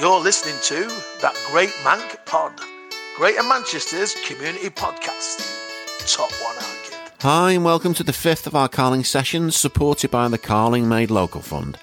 You're 0.00 0.20
listening 0.20 0.56
to 0.62 0.88
that 1.20 1.36
Great 1.48 1.68
Mank 1.84 2.24
Pod, 2.24 2.52
Greater 3.16 3.42
Manchester's 3.42 4.14
community 4.26 4.70
podcast. 4.70 5.38
Top 6.06 6.32
one, 6.42 6.56
kid. 6.84 6.98
Hi, 7.20 7.52
and 7.52 7.64
welcome 7.64 7.92
to 7.94 8.02
the 8.02 8.12
fifth 8.12 8.46
of 8.46 8.54
our 8.54 8.68
Carling 8.68 9.04
sessions, 9.04 9.54
supported 9.54 10.10
by 10.10 10.28
the 10.28 10.38
Carling 10.38 10.88
Made 10.88 11.10
Local 11.10 11.42
Fund. 11.42 11.78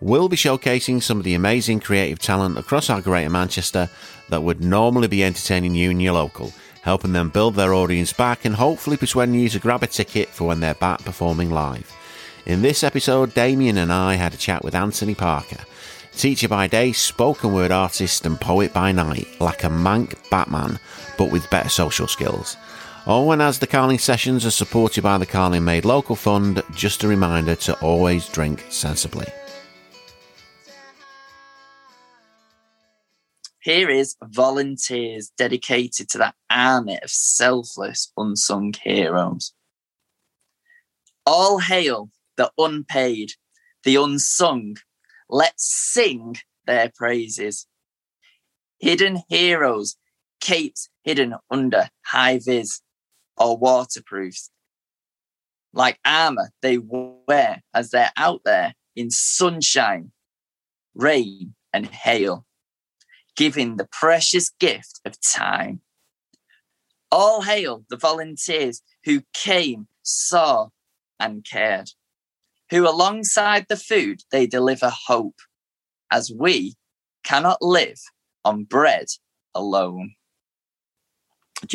We'll 0.00 0.28
be 0.28 0.36
showcasing 0.36 1.02
some 1.02 1.18
of 1.18 1.24
the 1.24 1.34
amazing 1.34 1.80
creative 1.80 2.18
talent 2.18 2.58
across 2.58 2.90
our 2.90 3.00
Greater 3.00 3.30
Manchester 3.30 3.88
that 4.28 4.42
would 4.42 4.62
normally 4.62 5.08
be 5.08 5.24
entertaining 5.24 5.74
you 5.74 5.90
and 5.90 6.02
your 6.02 6.14
local, 6.14 6.52
helping 6.82 7.12
them 7.12 7.30
build 7.30 7.54
their 7.54 7.72
audience 7.72 8.12
back 8.12 8.44
and 8.44 8.56
hopefully 8.56 8.98
persuading 8.98 9.36
you 9.36 9.48
to 9.48 9.58
grab 9.58 9.82
a 9.82 9.86
ticket 9.86 10.28
for 10.28 10.46
when 10.46 10.60
they're 10.60 10.74
back 10.74 11.02
performing 11.02 11.50
live. 11.50 11.90
In 12.46 12.60
this 12.60 12.84
episode, 12.84 13.32
Damien 13.32 13.78
and 13.78 13.90
I 13.90 14.16
had 14.16 14.34
a 14.34 14.36
chat 14.36 14.62
with 14.62 14.74
Anthony 14.74 15.14
Parker, 15.14 15.64
teacher 16.16 16.48
by 16.48 16.66
day, 16.66 16.92
spoken 16.92 17.52
word 17.52 17.70
artist, 17.70 18.26
and 18.26 18.40
poet 18.40 18.72
by 18.72 18.92
night, 18.92 19.28
like 19.40 19.64
a 19.64 19.68
mank 19.68 20.16
Batman, 20.30 20.78
but 21.18 21.30
with 21.30 21.50
better 21.50 21.68
social 21.68 22.06
skills. 22.06 22.56
Oh, 23.06 23.30
and 23.32 23.42
as 23.42 23.58
the 23.58 23.66
Carling 23.66 23.98
sessions 23.98 24.46
are 24.46 24.50
supported 24.50 25.02
by 25.02 25.18
the 25.18 25.26
Carling 25.26 25.64
Made 25.64 25.84
Local 25.84 26.16
Fund, 26.16 26.62
just 26.74 27.04
a 27.04 27.08
reminder 27.08 27.54
to 27.56 27.78
always 27.80 28.28
drink 28.28 28.64
sensibly. 28.70 29.26
Here 33.60 33.88
is 33.88 34.16
volunteers 34.22 35.30
dedicated 35.36 36.08
to 36.10 36.18
that 36.18 36.34
army 36.50 36.98
of 37.02 37.10
selfless, 37.10 38.12
unsung 38.16 38.74
heroes. 38.82 39.52
All 41.26 41.58
hail 41.58 42.10
the 42.36 42.50
unpaid, 42.58 43.32
the 43.84 43.96
unsung. 43.96 44.76
Let's 45.28 45.64
sing 45.64 46.36
their 46.66 46.90
praises. 46.94 47.66
Hidden 48.78 49.22
heroes, 49.28 49.96
capes 50.40 50.88
hidden 51.02 51.34
under 51.50 51.88
high 52.04 52.38
vis 52.44 52.80
or 53.36 53.56
waterproofs. 53.56 54.50
Like 55.72 55.98
armor 56.04 56.50
they 56.62 56.78
wear 56.78 57.62
as 57.72 57.90
they're 57.90 58.12
out 58.16 58.42
there 58.44 58.74
in 58.94 59.10
sunshine, 59.10 60.12
rain, 60.94 61.54
and 61.72 61.86
hail, 61.86 62.46
giving 63.36 63.76
the 63.76 63.88
precious 63.90 64.50
gift 64.60 65.00
of 65.04 65.20
time. 65.20 65.80
All 67.10 67.42
hail 67.42 67.84
the 67.88 67.96
volunteers 67.96 68.82
who 69.04 69.22
came, 69.32 69.88
saw, 70.02 70.68
and 71.18 71.44
cared 71.44 71.90
who 72.70 72.88
alongside 72.88 73.66
the 73.68 73.76
food 73.76 74.22
they 74.30 74.46
deliver 74.46 74.90
hope, 74.90 75.40
as 76.10 76.30
we 76.30 76.74
cannot 77.24 77.60
live 77.60 78.00
on 78.44 78.64
bread 78.64 79.06
alone. 79.54 80.14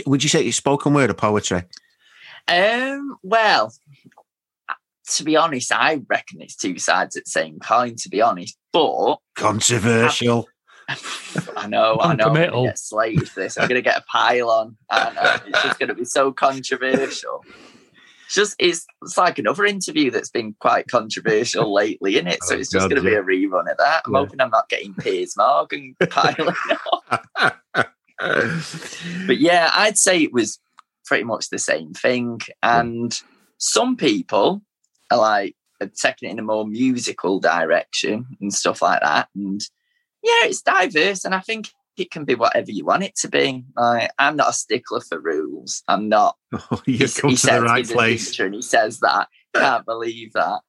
Would 0.06 0.24
you 0.24 0.30
say 0.30 0.46
it's 0.46 0.58
spoken 0.58 0.94
word 0.94 1.10
or 1.10 1.16
poetry? 1.16 1.64
Um, 2.48 3.18
well, 3.24 3.74
to 5.16 5.24
be 5.24 5.36
honest, 5.36 5.72
I 5.72 6.02
reckon 6.08 6.42
it's 6.42 6.56
two 6.56 6.78
sides 6.78 7.16
of 7.16 7.24
the 7.24 7.30
same 7.30 7.60
coin, 7.60 7.96
to 7.98 8.10
be 8.10 8.22
honest, 8.22 8.58
but 8.72 9.18
controversial. 9.36 10.48
I 11.56 11.68
know, 11.68 12.00
I 12.02 12.16
know. 12.16 12.26
I'm 12.26 12.34
gonna 12.34 12.68
get 12.68 12.80
slated 12.80 13.30
for 13.30 13.42
this. 13.42 13.58
I'm 13.58 13.68
going 13.68 13.82
to 13.82 13.88
get 13.88 14.00
a 14.00 14.04
pile 14.12 14.50
on. 14.50 14.78
I 14.90 15.14
know. 15.14 15.38
It's 15.48 15.64
just 15.64 15.80
going 15.80 15.90
to 15.90 15.96
be 15.96 16.06
so 16.06 16.32
controversial 16.32 17.46
it's 17.46 17.69
just 18.30 18.56
it's, 18.60 18.86
it's 19.02 19.18
like 19.18 19.40
another 19.40 19.66
interview 19.66 20.12
that's 20.12 20.30
been 20.30 20.56
quite 20.60 20.88
controversial 20.88 21.74
lately, 21.74 22.16
isn't 22.16 22.28
it? 22.28 22.44
So 22.44 22.56
oh, 22.56 22.60
it's 22.60 22.72
just 22.72 22.90
going 22.90 23.02
to 23.02 23.10
yeah. 23.10 23.22
be 23.22 23.36
a 23.36 23.48
rerun 23.48 23.70
of 23.72 23.78
that. 23.78 24.04
I'm 24.06 24.14
yeah. 24.14 24.20
hoping 24.20 24.42
I'm 24.42 24.50
not 24.50 24.70
getting 24.70 24.94
Piers 24.94 25.36
Morgan 25.38 25.96
piling 26.10 26.56
but 28.20 29.40
yeah, 29.40 29.72
I'd 29.74 29.98
say 29.98 30.22
it 30.22 30.34
was 30.34 30.60
pretty 31.06 31.24
much 31.24 31.50
the 31.50 31.60
same 31.60 31.94
thing. 31.94 32.42
And 32.62 33.18
some 33.58 33.96
people 33.96 34.62
are 35.12 35.18
like 35.18 35.56
are 35.82 35.88
taking 35.88 36.30
it 36.30 36.34
in 36.34 36.40
a 36.40 36.44
more 36.44 36.68
musical 36.68 37.40
direction 37.40 38.26
and 38.42 38.54
stuff 38.54 38.82
like 38.82 39.02
that. 39.02 39.30
And 39.36 39.62
yeah, 40.22 40.48
it's 40.48 40.62
diverse, 40.62 41.24
and 41.24 41.34
I 41.34 41.40
think 41.40 41.70
it 42.00 42.12
can 42.12 42.26
be 42.26 42.36
whatever 42.36 42.72
you 42.72 42.86
want 42.86 43.04
it 43.04 43.16
to 43.18 43.28
be. 43.28 43.64
I, 43.78 44.10
I'm 44.18 44.36
not 44.36 44.50
a 44.50 44.54
stickler 44.54 45.02
for 45.02 45.20
rules. 45.20 45.84
I'm 45.88 46.10
not. 46.10 46.36
Oh, 46.54 46.82
you've 46.86 47.16
come 47.16 47.32
he 47.32 47.36
to 47.38 47.48
the 47.48 47.62
right 47.62 47.88
place. 47.88 48.40
And 48.40 48.56
he 48.56 48.62
says 48.62 49.00
that. 49.00 49.28
Can't 49.54 49.86
believe 49.86 50.34
that. 50.34 50.62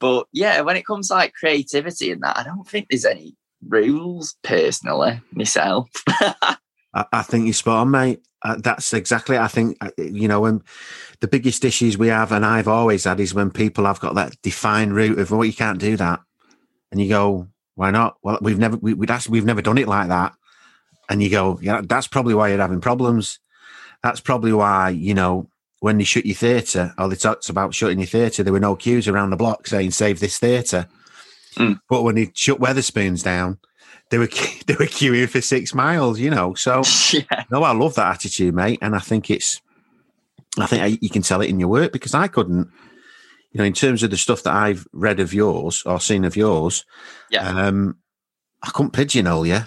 But 0.00 0.26
yeah, 0.32 0.60
when 0.60 0.76
it 0.76 0.86
comes 0.86 1.08
to 1.08 1.14
like 1.14 1.34
creativity 1.34 2.12
and 2.12 2.22
that, 2.22 2.38
I 2.38 2.44
don't 2.44 2.66
think 2.66 2.86
there's 2.88 3.04
any 3.04 3.34
rules 3.66 4.36
personally 4.42 5.20
myself. 5.32 5.88
I, 6.06 6.56
I, 6.94 7.22
think 7.22 7.44
you're 7.44 7.52
spot 7.52 7.78
on, 7.78 7.90
mate. 7.90 8.20
Uh, 8.42 8.56
that's 8.62 8.92
exactly. 8.92 9.36
I 9.36 9.48
think 9.48 9.76
uh, 9.80 9.90
you 9.98 10.28
know 10.28 10.40
when 10.42 10.62
the 11.20 11.26
biggest 11.26 11.64
issues 11.64 11.98
we 11.98 12.08
have, 12.08 12.30
and 12.30 12.46
I've 12.46 12.68
always 12.68 13.04
had, 13.04 13.18
is 13.18 13.34
when 13.34 13.50
people 13.50 13.84
have 13.84 13.98
got 13.98 14.14
that 14.14 14.40
defined 14.42 14.94
route 14.94 15.18
of, 15.18 15.32
"Oh, 15.32 15.42
you 15.42 15.52
can't 15.52 15.80
do 15.80 15.96
that," 15.96 16.20
and 16.92 17.00
you 17.00 17.08
go, 17.08 17.48
"Why 17.74 17.90
not?" 17.90 18.16
Well, 18.22 18.38
we've 18.40 18.58
never 18.58 18.76
we, 18.76 18.94
we'd 18.94 19.10
we've 19.28 19.44
never 19.44 19.62
done 19.62 19.78
it 19.78 19.88
like 19.88 20.08
that 20.08 20.37
and 21.08 21.22
you 21.22 21.30
go, 21.30 21.58
yeah, 21.62 21.80
that's 21.84 22.06
probably 22.06 22.34
why 22.34 22.48
you're 22.48 22.58
having 22.58 22.80
problems. 22.80 23.38
That's 24.02 24.20
probably 24.20 24.52
why, 24.52 24.90
you 24.90 25.14
know, 25.14 25.48
when 25.80 25.98
they 25.98 26.04
shut 26.04 26.26
your 26.26 26.34
theatre, 26.34 26.92
or 26.98 27.08
they 27.08 27.16
talked 27.16 27.48
about 27.48 27.74
shutting 27.74 27.98
your 27.98 28.06
theatre, 28.06 28.42
there 28.42 28.52
were 28.52 28.60
no 28.60 28.76
queues 28.76 29.08
around 29.08 29.30
the 29.30 29.36
block 29.36 29.66
saying 29.66 29.92
save 29.92 30.20
this 30.20 30.38
theatre. 30.38 30.88
Mm. 31.56 31.80
But 31.88 32.02
when 32.02 32.16
they 32.16 32.30
shut 32.34 32.60
Wetherspoons 32.60 33.22
down, 33.22 33.58
they 34.10 34.18
were 34.18 34.26
they 34.66 34.74
were 34.74 34.86
queuing 34.86 35.28
for 35.28 35.40
six 35.40 35.74
miles, 35.74 36.18
you 36.18 36.30
know. 36.30 36.54
So 36.54 36.82
yeah. 37.12 37.44
no, 37.50 37.62
I 37.62 37.72
love 37.72 37.94
that 37.94 38.14
attitude, 38.14 38.54
mate, 38.54 38.78
and 38.82 38.94
I 38.94 39.00
think 39.00 39.30
it's, 39.30 39.60
I 40.58 40.66
think 40.66 41.02
you 41.02 41.10
can 41.10 41.22
tell 41.22 41.40
it 41.40 41.48
in 41.48 41.60
your 41.60 41.68
work 41.68 41.92
because 41.92 42.14
I 42.14 42.28
couldn't, 42.28 42.70
you 43.52 43.58
know, 43.58 43.64
in 43.64 43.72
terms 43.72 44.02
of 44.02 44.10
the 44.10 44.16
stuff 44.16 44.42
that 44.42 44.54
I've 44.54 44.86
read 44.92 45.20
of 45.20 45.32
yours 45.32 45.82
or 45.86 46.00
seen 46.00 46.24
of 46.24 46.36
yours, 46.36 46.84
yeah, 47.30 47.48
um, 47.48 47.98
I 48.62 48.70
couldn't 48.70 48.92
pigeonhole 48.92 49.46
you 49.46 49.62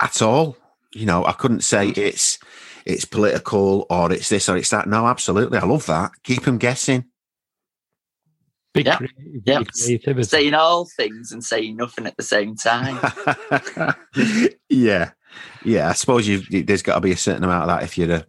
at 0.00 0.22
all. 0.22 0.56
You 0.92 1.06
know, 1.06 1.24
I 1.24 1.32
couldn't 1.32 1.60
say 1.60 1.88
mm. 1.88 1.98
it's 1.98 2.38
it's 2.84 3.04
political 3.04 3.86
or 3.90 4.12
it's 4.12 4.28
this 4.28 4.48
or 4.48 4.56
it's 4.56 4.70
that. 4.70 4.88
No, 4.88 5.06
absolutely, 5.06 5.58
I 5.58 5.66
love 5.66 5.86
that. 5.86 6.12
Keep 6.24 6.44
them 6.44 6.58
guessing. 6.58 7.04
Big 8.74 8.86
yeah. 8.86 8.98
yeah. 9.44 9.62
creativity. 9.64 10.22
Saying 10.22 10.54
all 10.54 10.86
things 10.96 11.32
and 11.32 11.42
saying 11.44 11.76
nothing 11.76 12.06
at 12.06 12.16
the 12.16 12.22
same 12.22 12.54
time. 12.54 12.98
yeah, 14.68 15.10
yeah. 15.64 15.88
I 15.88 15.92
suppose 15.92 16.28
you 16.28 16.40
there's 16.62 16.82
got 16.82 16.94
to 16.94 17.00
be 17.00 17.12
a 17.12 17.16
certain 17.16 17.44
amount 17.44 17.62
of 17.62 17.68
that 17.68 17.84
if 17.84 17.98
you're 17.98 18.12
a 18.12 18.24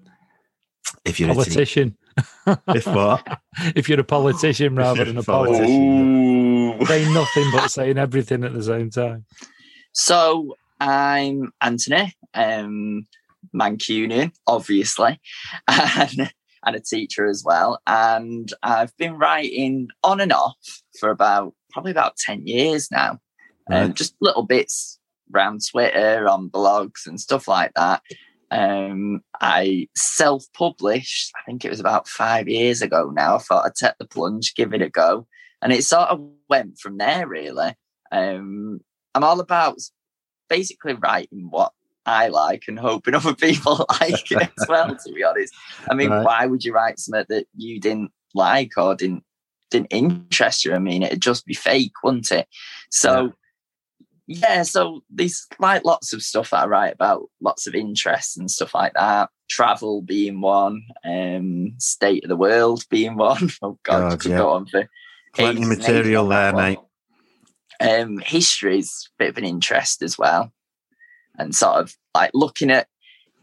if 1.05 1.19
you're 1.19 1.31
a 1.31 1.35
politician. 1.35 1.97
A 2.45 2.57
if 2.69 2.87
what? 2.87 3.25
if 3.75 3.87
you're 3.87 3.99
a 3.99 4.03
politician 4.03 4.75
rather 4.75 5.05
than 5.05 5.17
a 5.17 5.23
politician, 5.23 6.85
saying 6.85 7.13
nothing 7.13 7.51
but 7.51 7.69
saying 7.69 7.97
everything 7.97 8.43
at 8.43 8.53
the 8.53 8.63
same 8.63 8.89
time. 8.89 9.25
So 9.93 10.55
I'm 10.79 11.51
Anthony, 11.61 12.13
um, 12.33 13.05
Mancunian, 13.53 14.31
obviously, 14.47 15.19
and, 15.67 16.31
and 16.65 16.75
a 16.75 16.79
teacher 16.79 17.27
as 17.27 17.43
well. 17.43 17.81
And 17.87 18.51
I've 18.63 18.95
been 18.97 19.17
writing 19.17 19.89
on 20.03 20.21
and 20.21 20.31
off 20.31 20.81
for 20.99 21.09
about 21.09 21.53
probably 21.71 21.91
about 21.91 22.17
10 22.17 22.47
years 22.47 22.89
now. 22.91 23.11
Um, 23.11 23.19
right. 23.69 23.83
Um, 23.83 23.93
just 23.93 24.15
little 24.21 24.43
bits 24.43 24.99
around 25.33 25.61
Twitter, 25.69 26.27
on 26.27 26.49
blogs, 26.49 27.05
and 27.05 27.19
stuff 27.19 27.47
like 27.47 27.71
that. 27.75 28.01
Um, 28.51 29.21
I 29.39 29.87
self 29.95 30.45
published, 30.53 31.31
I 31.35 31.43
think 31.45 31.63
it 31.63 31.69
was 31.69 31.79
about 31.79 32.07
five 32.07 32.47
years 32.47 32.81
ago 32.81 33.11
now. 33.13 33.35
I 33.35 33.39
thought 33.39 33.65
I'd 33.65 33.75
take 33.75 33.97
the 33.99 34.07
plunge, 34.07 34.55
give 34.55 34.73
it 34.73 34.81
a 34.81 34.89
go. 34.89 35.27
And 35.61 35.71
it 35.71 35.83
sort 35.83 36.09
of 36.09 36.21
went 36.49 36.79
from 36.79 36.97
there, 36.97 37.27
really. 37.27 37.73
Um, 38.11 38.79
I'm 39.13 39.23
all 39.23 39.39
about 39.39 39.79
basically 40.49 40.93
writing 40.93 41.47
what 41.49 41.71
I 42.05 42.27
like 42.27 42.63
and 42.67 42.79
hoping 42.79 43.15
other 43.15 43.35
people 43.35 43.85
like 44.01 44.31
it 44.31 44.49
as 44.59 44.67
well. 44.67 44.95
To 44.95 45.13
be 45.13 45.23
honest, 45.23 45.53
I 45.89 45.93
mean, 45.93 46.09
right. 46.09 46.25
why 46.25 46.45
would 46.45 46.63
you 46.63 46.73
write 46.73 46.99
something 46.99 47.25
that 47.29 47.47
you 47.55 47.79
didn't 47.79 48.11
like 48.33 48.71
or 48.77 48.95
didn't 48.95 49.23
didn't 49.69 49.87
interest 49.87 50.65
you? 50.65 50.73
I 50.73 50.79
mean, 50.79 51.03
it'd 51.03 51.21
just 51.21 51.45
be 51.45 51.53
fake, 51.53 51.93
wouldn't 52.03 52.31
it? 52.31 52.47
So. 52.89 53.33
Yeah. 54.31 54.57
yeah, 54.57 54.61
so 54.61 55.01
there's 55.09 55.47
like 55.57 55.83
lots 55.85 56.13
of 56.13 56.21
stuff 56.21 56.51
that 56.51 56.65
I 56.65 56.67
write 56.67 56.93
about, 56.93 57.23
lots 57.41 57.65
of 57.65 57.73
interests 57.73 58.37
and 58.37 58.51
stuff 58.51 58.75
like 58.75 58.93
that. 58.93 59.29
Travel 59.49 60.03
being 60.03 60.39
one, 60.39 60.83
um, 61.03 61.73
state 61.79 62.25
of 62.25 62.29
the 62.29 62.35
world 62.35 62.85
being 62.91 63.17
one. 63.17 63.49
Oh 63.63 63.79
God, 63.81 64.19
God 64.19 64.25
yeah. 64.25 64.37
go 64.37 64.49
on 64.51 64.67
for 64.67 64.87
plenty 65.33 65.65
material 65.65 66.27
there, 66.27 66.53
mate. 66.53 66.77
Um, 67.79 68.17
history 68.19 68.79
is 68.79 69.07
a 69.07 69.23
bit 69.23 69.29
of 69.29 69.37
an 69.37 69.45
interest 69.45 70.01
as 70.01 70.17
well, 70.17 70.51
and 71.37 71.55
sort 71.55 71.79
of 71.79 71.95
like 72.13 72.31
looking 72.33 72.71
at 72.71 72.87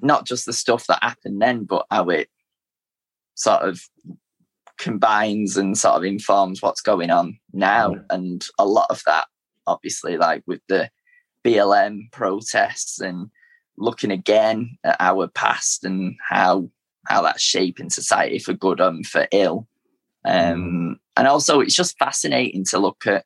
not 0.00 0.26
just 0.26 0.46
the 0.46 0.52
stuff 0.52 0.86
that 0.86 1.02
happened 1.02 1.40
then, 1.40 1.64
but 1.64 1.86
how 1.90 2.10
it 2.10 2.28
sort 3.34 3.62
of 3.62 3.80
combines 4.78 5.56
and 5.56 5.76
sort 5.76 5.96
of 5.96 6.04
informs 6.04 6.60
what's 6.60 6.80
going 6.80 7.10
on 7.10 7.38
now. 7.52 7.94
And 8.10 8.44
a 8.58 8.66
lot 8.66 8.86
of 8.90 9.02
that, 9.06 9.26
obviously, 9.66 10.16
like 10.16 10.42
with 10.46 10.60
the 10.68 10.90
BLM 11.44 12.10
protests 12.12 13.00
and 13.00 13.30
looking 13.78 14.10
again 14.10 14.76
at 14.84 14.96
our 15.00 15.28
past 15.28 15.84
and 15.84 16.16
how 16.28 16.70
how 17.06 17.22
that's 17.22 17.42
shaping 17.42 17.88
society 17.88 18.38
for 18.38 18.52
good 18.52 18.80
and 18.80 19.06
for 19.06 19.28
ill. 19.30 19.68
Um, 20.24 20.98
and 21.16 21.28
also, 21.28 21.60
it's 21.60 21.74
just 21.74 21.98
fascinating 21.98 22.64
to 22.66 22.78
look 22.78 23.06
at 23.06 23.24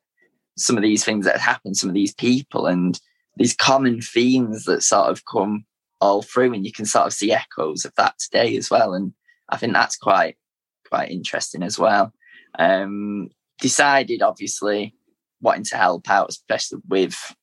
some 0.57 0.77
of 0.77 0.83
these 0.83 1.03
things 1.03 1.25
that 1.25 1.39
happen, 1.39 1.73
some 1.73 1.89
of 1.89 1.93
these 1.93 2.13
people, 2.13 2.67
and 2.67 2.99
these 3.37 3.55
common 3.55 4.01
themes 4.01 4.65
that 4.65 4.83
sort 4.83 5.09
of 5.09 5.23
come 5.31 5.65
all 5.99 6.21
through, 6.21 6.53
and 6.53 6.65
you 6.65 6.71
can 6.71 6.85
sort 6.85 7.07
of 7.07 7.13
see 7.13 7.31
echoes 7.31 7.85
of 7.85 7.93
that 7.95 8.17
today 8.19 8.57
as 8.57 8.69
well. 8.69 8.93
And 8.93 9.13
I 9.49 9.57
think 9.57 9.73
that's 9.73 9.97
quite 9.97 10.35
quite 10.89 11.11
interesting 11.11 11.63
as 11.63 11.79
well. 11.79 12.13
Um, 12.59 13.29
decided, 13.59 14.21
obviously, 14.21 14.95
wanting 15.41 15.63
to 15.65 15.77
help 15.77 16.09
out, 16.09 16.29
especially 16.29 16.79
with 16.87 17.35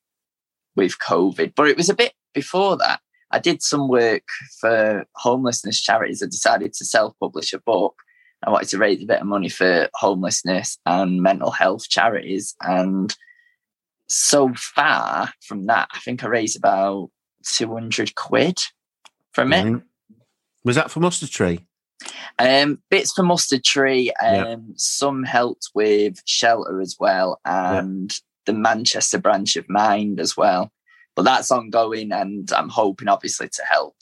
with 0.75 0.99
COVID, 0.99 1.53
but 1.55 1.67
it 1.67 1.77
was 1.77 1.89
a 1.89 1.95
bit 1.95 2.13
before 2.33 2.77
that. 2.77 3.01
I 3.31 3.39
did 3.39 3.61
some 3.61 3.87
work 3.87 4.23
for 4.59 5.05
homelessness 5.15 5.81
charities. 5.81 6.23
I 6.23 6.27
decided 6.27 6.73
to 6.73 6.85
self 6.85 7.13
publish 7.19 7.53
a 7.53 7.59
book. 7.59 7.95
I 8.43 8.49
wanted 8.49 8.69
to 8.69 8.77
raise 8.77 9.03
a 9.03 9.05
bit 9.05 9.21
of 9.21 9.27
money 9.27 9.49
for 9.49 9.89
homelessness 9.93 10.77
and 10.85 11.21
mental 11.21 11.51
health 11.51 11.89
charities. 11.89 12.55
And 12.61 13.15
so 14.07 14.53
far 14.55 15.31
from 15.41 15.65
that, 15.65 15.89
I 15.93 15.99
think 15.99 16.23
I 16.23 16.27
raised 16.27 16.57
about 16.57 17.09
200 17.45 18.15
quid 18.15 18.59
from 19.33 19.53
it. 19.53 19.65
Mm-hmm. 19.65 20.15
Was 20.63 20.75
that 20.75 20.91
for 20.91 20.99
Mustard 20.99 21.29
Tree? 21.29 21.59
Um, 22.37 22.81
bits 22.89 23.11
for 23.11 23.23
Mustard 23.23 23.63
Tree, 23.63 24.11
um, 24.23 24.33
yep. 24.33 24.59
some 24.75 25.23
helped 25.23 25.69
with 25.73 26.21
shelter 26.25 26.79
as 26.79 26.95
well, 26.97 27.39
and 27.43 28.11
yep. 28.11 28.19
the 28.45 28.53
Manchester 28.53 29.17
branch 29.17 29.57
of 29.57 29.69
Mind 29.69 30.19
as 30.19 30.37
well 30.37 30.71
but 31.19 31.23
that's 31.23 31.51
ongoing 31.51 32.13
and 32.13 32.49
i'm 32.53 32.69
hoping 32.69 33.09
obviously 33.09 33.49
to 33.49 33.61
help 33.69 33.95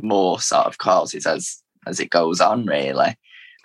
more 0.00 0.40
sort 0.40 0.66
of 0.66 0.78
causes 0.78 1.26
as 1.26 1.64
as 1.84 1.98
it 1.98 2.10
goes 2.10 2.40
on 2.40 2.64
really 2.64 3.16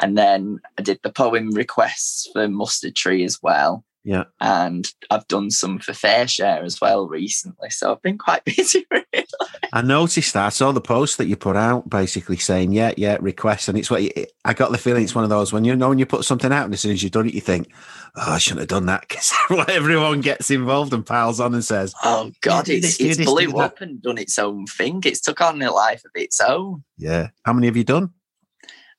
and 0.01 0.17
then 0.17 0.59
i 0.77 0.81
did 0.81 0.99
the 1.03 1.11
poem 1.11 1.51
requests 1.51 2.27
for 2.33 2.47
mustard 2.47 2.95
tree 2.95 3.23
as 3.23 3.39
well 3.41 3.83
yeah 4.03 4.23
and 4.41 4.91
i've 5.09 5.27
done 5.27 5.49
some 5.49 5.79
for 5.79 5.93
FareShare 5.93 6.63
as 6.63 6.81
well 6.81 7.07
recently 7.07 7.69
so 7.69 7.91
i've 7.91 8.01
been 8.01 8.17
quite 8.17 8.43
busy 8.45 8.85
really 8.91 9.25
I 9.73 9.81
noticed 9.81 10.33
that. 10.33 10.45
I 10.45 10.49
saw 10.49 10.71
the 10.71 10.81
post 10.81 11.17
that 11.17 11.25
you 11.25 11.35
put 11.35 11.55
out 11.55 11.89
basically 11.89 12.37
saying, 12.37 12.73
yeah, 12.73 12.93
yeah, 12.95 13.17
request. 13.19 13.69
And 13.69 13.77
it's 13.77 13.89
what 13.89 14.03
you, 14.03 14.11
I 14.45 14.53
got 14.53 14.71
the 14.71 14.77
feeling 14.77 15.03
it's 15.03 15.15
one 15.15 15.23
of 15.23 15.31
those 15.31 15.51
when 15.51 15.65
you 15.65 15.75
know, 15.75 15.89
when 15.89 15.97
you 15.97 16.05
put 16.05 16.25
something 16.25 16.51
out 16.51 16.65
and 16.65 16.75
as 16.75 16.81
soon 16.81 16.91
as 16.91 17.01
you've 17.01 17.11
done 17.11 17.27
it, 17.27 17.33
you 17.33 17.41
think, 17.41 17.73
oh, 18.15 18.33
I 18.33 18.37
shouldn't 18.37 18.59
have 18.59 18.67
done 18.67 18.85
that 18.85 19.07
because 19.07 19.33
everyone 19.69 20.21
gets 20.21 20.51
involved 20.51 20.93
and 20.93 21.03
piles 21.03 21.39
on 21.39 21.55
and 21.55 21.65
says, 21.65 21.95
oh, 22.03 22.31
God, 22.41 22.69
it's, 22.69 22.99
it's 22.99 23.25
blew 23.25 23.57
up 23.57 23.81
and 23.81 23.99
done 23.99 24.19
its 24.19 24.37
own 24.37 24.67
thing. 24.67 25.01
It's 25.05 25.21
took 25.21 25.41
on 25.41 25.59
a 25.63 25.73
life 25.73 26.05
of 26.05 26.11
its 26.13 26.39
own. 26.39 26.83
Yeah. 26.99 27.29
How 27.43 27.53
many 27.53 27.65
have 27.65 27.77
you 27.77 27.83
done? 27.83 28.13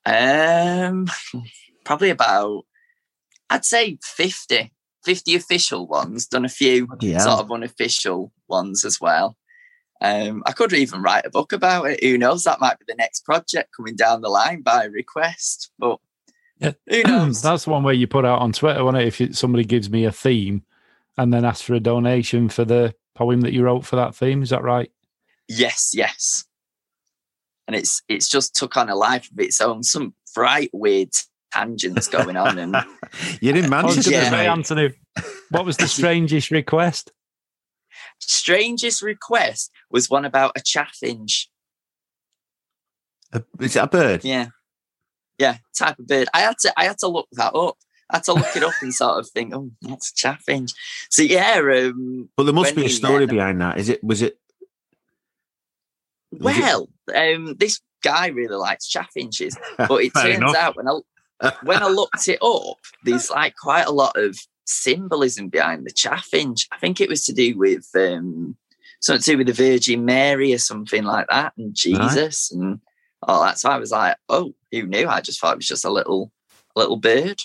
Um, 0.05 1.07
probably 1.83 2.09
about, 2.09 2.65
I'd 3.49 3.65
say 3.65 3.97
50. 4.01 4.71
50 5.03 5.35
official 5.35 5.85
ones, 5.87 6.25
done 6.25 6.45
a 6.45 6.49
few 6.49 6.87
yeah. 6.99 7.19
sort 7.19 7.39
of 7.39 7.51
unofficial 7.51 8.33
ones 8.47 8.83
as 8.83 8.99
well. 8.99 9.37
Um, 10.01 10.43
I 10.45 10.51
could 10.51 10.73
even 10.73 11.01
write 11.01 11.25
a 11.25 11.29
book 11.29 11.53
about 11.53 11.85
it. 11.85 12.03
Who 12.03 12.17
knows? 12.17 12.43
That 12.43 12.59
might 12.59 12.79
be 12.79 12.85
the 12.87 12.95
next 12.95 13.23
project 13.23 13.69
coming 13.75 13.95
down 13.95 14.21
the 14.21 14.29
line 14.29 14.61
by 14.61 14.85
request. 14.85 15.71
But 15.79 15.99
yeah. 16.59 16.73
who 16.89 17.03
knows? 17.03 17.41
That's 17.43 17.67
one 17.67 17.83
way 17.83 17.93
you 17.93 18.07
put 18.07 18.25
out 18.25 18.39
on 18.39 18.51
Twitter, 18.51 18.83
when 18.83 18.95
If 18.95 19.21
it, 19.21 19.35
somebody 19.35 19.63
gives 19.63 19.89
me 19.89 20.05
a 20.05 20.11
theme 20.11 20.63
and 21.17 21.31
then 21.33 21.45
asks 21.45 21.61
for 21.61 21.75
a 21.75 21.79
donation 21.79 22.49
for 22.49 22.65
the 22.65 22.93
poem 23.13 23.41
that 23.41 23.53
you 23.53 23.63
wrote 23.63 23.85
for 23.85 23.95
that 23.95 24.15
theme, 24.15 24.43
is 24.43 24.49
that 24.49 24.63
right? 24.63 24.91
Yes, 25.47 25.91
yes. 25.93 26.45
And 27.67 27.75
it's 27.75 28.01
it's 28.07 28.29
just 28.29 28.55
took 28.55 28.77
on 28.77 28.89
a 28.89 28.95
life 28.95 29.29
of 29.31 29.39
its 29.39 29.59
own. 29.59 29.83
Some 29.83 30.13
bright, 30.33 30.69
weird 30.73 31.09
tangents 31.51 32.07
going 32.07 32.37
on. 32.37 32.59
And 32.59 32.75
you 33.41 33.53
didn't 33.53 33.69
manage 33.69 34.07
yeah. 34.07 34.29
to, 34.29 34.35
Anthony. 34.35 34.93
What 35.49 35.65
was 35.65 35.77
the 35.77 35.87
strangest 35.87 36.51
request? 36.51 37.11
Strangest 38.19 39.01
request 39.01 39.71
was 39.89 40.09
one 40.09 40.25
about 40.25 40.51
a 40.55 40.61
chaffinch. 40.61 41.49
A, 43.33 43.43
is 43.59 43.75
it 43.75 43.83
a 43.83 43.87
bird? 43.87 44.23
Yeah, 44.23 44.47
yeah, 45.37 45.57
type 45.77 45.99
of 45.99 46.07
bird. 46.07 46.27
I 46.33 46.41
had 46.41 46.57
to 46.59 46.73
I 46.77 46.85
had 46.85 46.97
to 46.99 47.07
look 47.07 47.27
that 47.33 47.53
up. 47.55 47.77
I 48.09 48.17
had 48.17 48.23
to 48.25 48.33
look 48.33 48.55
it 48.55 48.63
up 48.63 48.73
and 48.81 48.93
sort 48.93 49.17
of 49.17 49.27
think, 49.29 49.53
oh, 49.53 49.71
that's 49.81 50.11
a 50.11 50.15
chaffinch. 50.15 50.71
So 51.09 51.23
yeah, 51.23 51.59
um, 51.59 52.29
but 52.37 52.43
there 52.43 52.53
must 52.53 52.75
be 52.75 52.85
a 52.85 52.89
story 52.89 53.25
behind 53.25 53.59
that. 53.61 53.79
Is 53.79 53.89
it? 53.89 54.03
Was 54.03 54.21
it? 54.21 54.39
Was 56.39 56.57
well. 56.57 56.89
Um, 57.13 57.55
this 57.59 57.81
guy 58.03 58.27
really 58.27 58.55
likes 58.55 58.87
chaffinches, 58.87 59.57
but 59.77 60.03
it 60.03 60.13
turns 60.13 60.37
enough. 60.37 60.55
out 60.55 60.75
when 60.77 60.87
I 60.87 61.51
when 61.63 61.83
I 61.83 61.87
looked 61.87 62.27
it 62.27 62.41
up, 62.41 62.77
there's 63.03 63.29
like 63.29 63.55
quite 63.57 63.87
a 63.87 63.91
lot 63.91 64.15
of 64.15 64.37
symbolism 64.65 65.49
behind 65.49 65.85
the 65.85 65.91
chaffinch. 65.91 66.67
I 66.71 66.77
think 66.77 67.01
it 67.01 67.09
was 67.09 67.25
to 67.25 67.33
do 67.33 67.57
with 67.57 67.89
um, 67.95 68.55
something 69.01 69.21
to 69.21 69.31
do 69.31 69.37
with 69.39 69.47
the 69.47 69.53
Virgin 69.53 70.05
Mary 70.05 70.53
or 70.53 70.57
something 70.57 71.03
like 71.03 71.27
that, 71.29 71.53
and 71.57 71.75
Jesus 71.75 72.51
right. 72.53 72.61
and 72.61 72.79
all 73.23 73.43
that. 73.43 73.59
So 73.59 73.69
I 73.69 73.77
was 73.77 73.91
like, 73.91 74.17
oh, 74.29 74.53
who 74.71 74.87
knew? 74.87 75.07
I 75.07 75.21
just 75.21 75.39
thought 75.39 75.53
it 75.53 75.57
was 75.57 75.67
just 75.67 75.85
a 75.85 75.91
little 75.91 76.31
little 76.75 76.97
bird. 76.97 77.41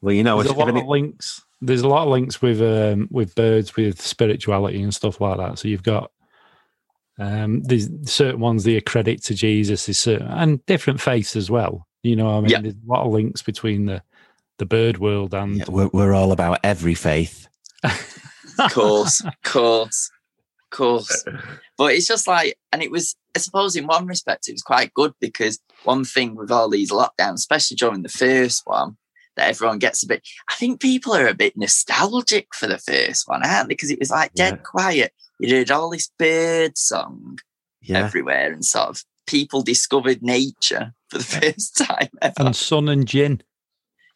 Well, 0.00 0.14
you 0.14 0.22
know, 0.22 0.42
there's 0.42 0.54
a 0.54 0.58
lot 0.58 0.68
of 0.68 0.86
links. 0.86 1.42
There's 1.60 1.82
a 1.82 1.88
lot 1.88 2.04
of 2.04 2.08
links 2.08 2.42
with 2.42 2.60
um, 2.60 3.08
with 3.10 3.34
birds 3.34 3.76
with 3.76 4.00
spirituality 4.00 4.82
and 4.82 4.94
stuff 4.94 5.20
like 5.20 5.38
that. 5.38 5.58
So 5.58 5.68
you've 5.68 5.82
got 5.82 6.10
um, 7.18 7.62
there's 7.62 7.88
certain 8.10 8.40
ones 8.40 8.64
they 8.64 8.76
accredit 8.76 9.22
to 9.24 9.34
Jesus, 9.34 9.88
is 9.88 9.98
certain 9.98 10.26
and 10.26 10.64
different 10.66 11.00
faiths 11.00 11.36
as 11.36 11.50
well. 11.50 11.86
You 12.02 12.16
know, 12.16 12.36
I 12.36 12.40
mean, 12.40 12.62
there's 12.62 12.74
a 12.74 12.90
lot 12.90 13.06
of 13.06 13.12
links 13.12 13.42
between 13.42 13.86
the 13.86 14.02
the 14.58 14.66
bird 14.66 14.98
world 14.98 15.34
and 15.34 15.58
yeah, 15.58 15.64
we're, 15.68 15.90
we're 15.92 16.14
all 16.14 16.32
about 16.32 16.60
every 16.62 16.94
faith. 16.94 17.48
Of 18.56 18.72
course 18.72 19.20
of 19.24 19.34
course 19.42 20.10
of 20.62 20.76
course. 20.76 21.24
But 21.76 21.94
it's 21.94 22.06
just 22.06 22.28
like 22.28 22.56
and 22.72 22.84
it 22.84 22.90
was 22.92 23.16
i 23.34 23.40
suppose 23.40 23.74
in 23.74 23.88
one 23.88 24.06
respect 24.06 24.46
it 24.48 24.52
was 24.52 24.62
quite 24.62 24.94
good 24.94 25.12
because 25.20 25.58
one 25.82 26.04
thing 26.04 26.36
with 26.36 26.52
all 26.52 26.70
these 26.70 26.92
lockdowns 26.92 27.34
especially 27.34 27.76
during 27.76 28.02
the 28.02 28.08
first 28.08 28.62
one 28.64 28.96
that 29.34 29.48
everyone 29.48 29.80
gets 29.80 30.04
a 30.04 30.06
bit 30.06 30.22
i 30.48 30.54
think 30.54 30.80
people 30.80 31.12
are 31.12 31.26
a 31.26 31.34
bit 31.34 31.56
nostalgic 31.56 32.54
for 32.54 32.68
the 32.68 32.78
first 32.78 33.26
one 33.26 33.44
aren't 33.44 33.68
they? 33.68 33.74
Because 33.74 33.90
it 33.90 33.98
was 33.98 34.10
like 34.10 34.32
dead 34.34 34.54
yeah. 34.54 34.62
quiet 34.62 35.12
you 35.38 35.54
heard 35.54 35.70
all 35.70 35.90
this 35.90 36.10
bird 36.18 36.76
song 36.78 37.38
yeah. 37.82 38.04
everywhere 38.04 38.52
and 38.52 38.64
sort 38.64 38.88
of 38.88 39.04
people 39.26 39.62
discovered 39.62 40.22
nature 40.22 40.92
for 41.08 41.18
the 41.18 41.24
first 41.24 41.76
time 41.88 42.10
ever. 42.22 42.34
and 42.38 42.56
sun 42.56 42.88
and 42.88 43.06
gin 43.06 43.42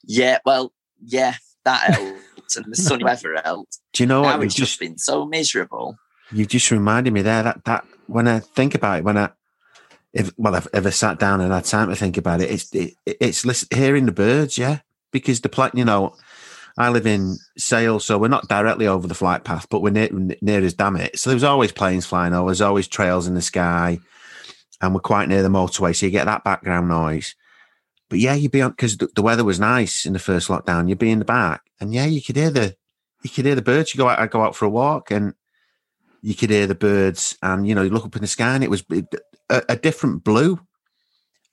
yeah, 0.08 0.38
well, 0.44 0.72
yeah, 1.04 1.34
that 1.64 1.80
helped, 1.94 2.56
and 2.56 2.72
the 2.72 2.76
sunny 2.76 3.04
weather 3.04 3.40
helped. 3.44 3.78
Do 3.92 4.02
you 4.02 4.06
know 4.06 4.22
now 4.22 4.36
what? 4.36 4.46
It's 4.46 4.54
just, 4.54 4.72
just 4.72 4.80
been 4.80 4.98
so 4.98 5.26
miserable. 5.26 5.96
You 6.32 6.46
just 6.46 6.70
reminded 6.70 7.12
me 7.12 7.22
there 7.22 7.42
that 7.42 7.64
that 7.64 7.86
when 8.06 8.26
I 8.26 8.40
think 8.40 8.74
about 8.74 8.98
it, 8.98 9.04
when 9.04 9.18
I 9.18 9.30
if 10.12 10.32
well, 10.36 10.56
I've 10.56 10.68
ever 10.72 10.90
sat 10.90 11.18
down 11.18 11.40
and 11.40 11.52
had 11.52 11.64
time 11.64 11.90
to 11.90 11.96
think 11.96 12.16
about 12.16 12.40
it, 12.40 12.50
it's 12.50 12.74
it, 12.74 12.94
it's 13.04 13.44
listen, 13.44 13.68
hearing 13.72 14.06
the 14.06 14.12
birds, 14.12 14.58
yeah, 14.58 14.80
because 15.12 15.42
the 15.42 15.48
plant, 15.48 15.74
you 15.74 15.84
know, 15.84 16.16
I 16.78 16.90
live 16.90 17.06
in 17.06 17.36
Sale, 17.56 17.98
so 18.00 18.18
we're 18.18 18.28
not 18.28 18.48
directly 18.48 18.86
over 18.86 19.08
the 19.08 19.14
flight 19.14 19.42
path, 19.42 19.66
but 19.68 19.82
we're 19.82 19.90
near, 19.90 20.08
near 20.40 20.64
as 20.64 20.74
damn 20.74 20.96
it. 20.96 21.18
So 21.18 21.30
there's 21.30 21.42
always 21.42 21.72
planes 21.72 22.06
flying 22.06 22.32
over, 22.32 22.48
there's 22.48 22.60
always 22.60 22.86
trails 22.86 23.26
in 23.26 23.34
the 23.34 23.42
sky, 23.42 23.98
and 24.80 24.94
we're 24.94 25.00
quite 25.00 25.28
near 25.28 25.42
the 25.42 25.48
motorway, 25.48 25.94
so 25.94 26.06
you 26.06 26.12
get 26.12 26.26
that 26.26 26.44
background 26.44 26.88
noise. 26.88 27.34
But 28.08 28.20
yeah, 28.20 28.34
you'd 28.34 28.52
be 28.52 28.62
on 28.62 28.70
because 28.70 28.96
the, 28.96 29.08
the, 29.14 29.22
weather 29.22 29.44
was 29.44 29.58
nice 29.58 30.06
in 30.06 30.12
the 30.12 30.18
first 30.20 30.48
lockdown. 30.48 30.88
You'd 30.88 30.98
be 30.98 31.10
in 31.10 31.18
the 31.18 31.24
back, 31.24 31.62
and 31.80 31.92
yeah, 31.92 32.06
you 32.06 32.22
could 32.22 32.36
hear 32.36 32.50
the 32.50 32.76
you 33.22 33.30
could 33.30 33.44
hear 33.44 33.56
the 33.56 33.62
birds. 33.62 33.92
You 33.92 33.98
go 33.98 34.08
out, 34.08 34.20
I 34.20 34.28
go 34.28 34.42
out 34.42 34.54
for 34.54 34.64
a 34.64 34.70
walk, 34.70 35.10
and 35.10 35.34
you 36.22 36.34
could 36.34 36.50
hear 36.50 36.68
the 36.68 36.74
birds, 36.76 37.36
and 37.42 37.66
you 37.66 37.74
know, 37.74 37.82
you 37.82 37.90
look 37.90 38.06
up 38.06 38.16
in 38.16 38.22
the 38.22 38.28
sky, 38.28 38.54
and 38.54 38.64
it 38.64 38.70
was 38.70 38.84
a, 39.50 39.62
a 39.68 39.76
different 39.76 40.22
blue 40.22 40.60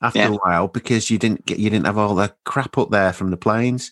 after 0.01 0.19
yeah. 0.19 0.29
a 0.29 0.33
while 0.35 0.67
because 0.67 1.09
you 1.09 1.17
didn't 1.17 1.45
get 1.45 1.57
you 1.57 1.69
didn't 1.69 1.87
have 1.87 1.97
all 1.97 2.15
the 2.15 2.33
crap 2.45 2.77
up 2.77 2.91
there 2.91 3.11
from 3.11 3.31
the 3.31 3.37
planes. 3.37 3.91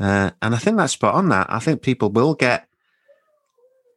Uh, 0.00 0.30
and 0.40 0.54
I 0.54 0.58
think 0.58 0.76
that's 0.76 0.94
spot 0.94 1.14
on. 1.14 1.28
That 1.28 1.46
I 1.50 1.58
think 1.58 1.82
people 1.82 2.10
will 2.10 2.34
get 2.34 2.66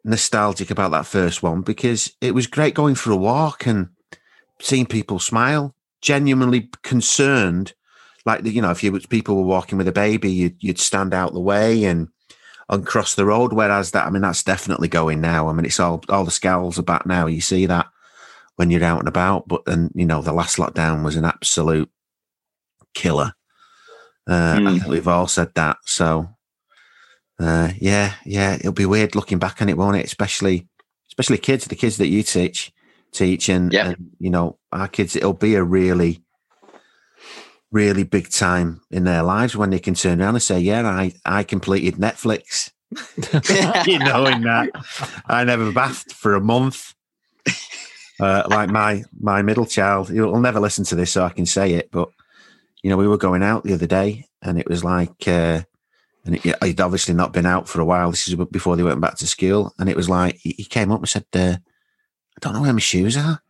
nostalgic 0.04 0.70
about 0.70 0.92
that 0.92 1.06
first 1.06 1.42
one 1.42 1.62
because 1.62 2.14
it 2.20 2.36
was 2.36 2.46
great 2.46 2.74
going 2.74 2.96
for 2.96 3.12
a 3.12 3.16
walk 3.16 3.66
and 3.66 3.90
seeing 4.62 4.86
people 4.86 5.18
smile 5.20 5.74
genuinely 6.04 6.70
concerned, 6.84 7.74
like 8.26 8.46
you 8.46 8.62
know, 8.62 8.70
if 8.70 8.84
you 8.84 9.00
people 9.00 9.38
were 9.38 9.44
walking 9.44 9.78
with 9.78 9.88
a 9.88 9.94
baby, 9.94 10.32
you'd, 10.32 10.56
you'd 10.60 10.80
stand 10.80 11.14
out 11.14 11.34
the 11.34 11.40
way 11.40 11.86
and 11.86 12.10
and 12.70 12.86
cross 12.86 13.16
the 13.16 13.26
road. 13.26 13.54
Whereas 13.54 13.92
that, 13.92 14.06
I 14.06 14.10
mean, 14.10 14.22
that's 14.22 14.44
definitely 14.44 14.90
going 14.90 15.22
now. 15.22 15.48
I 15.48 15.54
mean, 15.54 15.66
it's 15.66 15.80
all 15.80 16.04
all 16.10 16.26
the 16.26 16.32
scowls 16.32 16.78
are 16.78 16.84
back 16.84 17.06
now. 17.06 17.26
You 17.26 17.42
see 17.42 17.66
that 17.66 17.88
when 18.58 18.70
you're 18.70 18.84
out 18.84 19.00
and 19.00 19.08
about. 19.08 19.48
But 19.48 19.66
then 19.66 19.90
you 19.96 20.06
know, 20.06 20.22
the 20.22 20.34
last 20.34 20.58
lockdown 20.58 21.04
was 21.04 21.16
an 21.16 21.26
absolute 21.26 21.90
killer. 22.94 23.34
Uh, 24.28 24.56
mm. 24.56 24.68
I 24.68 24.72
think 24.80 24.88
we've 24.88 25.08
all 25.08 25.28
said 25.28 25.54
that. 25.56 25.78
So, 25.86 26.30
uh, 27.40 27.72
yeah, 27.78 28.14
yeah, 28.26 28.56
it'll 28.56 28.72
be 28.72 28.86
weird 28.86 29.16
looking 29.16 29.40
back 29.40 29.62
on 29.62 29.70
it, 29.70 29.78
won't 29.78 29.98
it? 29.98 30.06
Especially 30.06 30.68
especially 31.10 31.38
kids, 31.38 31.66
the 31.66 31.76
kids 31.76 31.98
that 31.98 32.08
you 32.08 32.24
teach, 32.24 32.72
teach, 33.12 33.50
and, 33.50 33.72
Yeah. 33.72 33.90
and 33.90 34.12
you 34.20 34.30
know 34.30 34.58
our 34.72 34.88
kids. 34.88 35.16
It'll 35.16 35.34
be 35.34 35.56
a 35.56 35.64
really, 35.64 36.24
really 37.72 38.04
big 38.04 38.30
time 38.32 38.82
in 38.90 39.04
their 39.04 39.24
lives 39.24 39.56
when 39.56 39.70
they 39.70 39.80
can 39.80 39.94
turn 39.94 40.22
around 40.22 40.36
and 40.36 40.44
say, 40.44 40.60
"Yeah, 40.60 40.88
I 40.88 41.14
I 41.26 41.44
completed 41.44 41.96
Netflix." 41.96 42.72
you 43.88 44.00
know, 44.00 44.26
in 44.26 44.42
that 44.44 44.70
I 45.28 45.44
never 45.44 45.72
bathed 45.72 46.12
for 46.12 46.36
a 46.36 46.42
month. 46.42 46.94
Uh, 48.20 48.44
like 48.48 48.70
my 48.70 49.04
my 49.20 49.42
middle 49.42 49.66
child, 49.66 50.10
he'll 50.10 50.40
never 50.40 50.60
listen 50.60 50.86
to 50.86 50.96
this, 50.96 51.12
so 51.12 51.26
I 51.26 51.30
can 51.30 51.46
say 51.46 51.74
it. 51.74 51.90
But 51.92 52.10
you 52.84 52.90
know, 52.90 52.98
we 52.98 53.08
were 53.08 53.18
going 53.18 53.42
out 53.44 53.64
the 53.64 53.74
other 53.74 53.88
day, 53.88 54.26
and 54.42 54.60
it 54.60 54.70
was 54.70 54.84
like, 54.84 55.28
uh, 55.28 55.62
and 56.26 56.36
it, 56.36 56.64
he'd 56.64 56.82
obviously 56.82 57.14
not 57.14 57.34
been 57.34 57.46
out 57.46 57.68
for 57.68 57.82
a 57.82 57.86
while. 57.86 58.12
This 58.12 58.28
is 58.28 58.36
before 58.36 58.76
they 58.76 58.84
went 58.84 59.02
back 59.02 59.16
to 59.18 59.28
school, 59.28 59.74
and 59.80 59.90
it 59.90 59.96
was 59.96 60.10
like 60.10 60.36
he, 60.36 60.52
he 60.58 60.66
came 60.66 60.92
up 60.92 61.00
and 61.00 61.10
said, 61.10 61.26
uh, 61.34 61.56
"I 61.58 62.40
don't 62.42 62.54
know 62.54 62.62
where 62.62 62.74
my 62.74 62.80
shoes 62.80 63.18
are." 63.18 63.42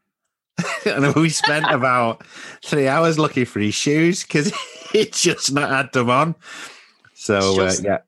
and 0.85 1.13
we 1.15 1.29
spent 1.29 1.65
about 1.71 2.23
three 2.63 2.87
hours 2.87 3.17
looking 3.17 3.45
for 3.45 3.59
his 3.59 3.73
shoes 3.73 4.21
because 4.23 4.53
he 4.91 5.05
just 5.05 5.51
not 5.51 5.69
had 5.69 5.91
them 5.93 6.09
on. 6.09 6.35
So 7.15 7.37
uh, 7.39 7.55
Just- 7.69 7.83
yeah, 7.83 7.99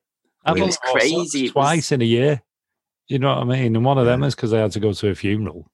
I've 0.44 0.56
It 0.56 0.62
was 0.62 0.76
crazy. 0.78 1.50
Twice 1.50 1.90
in 1.92 2.02
a 2.02 2.04
year. 2.04 2.42
You 3.08 3.18
know 3.20 3.28
what 3.28 3.38
I 3.38 3.44
mean? 3.44 3.76
And 3.76 3.84
one 3.84 3.98
of 3.98 4.06
them 4.06 4.22
is 4.24 4.34
because 4.34 4.52
I 4.52 4.58
had 4.60 4.72
to 4.72 4.80
go 4.80 4.92
to 4.92 5.08
a 5.10 5.14
funeral, 5.14 5.70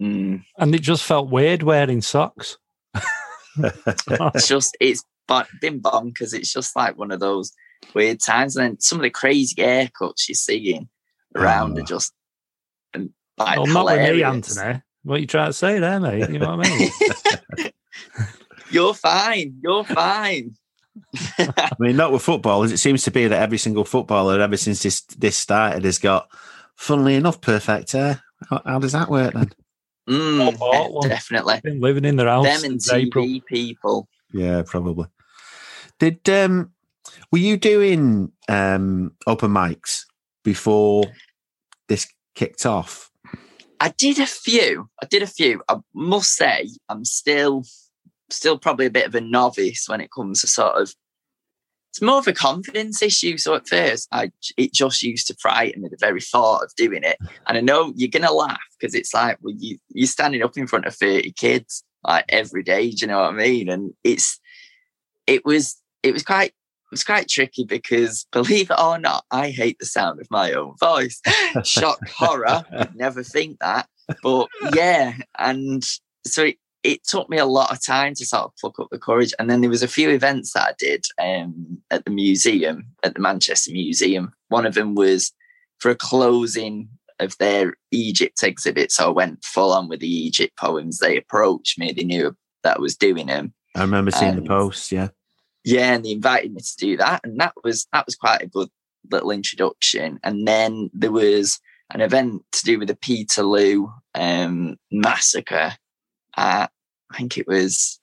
Mm. 0.00 0.44
and 0.56 0.74
it 0.74 0.82
just 0.82 1.02
felt 1.04 1.30
weird 1.30 1.62
wearing 1.64 2.00
socks. 2.02 2.58
It's 4.34 4.48
just 4.48 4.76
it's 4.80 5.04
but 5.26 5.46
been 5.60 5.80
bonkers. 5.80 6.34
It's 6.34 6.52
just 6.52 6.74
like 6.74 6.98
one 6.98 7.10
of 7.10 7.20
those 7.20 7.52
weird 7.94 8.20
times. 8.20 8.56
And 8.56 8.64
then 8.64 8.80
some 8.80 8.98
of 8.98 9.02
the 9.02 9.10
crazy 9.10 9.56
haircuts 9.56 10.28
you're 10.28 10.34
seeing 10.34 10.88
around 11.36 11.60
ah. 11.60 11.64
um, 11.64 11.76
Oh. 11.76 11.80
are 11.80 11.86
just 11.86 12.12
and, 12.94 13.10
like, 13.36 13.56
well, 13.58 13.66
not 13.66 13.86
with 13.86 14.14
me. 14.14 14.22
Anthony. 14.22 14.82
What 15.04 15.20
you 15.20 15.26
trying 15.26 15.50
to 15.50 15.52
say 15.52 15.78
there, 15.78 16.00
mate? 16.00 16.28
You 16.28 16.38
know 16.38 16.56
what 16.56 16.66
I 16.66 16.78
mean? 16.78 17.70
You're 18.70 18.94
fine. 18.94 19.58
You're 19.62 19.84
fine. 19.84 20.54
I 21.38 21.70
mean, 21.78 21.96
not 21.96 22.12
with 22.12 22.22
footballers. 22.22 22.72
It 22.72 22.78
seems 22.78 23.04
to 23.04 23.10
be 23.10 23.26
that 23.28 23.40
every 23.40 23.58
single 23.58 23.84
footballer, 23.84 24.40
ever 24.40 24.56
since 24.56 24.82
this 24.82 25.02
this 25.02 25.36
started, 25.36 25.84
has 25.84 25.98
got, 25.98 26.28
funnily 26.76 27.14
enough, 27.14 27.40
perfect 27.40 27.92
hair. 27.92 28.22
How, 28.50 28.62
how 28.64 28.78
does 28.78 28.92
that 28.92 29.08
work 29.08 29.34
then? 29.34 29.50
Mm, 30.08 30.52
yeah, 30.58 30.88
one. 30.88 31.08
definitely. 31.08 31.60
Been 31.62 31.80
living 31.80 32.04
in 32.04 32.16
their 32.16 32.28
house 32.28 32.44
Them 32.44 32.72
and 32.72 32.82
since 32.82 32.92
April. 32.92 33.26
TV 33.26 33.44
people. 33.44 34.08
Yeah, 34.32 34.62
probably. 34.64 35.06
Did 35.98 36.28
um, 36.28 36.72
were 37.30 37.38
you 37.38 37.56
doing 37.56 38.32
um 38.48 39.12
open 39.26 39.50
mics 39.50 40.04
before 40.44 41.04
this 41.88 42.06
kicked 42.34 42.64
off? 42.64 43.10
I 43.80 43.90
did 43.90 44.18
a 44.18 44.26
few. 44.26 44.88
I 45.02 45.06
did 45.06 45.22
a 45.22 45.26
few. 45.26 45.62
I 45.68 45.76
must 45.94 46.34
say, 46.34 46.68
I'm 46.88 47.04
still, 47.04 47.64
still 48.28 48.58
probably 48.58 48.86
a 48.86 48.90
bit 48.90 49.06
of 49.06 49.14
a 49.14 49.20
novice 49.20 49.88
when 49.88 50.00
it 50.00 50.10
comes 50.10 50.40
to 50.40 50.46
sort 50.46 50.80
of. 50.80 50.94
It's 51.98 52.04
more 52.04 52.18
of 52.18 52.28
a 52.28 52.32
confidence 52.32 53.02
issue. 53.02 53.38
So 53.38 53.56
at 53.56 53.66
first, 53.66 54.06
I 54.12 54.30
it 54.56 54.72
just 54.72 55.02
used 55.02 55.26
to 55.26 55.36
frighten 55.40 55.82
me 55.82 55.88
the 55.88 55.96
very 55.98 56.20
thought 56.20 56.62
of 56.62 56.72
doing 56.76 57.02
it. 57.02 57.18
And 57.48 57.58
I 57.58 57.60
know 57.60 57.92
you're 57.96 58.08
gonna 58.08 58.32
laugh 58.32 58.60
because 58.78 58.94
it's 58.94 59.12
like 59.12 59.36
well, 59.42 59.52
you 59.58 59.78
you're 59.88 60.06
standing 60.06 60.44
up 60.44 60.56
in 60.56 60.68
front 60.68 60.86
of 60.86 60.94
thirty 60.94 61.32
kids 61.32 61.82
like 62.04 62.24
every 62.28 62.62
day. 62.62 62.90
Do 62.90 62.98
you 63.00 63.06
know 63.08 63.22
what 63.22 63.34
I 63.34 63.36
mean? 63.36 63.68
And 63.68 63.94
it's 64.04 64.38
it 65.26 65.44
was 65.44 65.76
it 66.04 66.12
was 66.12 66.22
quite 66.22 66.50
it 66.50 66.92
was 66.92 67.02
quite 67.02 67.28
tricky 67.28 67.64
because 67.64 68.28
believe 68.32 68.70
it 68.70 68.80
or 68.80 69.00
not, 69.00 69.24
I 69.32 69.50
hate 69.50 69.80
the 69.80 69.86
sound 69.86 70.20
of 70.20 70.30
my 70.30 70.52
own 70.52 70.76
voice. 70.78 71.20
Shock 71.64 72.08
horror. 72.08 72.62
Never 72.94 73.24
think 73.24 73.58
that. 73.58 73.88
But 74.22 74.46
yeah, 74.72 75.14
and 75.36 75.82
so 76.24 76.44
it, 76.44 76.58
it 76.88 77.04
took 77.04 77.28
me 77.28 77.36
a 77.38 77.44
lot 77.44 77.70
of 77.70 77.84
time 77.84 78.14
to 78.14 78.24
sort 78.24 78.44
of 78.44 78.56
pluck 78.58 78.78
up 78.80 78.88
the 78.90 78.98
courage. 78.98 79.34
And 79.38 79.50
then 79.50 79.60
there 79.60 79.68
was 79.70 79.82
a 79.82 79.88
few 79.88 80.08
events 80.08 80.52
that 80.52 80.68
I 80.70 80.72
did 80.78 81.04
um, 81.22 81.78
at 81.90 82.04
the 82.04 82.10
museum, 82.10 82.86
at 83.02 83.12
the 83.14 83.20
Manchester 83.20 83.72
Museum. 83.72 84.32
One 84.48 84.64
of 84.64 84.74
them 84.74 84.94
was 84.94 85.32
for 85.78 85.90
a 85.90 85.94
closing 85.94 86.88
of 87.20 87.36
their 87.38 87.74
Egypt 87.90 88.42
exhibit. 88.42 88.90
So 88.90 89.06
I 89.08 89.10
went 89.10 89.44
full 89.44 89.72
on 89.72 89.88
with 89.88 90.00
the 90.00 90.08
Egypt 90.26 90.56
poems. 90.56 90.98
They 90.98 91.18
approached 91.18 91.78
me. 91.78 91.92
They 91.92 92.04
knew 92.04 92.34
that 92.62 92.78
I 92.78 92.80
was 92.80 92.96
doing 92.96 93.26
them. 93.26 93.52
I 93.74 93.82
remember 93.82 94.10
seeing 94.10 94.32
the 94.36 94.38
And- 94.38 94.48
posts. 94.48 94.90
Yeah, 94.90 95.08
Yeah, 95.64 95.92
and 95.94 96.04
they 96.04 96.12
invited 96.12 96.54
me 96.54 96.62
to 96.62 96.76
do 96.78 96.96
that, 96.96 97.20
and 97.24 97.38
that 97.40 97.52
was 97.62 97.86
that 97.92 98.06
was 98.06 98.16
quite 98.16 98.42
a 98.42 98.46
good 98.46 98.70
little 99.10 99.30
introduction. 99.30 100.18
And 100.22 100.48
then 100.48 100.90
there 100.94 101.12
was 101.12 101.60
an 101.90 102.00
event 102.00 102.44
to 102.52 102.64
do 102.64 102.78
with 102.78 102.88
the 102.88 102.96
Peterloo 102.96 103.88
um, 104.14 104.76
massacre. 104.90 105.72
At, 106.36 106.70
I 107.10 107.16
think 107.16 107.38
it 107.38 107.46
was 107.46 108.00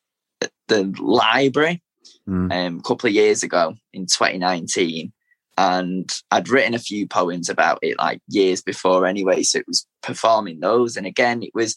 the 0.67 0.93
library 0.99 1.81
Mm. 2.27 2.51
um, 2.51 2.79
a 2.79 2.81
couple 2.81 3.07
of 3.07 3.13
years 3.13 3.43
ago 3.43 3.75
in 3.93 4.07
2019. 4.07 5.11
And 5.57 6.09
I'd 6.31 6.49
written 6.49 6.73
a 6.73 6.79
few 6.79 7.07
poems 7.07 7.49
about 7.49 7.79
it 7.81 7.97
like 7.97 8.19
years 8.27 8.61
before 8.61 9.05
anyway. 9.05 9.43
So 9.43 9.59
it 9.59 9.67
was 9.67 9.85
performing 10.01 10.59
those. 10.59 10.97
And 10.97 11.05
again, 11.05 11.43
it 11.43 11.51
was 11.53 11.75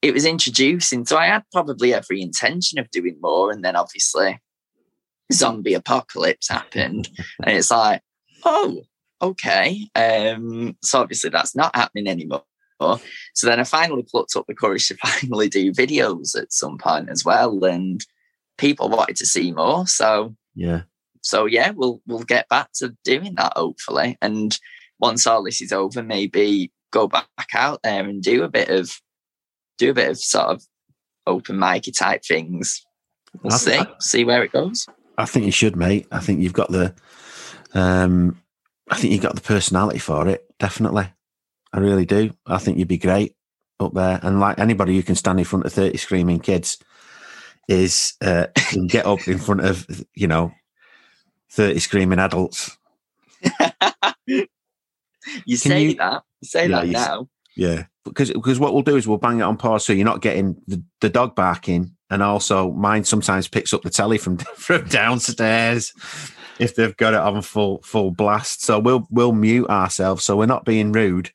it 0.00 0.14
was 0.14 0.24
introducing. 0.24 1.04
So 1.04 1.16
I 1.18 1.26
had 1.26 1.42
probably 1.52 1.92
every 1.92 2.22
intention 2.22 2.78
of 2.78 2.90
doing 2.90 3.18
more. 3.20 3.50
And 3.50 3.64
then 3.64 3.76
obviously 3.76 4.38
zombie 5.32 5.74
apocalypse 5.74 6.48
happened. 6.48 7.08
and 7.44 7.56
it's 7.56 7.70
like, 7.70 8.00
oh, 8.44 8.82
okay. 9.20 9.88
Um, 9.94 10.76
so 10.82 11.00
obviously 11.00 11.30
that's 11.30 11.54
not 11.54 11.74
happening 11.76 12.06
anymore. 12.06 12.44
So 13.34 13.46
then 13.46 13.60
I 13.60 13.64
finally 13.64 14.02
plucked 14.02 14.36
up 14.36 14.46
the 14.46 14.54
courage 14.54 14.88
to 14.88 14.96
finally 15.02 15.48
do 15.48 15.72
videos 15.72 16.36
at 16.36 16.52
some 16.52 16.78
point 16.78 17.08
as 17.10 17.24
well. 17.24 17.64
And 17.64 18.04
people 18.58 18.88
wanted 18.88 19.16
to 19.16 19.26
see 19.26 19.52
more. 19.52 19.86
So 19.86 20.34
yeah. 20.54 20.82
so 21.20 21.46
yeah, 21.46 21.70
we'll 21.74 22.00
we'll 22.06 22.20
get 22.24 22.48
back 22.48 22.70
to 22.76 22.96
doing 23.04 23.34
that 23.36 23.52
hopefully. 23.56 24.16
And 24.20 24.58
once 24.98 25.26
all 25.26 25.42
this 25.42 25.60
is 25.62 25.72
over, 25.72 26.02
maybe 26.02 26.72
go 26.92 27.06
back 27.08 27.28
out 27.54 27.80
there 27.82 28.04
and 28.04 28.22
do 28.22 28.42
a 28.42 28.48
bit 28.48 28.68
of 28.68 28.90
do 29.78 29.90
a 29.90 29.94
bit 29.94 30.10
of 30.10 30.18
sort 30.18 30.48
of 30.48 30.62
open 31.26 31.56
micy 31.56 31.96
type 31.96 32.22
things. 32.24 32.84
We'll 33.42 33.52
I- 33.52 33.56
see. 33.56 33.74
I- 33.74 33.86
see 34.00 34.24
where 34.24 34.42
it 34.42 34.52
goes. 34.52 34.86
I 35.18 35.26
think 35.26 35.44
you 35.44 35.52
should, 35.52 35.76
mate. 35.76 36.06
I 36.10 36.18
think 36.20 36.40
you've 36.40 36.54
got 36.54 36.70
the, 36.70 36.94
um, 37.74 38.40
I 38.90 38.96
think 38.96 39.12
you've 39.12 39.22
got 39.22 39.34
the 39.34 39.42
personality 39.42 39.98
for 39.98 40.26
it. 40.28 40.46
Definitely, 40.58 41.12
I 41.72 41.78
really 41.80 42.04
do. 42.06 42.32
I 42.46 42.58
think 42.58 42.78
you'd 42.78 42.88
be 42.88 42.98
great 42.98 43.36
up 43.78 43.94
there. 43.94 44.18
And 44.22 44.40
like 44.40 44.58
anybody 44.58 44.94
who 44.96 45.02
can 45.02 45.14
stand 45.14 45.38
in 45.38 45.44
front 45.44 45.66
of 45.66 45.72
thirty 45.72 45.96
screaming 45.98 46.40
kids, 46.40 46.78
is 47.68 48.14
uh, 48.20 48.46
can 48.54 48.86
get 48.86 49.06
up 49.06 49.26
in 49.28 49.38
front 49.38 49.60
of 49.62 49.86
you 50.14 50.26
know 50.26 50.52
thirty 51.50 51.78
screaming 51.80 52.18
adults. 52.18 52.76
You 55.44 55.56
say 55.56 55.84
you- 55.84 55.94
that. 55.96 56.22
You 56.40 56.48
say 56.48 56.66
Yeah, 56.68 56.76
that 56.76 56.86
you 56.86 56.92
now. 56.92 57.28
Yeah, 57.56 57.84
because 58.04 58.32
because 58.32 58.58
what 58.58 58.72
we'll 58.72 58.82
do 58.82 58.96
is 58.96 59.06
we'll 59.06 59.18
bang 59.18 59.40
it 59.40 59.42
on 59.42 59.56
pause, 59.58 59.84
so 59.84 59.92
you're 59.92 60.04
not 60.06 60.22
getting 60.22 60.56
the, 60.66 60.82
the 61.00 61.10
dog 61.10 61.34
barking, 61.34 61.94
and 62.08 62.22
also 62.22 62.70
mine 62.72 63.04
sometimes 63.04 63.48
picks 63.48 63.74
up 63.74 63.82
the 63.82 63.90
telly 63.90 64.16
from 64.18 64.38
from 64.56 64.86
downstairs 64.88 65.92
if 66.58 66.74
they've 66.74 66.96
got 66.96 67.12
it 67.12 67.20
on 67.20 67.42
full 67.42 67.82
full 67.82 68.12
blast. 68.12 68.62
So 68.62 68.78
we'll 68.78 69.06
we'll 69.10 69.32
mute 69.32 69.68
ourselves, 69.68 70.24
so 70.24 70.36
we're 70.36 70.46
not 70.46 70.64
being 70.64 70.92
rude. 70.92 71.32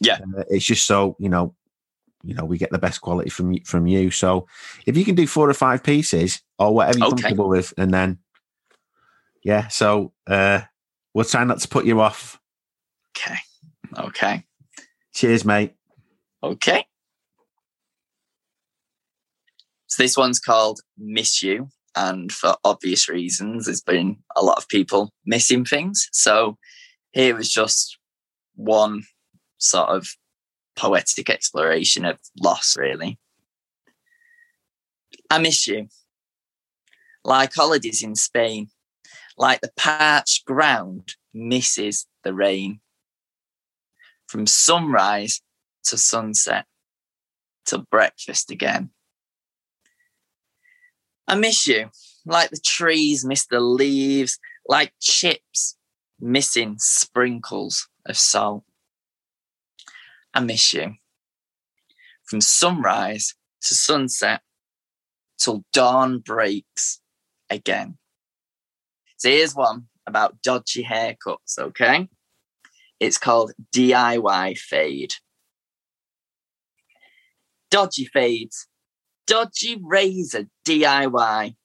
Yeah. 0.00 0.18
Uh, 0.36 0.44
it's 0.48 0.64
just 0.64 0.86
so 0.86 1.16
you 1.18 1.28
know, 1.28 1.54
you 2.22 2.34
know, 2.34 2.44
we 2.44 2.58
get 2.58 2.70
the 2.70 2.78
best 2.78 3.00
quality 3.00 3.30
from 3.30 3.58
from 3.64 3.86
you. 3.86 4.10
So 4.10 4.46
if 4.86 4.96
you 4.96 5.04
can 5.04 5.14
do 5.14 5.26
four 5.26 5.48
or 5.48 5.54
five 5.54 5.82
pieces 5.82 6.42
or 6.58 6.74
whatever 6.74 6.98
you're 6.98 7.08
Okay. 7.08 7.22
comfortable 7.22 7.48
with, 7.48 7.72
and 7.78 7.92
then 7.92 8.18
yeah, 9.42 9.68
so 9.68 10.12
uh, 10.26 10.62
we'll 11.14 11.24
try 11.24 11.44
not 11.44 11.60
to 11.60 11.68
put 11.68 11.86
you 11.86 12.00
off. 12.00 12.40
Okay. 13.16 13.38
Okay. 13.96 14.44
Cheers, 15.14 15.44
mate. 15.44 15.74
Okay. 16.42 16.84
So 19.86 20.02
this 20.02 20.16
one's 20.16 20.40
called 20.40 20.80
Miss 20.98 21.42
You. 21.42 21.68
And 21.94 22.30
for 22.30 22.56
obvious 22.64 23.08
reasons, 23.08 23.64
there's 23.64 23.80
been 23.80 24.18
a 24.36 24.42
lot 24.44 24.58
of 24.58 24.68
people 24.68 25.12
missing 25.24 25.64
things. 25.64 26.08
So 26.12 26.58
here 27.12 27.34
was 27.34 27.50
just 27.50 27.96
one 28.54 29.04
sort 29.58 29.88
of 29.88 30.08
poetic 30.76 31.30
exploration 31.30 32.04
of 32.04 32.18
loss, 32.40 32.76
really. 32.76 33.18
I 35.30 35.38
miss 35.38 35.66
you. 35.66 35.88
Like 37.24 37.54
holidays 37.54 38.02
in 38.02 38.14
Spain, 38.14 38.68
like 39.36 39.60
the 39.60 39.72
parched 39.76 40.44
ground 40.44 41.14
misses 41.34 42.06
the 42.22 42.32
rain. 42.32 42.80
From 44.28 44.46
sunrise 44.46 45.40
to 45.84 45.96
sunset 45.96 46.66
till 47.64 47.86
breakfast 47.90 48.50
again. 48.50 48.90
I 51.28 51.34
miss 51.34 51.66
you, 51.66 51.90
like 52.24 52.50
the 52.50 52.60
trees 52.64 53.24
miss 53.24 53.46
the 53.46 53.60
leaves, 53.60 54.38
like 54.68 54.92
chips 55.00 55.76
missing 56.20 56.76
sprinkles 56.78 57.88
of 58.06 58.16
salt. 58.16 58.64
I 60.36 60.40
miss 60.40 60.74
you. 60.74 60.92
From 62.24 62.42
sunrise 62.42 63.34
to 63.62 63.74
sunset 63.74 64.42
till 65.38 65.64
dawn 65.72 66.18
breaks 66.18 67.00
again. 67.48 67.96
So 69.16 69.30
here's 69.30 69.54
one 69.54 69.86
about 70.06 70.42
dodgy 70.42 70.84
haircuts, 70.84 71.58
okay? 71.58 72.08
It's 73.00 73.16
called 73.16 73.52
DIY 73.74 74.58
fade. 74.58 75.14
Dodgy 77.70 78.04
fades, 78.04 78.68
dodgy 79.26 79.80
razor 79.82 80.48
DIY. 80.66 81.56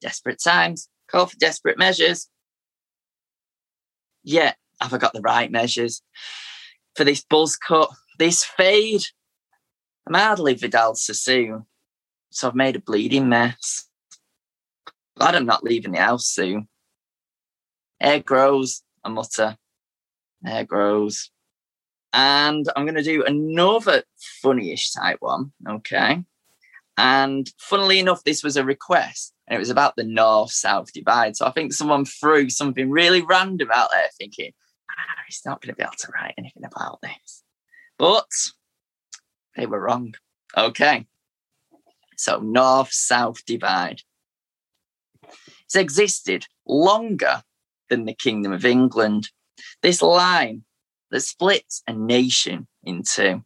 Desperate 0.00 0.40
times 0.42 0.88
call 1.08 1.26
for 1.26 1.36
desperate 1.36 1.78
measures. 1.78 2.28
Yeah, 4.24 4.54
have 4.80 4.92
I 4.92 4.98
got 4.98 5.12
the 5.12 5.20
right 5.20 5.50
measures 5.50 6.02
for 6.94 7.04
this 7.04 7.22
buzz 7.22 7.56
cut, 7.56 7.90
this 8.18 8.44
fade? 8.44 9.04
I'm 10.06 10.14
hardly 10.14 10.54
Vidal 10.54 10.94
Sassoon, 10.94 11.66
so 12.30 12.48
I've 12.48 12.54
made 12.54 12.76
a 12.76 12.80
bleeding 12.80 13.28
mess. 13.28 13.88
Glad 15.16 15.34
I'm 15.34 15.46
not 15.46 15.64
leaving 15.64 15.92
the 15.92 15.98
house 15.98 16.26
soon. 16.26 16.68
Hair 18.00 18.20
grows, 18.20 18.82
I 19.02 19.08
mutter. 19.08 19.56
Hair 20.44 20.64
grows. 20.64 21.30
And 22.12 22.66
I'm 22.76 22.84
going 22.84 22.96
to 22.96 23.02
do 23.02 23.24
another 23.24 24.02
funny-ish 24.42 24.92
type 24.92 25.16
one, 25.20 25.52
okay? 25.68 26.22
And 26.96 27.50
funnily 27.58 27.98
enough, 27.98 28.22
this 28.22 28.44
was 28.44 28.56
a 28.56 28.64
request, 28.64 29.32
and 29.48 29.56
it 29.56 29.58
was 29.58 29.70
about 29.70 29.96
the 29.96 30.04
north-south 30.04 30.92
divide. 30.92 31.36
So 31.36 31.46
I 31.46 31.50
think 31.50 31.72
someone 31.72 32.04
threw 32.04 32.50
something 32.50 32.90
really 32.90 33.22
random 33.22 33.70
out 33.72 33.88
there, 33.92 34.08
thinking, 34.18 34.52
he's 35.26 35.42
not 35.44 35.60
going 35.60 35.72
to 35.72 35.76
be 35.76 35.82
able 35.82 35.92
to 35.98 36.12
write 36.14 36.34
anything 36.38 36.64
about 36.64 37.00
this. 37.02 37.42
But 37.98 38.28
they 39.56 39.66
were 39.66 39.80
wrong. 39.80 40.14
Okay. 40.56 41.06
So 42.16 42.38
north-south 42.38 43.44
divide. 43.44 44.02
It's 45.64 45.76
existed 45.76 46.46
longer 46.66 47.42
than 47.90 48.04
the 48.04 48.14
Kingdom 48.14 48.52
of 48.52 48.64
England. 48.64 49.30
This 49.82 50.02
line 50.02 50.64
that 51.10 51.20
splits 51.20 51.82
a 51.86 51.92
nation 51.92 52.66
in 52.82 53.02
two. 53.02 53.44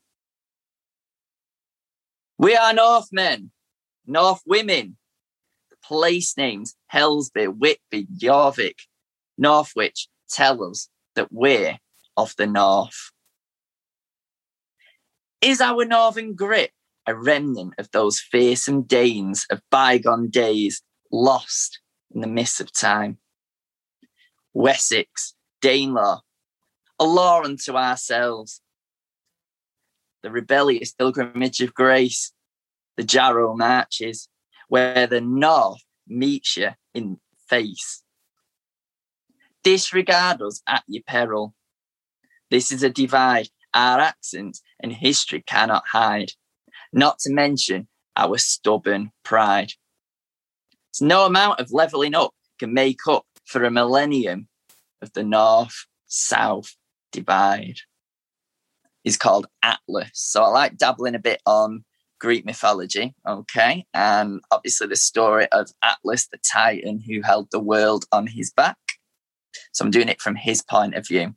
We 2.39 2.57
are 2.57 2.73
Northmen, 2.73 3.51
North 4.07 4.43
women. 4.47 4.97
The 5.71 5.77
place 5.83 6.37
names 6.37 6.77
Helsby, 6.93 7.47
Whitby, 7.47 8.07
Jorvik, 8.17 8.77
Northwich 9.37 10.09
tell 10.31 10.63
us 10.65 10.89
that 11.15 11.33
we're 11.33 11.79
of 12.17 12.35
the 12.37 12.47
North. 12.47 13.13
Is 15.41 15.61
our 15.61 15.85
Northern 15.85 16.35
grit 16.35 16.73
a 17.07 17.15
remnant 17.15 17.75
of 17.79 17.91
those 17.93 18.21
fearsome 18.21 18.83
Danes 18.83 19.47
of 19.51 19.63
bygone 19.71 20.31
days 20.31 20.83
lost 21.13 21.81
in 22.13 22.21
the 22.21 22.27
mists 22.27 22.61
of 22.61 22.73
time? 22.73 23.19
Wessex, 24.53 25.35
Danelaw, 25.63 26.21
a 26.99 27.05
law 27.05 27.43
unto 27.43 27.77
ourselves. 27.77 28.61
The 30.23 30.31
rebellious 30.31 30.93
pilgrimage 30.93 31.61
of 31.61 31.73
grace, 31.73 32.33
the 32.97 33.05
Jarrow 33.05 33.55
marches, 33.55 34.29
where 34.69 35.07
the 35.07 35.21
North 35.21 35.83
meets 36.09 36.57
you 36.57 36.71
in 36.95 37.19
face. 37.49 38.03
Disregard 39.69 40.41
us 40.41 40.63
at 40.67 40.83
your 40.89 41.03
peril. 41.07 41.55
This 42.51 42.73
is 42.73 42.83
a 42.83 42.89
divide 42.89 43.51
our 43.75 44.01
accents 44.01 44.63
and 44.81 44.91
history 44.91 45.43
cannot 45.43 45.83
hide, 45.87 46.33
not 46.91 47.19
to 47.19 47.31
mention 47.35 47.87
our 48.17 48.39
stubborn 48.39 49.13
pride. 49.25 49.73
So 50.93 51.05
no 51.05 51.27
amount 51.27 51.61
of 51.61 51.71
levelling 51.71 52.15
up 52.15 52.31
can 52.59 52.73
make 52.73 53.01
up 53.07 53.27
for 53.45 53.63
a 53.63 53.71
millennium 53.71 54.49
of 55.03 55.13
the 55.13 55.23
North 55.23 55.85
South 56.07 56.75
divide. 57.13 57.81
Is 59.05 59.19
called 59.19 59.49
Atlas. 59.63 60.13
So 60.15 60.45
I 60.45 60.49
like 60.49 60.79
dabbling 60.79 61.15
a 61.15 61.19
bit 61.19 61.43
on 61.45 61.85
Greek 62.19 62.47
mythology, 62.47 63.15
okay, 63.29 63.85
and 63.93 64.41
obviously 64.51 64.87
the 64.87 64.97
story 64.97 65.47
of 65.53 65.71
Atlas, 65.83 66.27
the 66.27 66.39
Titan 66.39 67.03
who 67.07 67.21
held 67.21 67.49
the 67.51 67.61
world 67.61 68.07
on 68.11 68.29
his 68.29 68.51
back. 68.51 68.79
So 69.73 69.85
I'm 69.85 69.91
doing 69.91 70.09
it 70.09 70.21
from 70.21 70.37
his 70.37 70.63
point 70.63 70.95
of 70.95 71.07
view. 71.07 71.35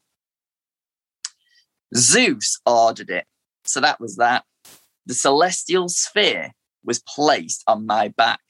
Zeus 1.95 2.60
ordered 2.65 3.10
it. 3.10 3.25
So 3.65 3.79
that 3.81 3.99
was 3.99 4.15
that. 4.17 4.43
The 5.05 5.13
celestial 5.13 5.89
sphere 5.89 6.51
was 6.84 6.99
placed 6.99 7.63
on 7.67 7.86
my 7.86 8.07
back. 8.10 8.41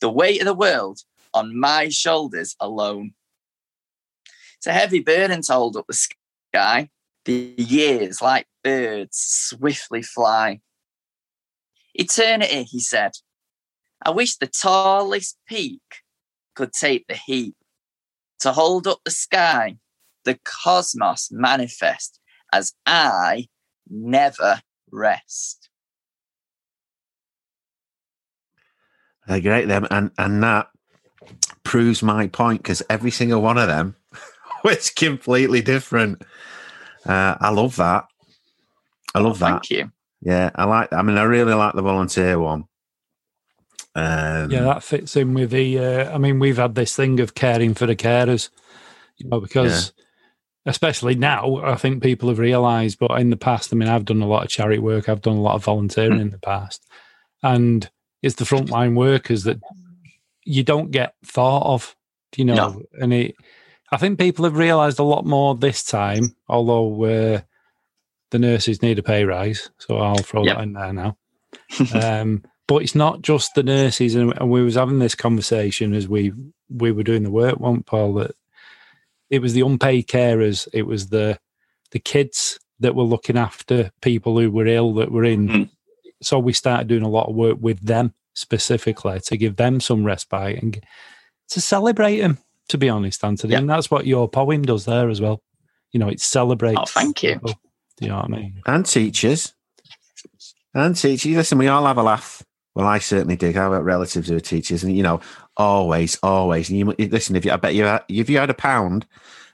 The 0.00 0.10
weight 0.10 0.40
of 0.40 0.46
the 0.46 0.54
world 0.54 1.00
on 1.32 1.58
my 1.58 1.88
shoulders 1.88 2.56
alone. 2.58 3.12
It's 4.56 4.66
a 4.66 4.72
heavy 4.72 5.00
burden 5.00 5.42
to 5.42 5.52
hold 5.52 5.76
up 5.76 5.86
the 5.86 6.08
sky. 6.52 6.90
The 7.24 7.54
years, 7.56 8.20
like 8.20 8.46
birds, 8.64 9.16
swiftly 9.16 10.02
fly. 10.02 10.60
Eternity, 11.94 12.64
he 12.64 12.80
said. 12.80 13.12
I 14.02 14.10
wish 14.10 14.36
the 14.36 14.46
tallest 14.46 15.36
peak 15.46 15.82
could 16.54 16.72
take 16.72 17.06
the 17.06 17.14
heat 17.14 17.54
to 18.40 18.52
hold 18.52 18.86
up 18.86 19.00
the 19.04 19.10
sky, 19.10 19.76
the 20.24 20.38
cosmos 20.44 21.30
manifest 21.30 22.18
as 22.52 22.74
I 22.86 23.48
never 23.88 24.60
rest. 24.90 25.68
They're 29.26 29.40
great, 29.40 29.68
them, 29.68 29.86
and 29.90 30.10
and 30.18 30.42
that 30.42 30.70
proves 31.62 32.02
my 32.02 32.26
point 32.26 32.62
because 32.62 32.82
every 32.90 33.10
single 33.10 33.42
one 33.42 33.58
of 33.58 33.68
them 33.68 33.94
was 34.64 34.90
completely 34.90 35.62
different. 35.62 36.22
Uh, 37.06 37.36
I 37.40 37.50
love 37.50 37.76
that. 37.76 38.06
I 39.14 39.20
love 39.20 39.38
that. 39.38 39.66
Thank 39.66 39.70
you. 39.70 39.92
Yeah, 40.22 40.50
I 40.54 40.64
like. 40.64 40.92
I 40.92 41.02
mean, 41.02 41.16
I 41.16 41.22
really 41.22 41.54
like 41.54 41.74
the 41.74 41.82
volunteer 41.82 42.38
one. 42.38 42.64
Um, 43.94 44.50
yeah, 44.50 44.62
that 44.62 44.82
fits 44.82 45.16
in 45.16 45.34
with 45.34 45.50
the. 45.50 45.78
Uh, 45.78 46.14
I 46.14 46.18
mean, 46.18 46.38
we've 46.38 46.56
had 46.58 46.74
this 46.74 46.94
thing 46.94 47.20
of 47.20 47.34
caring 47.34 47.74
for 47.74 47.86
the 47.86 47.96
carers, 47.96 48.50
you 49.16 49.28
know, 49.28 49.40
because 49.40 49.92
especially 50.66 51.14
now, 51.16 51.56
I 51.56 51.74
think 51.74 52.02
people 52.02 52.28
have 52.28 52.38
realised. 52.38 52.98
But 52.98 53.20
in 53.20 53.30
the 53.30 53.36
past, 53.36 53.72
I 53.72 53.76
mean, 53.76 53.88
I've 53.88 54.04
done 54.04 54.22
a 54.22 54.26
lot 54.28 54.44
of 54.44 54.50
charity 54.50 54.78
work. 54.78 55.08
I've 55.08 55.22
done 55.22 55.36
a 55.36 55.42
lot 55.42 55.54
of 55.56 55.64
volunteering 55.64 56.14
Hmm. 56.16 56.20
in 56.20 56.30
the 56.30 56.38
past, 56.38 56.86
and 57.42 57.90
it's 58.22 58.36
the 58.36 58.44
frontline 58.44 58.94
workers 58.94 59.44
that 59.44 59.58
you 60.44 60.62
don't 60.62 60.90
get 60.90 61.14
thought 61.24 61.64
of, 61.74 61.96
you 62.36 62.44
know. 62.44 62.54
No. 62.54 62.82
And 63.00 63.12
it, 63.12 63.34
I 63.90 63.96
think 63.96 64.18
people 64.18 64.44
have 64.44 64.56
realised 64.56 64.98
a 65.00 65.02
lot 65.04 65.24
more 65.26 65.54
this 65.56 65.82
time. 65.82 66.36
Although 66.48 67.04
uh, 67.04 67.40
the 68.30 68.38
nurses 68.38 68.82
need 68.82 68.98
a 69.00 69.02
pay 69.02 69.24
rise, 69.24 69.70
so 69.78 69.96
I'll 69.98 70.16
throw 70.18 70.44
Yep. 70.44 70.56
that 70.56 70.62
in 70.62 70.72
there 70.74 70.92
now. 70.92 71.16
um, 72.00 72.44
but 72.70 72.82
it's 72.84 72.94
not 72.94 73.20
just 73.20 73.56
the 73.56 73.64
nurses, 73.64 74.14
and, 74.14 74.32
and 74.38 74.48
we 74.48 74.62
was 74.62 74.76
having 74.76 75.00
this 75.00 75.16
conversation 75.16 75.92
as 75.92 76.06
we 76.06 76.32
we 76.68 76.92
were 76.92 77.02
doing 77.02 77.24
the 77.24 77.30
work, 77.32 77.58
one 77.58 77.82
Paul, 77.82 78.14
that 78.14 78.30
it 79.28 79.40
was 79.42 79.54
the 79.54 79.62
unpaid 79.62 80.06
carers, 80.06 80.68
it 80.72 80.82
was 80.84 81.08
the 81.08 81.36
the 81.90 81.98
kids 81.98 82.60
that 82.78 82.94
were 82.94 83.02
looking 83.02 83.36
after 83.36 83.90
people 84.02 84.38
who 84.38 84.52
were 84.52 84.68
ill 84.68 84.94
that 84.94 85.10
were 85.10 85.24
in. 85.24 85.48
Mm. 85.48 85.70
So 86.22 86.38
we 86.38 86.52
started 86.52 86.86
doing 86.86 87.02
a 87.02 87.08
lot 87.08 87.28
of 87.28 87.34
work 87.34 87.58
with 87.60 87.80
them 87.84 88.14
specifically 88.34 89.18
to 89.18 89.36
give 89.36 89.56
them 89.56 89.80
some 89.80 90.04
respite 90.04 90.62
and 90.62 90.80
to 91.48 91.60
celebrate 91.60 92.20
them. 92.20 92.38
To 92.68 92.78
be 92.78 92.88
honest, 92.88 93.24
Anthony, 93.24 93.54
Yeah. 93.54 93.58
and 93.58 93.68
that's 93.68 93.90
what 93.90 94.06
your 94.06 94.28
poem 94.28 94.62
does 94.62 94.84
there 94.84 95.10
as 95.10 95.20
well. 95.20 95.42
You 95.90 95.98
know, 95.98 96.08
it 96.08 96.20
celebrates. 96.20 96.78
Oh, 96.80 96.84
thank 96.86 97.24
you. 97.24 97.32
people. 97.32 97.54
Do 97.96 98.04
you 98.04 98.08
know 98.10 98.18
what 98.18 98.26
I 98.26 98.28
mean? 98.28 98.62
and 98.64 98.86
teachers, 98.86 99.54
and 100.72 100.94
teachers. 100.94 101.34
Listen, 101.34 101.58
we 101.58 101.66
all 101.66 101.84
have 101.84 101.98
a 101.98 102.04
laugh. 102.04 102.44
Well, 102.74 102.86
I 102.86 102.98
certainly 102.98 103.36
do. 103.36 103.48
I 103.48 103.52
have 103.52 103.72
relatives 103.84 104.28
who 104.28 104.36
are 104.36 104.40
teachers, 104.40 104.84
and 104.84 104.96
you 104.96 105.02
know, 105.02 105.20
always, 105.56 106.18
always. 106.22 106.70
And 106.70 106.78
you 106.78 106.84
listen. 107.08 107.36
If 107.36 107.44
you, 107.44 107.52
I 107.52 107.56
bet 107.56 107.74
you, 107.74 107.98
if 108.08 108.30
you 108.30 108.38
had 108.38 108.50
a 108.50 108.54
pound 108.54 109.06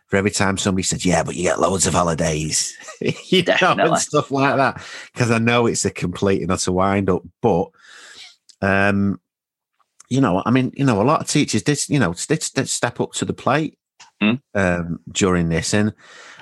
for 0.06 0.16
every 0.16 0.30
time 0.30 0.58
somebody 0.58 0.82
said, 0.82 1.04
"Yeah, 1.04 1.22
but 1.22 1.34
you 1.34 1.44
get 1.44 1.58
loads 1.60 1.86
of 1.86 1.94
holidays," 1.94 2.76
you 3.00 3.42
know, 3.42 3.56
and 3.78 3.98
stuff 3.98 4.30
like 4.30 4.56
that. 4.56 4.82
Because 5.12 5.30
I 5.30 5.38
know 5.38 5.66
it's 5.66 5.84
a 5.84 5.90
complete 5.90 6.42
and 6.42 6.50
utter 6.52 6.72
wind 6.72 7.08
up. 7.08 7.22
But, 7.40 7.68
um, 8.60 9.18
you 10.10 10.20
know, 10.20 10.42
I 10.44 10.50
mean, 10.50 10.72
you 10.76 10.84
know, 10.84 11.00
a 11.00 11.04
lot 11.04 11.22
of 11.22 11.28
teachers 11.28 11.62
did, 11.62 11.78
you 11.88 11.98
know, 11.98 12.12
did, 12.12 12.44
did 12.54 12.68
step 12.68 13.00
up 13.00 13.12
to 13.14 13.24
the 13.24 13.32
plate 13.34 13.78
Mm. 14.22 14.40
um, 14.54 15.00
during 15.12 15.50
this, 15.50 15.74
and 15.74 15.92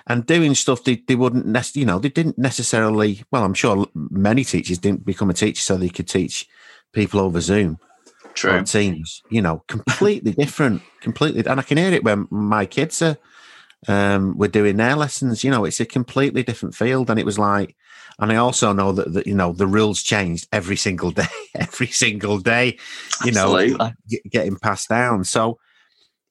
and 0.07 0.27
doing 0.27 0.55
stuff 0.55 0.85
they, 0.85 1.03
they 1.09 1.17
wouldn't 1.17 1.47
nec- 1.47 1.75
you 1.75 1.85
know 1.85 1.99
they 1.99 2.09
didn't 2.09 2.39
necessarily 2.39 3.25
well 3.33 3.43
i'm 3.43 3.55
sure 3.55 3.87
many 3.95 4.45
teachers 4.45 4.79
didn't 4.79 5.05
become 5.05 5.29
a 5.29 5.35
teacher 5.35 5.61
so 5.61 5.77
they 5.77 5.89
could 5.89 6.07
teach 6.07 6.47
people 6.95 7.21
over 7.21 7.41
zoom 7.41 7.79
True. 8.35 8.63
teams 8.65 9.23
you 9.31 9.43
know 9.43 9.63
completely 9.69 10.33
different 10.33 10.83
completely 11.01 11.45
and 11.47 11.61
i 11.61 11.63
can 11.63 11.79
hear 11.79 11.93
it 11.93 12.05
when 12.05 12.27
my 12.31 12.67
kids 12.67 13.03
are 13.03 13.17
um, 13.89 14.37
were 14.37 14.49
doing 14.49 14.77
their 14.77 14.97
lessons. 14.97 15.45
You 15.45 15.51
know, 15.51 15.65
it's 15.65 15.81
a 15.81 15.87
completely 15.87 16.43
different 16.43 16.75
field. 16.75 17.11
And 17.11 17.19
it 17.19 17.27
was 17.27 17.39
like, 17.39 17.77
and 18.19 18.31
I 18.31 18.37
also 18.37 18.73
know 18.73 18.93
that, 18.93 19.13
that 19.13 19.27
you 19.27 19.35
know 19.35 19.53
the 19.53 19.67
rules 19.67 20.03
changed 20.03 20.49
every 20.53 20.77
single 20.77 21.11
day, 21.11 21.27
every 21.55 21.89
single 21.89 22.39
day. 22.39 22.79
You 23.25 23.33
Absolutely. 23.33 23.77
know, 23.77 23.91
getting 24.31 24.57
passed 24.57 24.89
down. 24.89 25.25
So, 25.25 25.59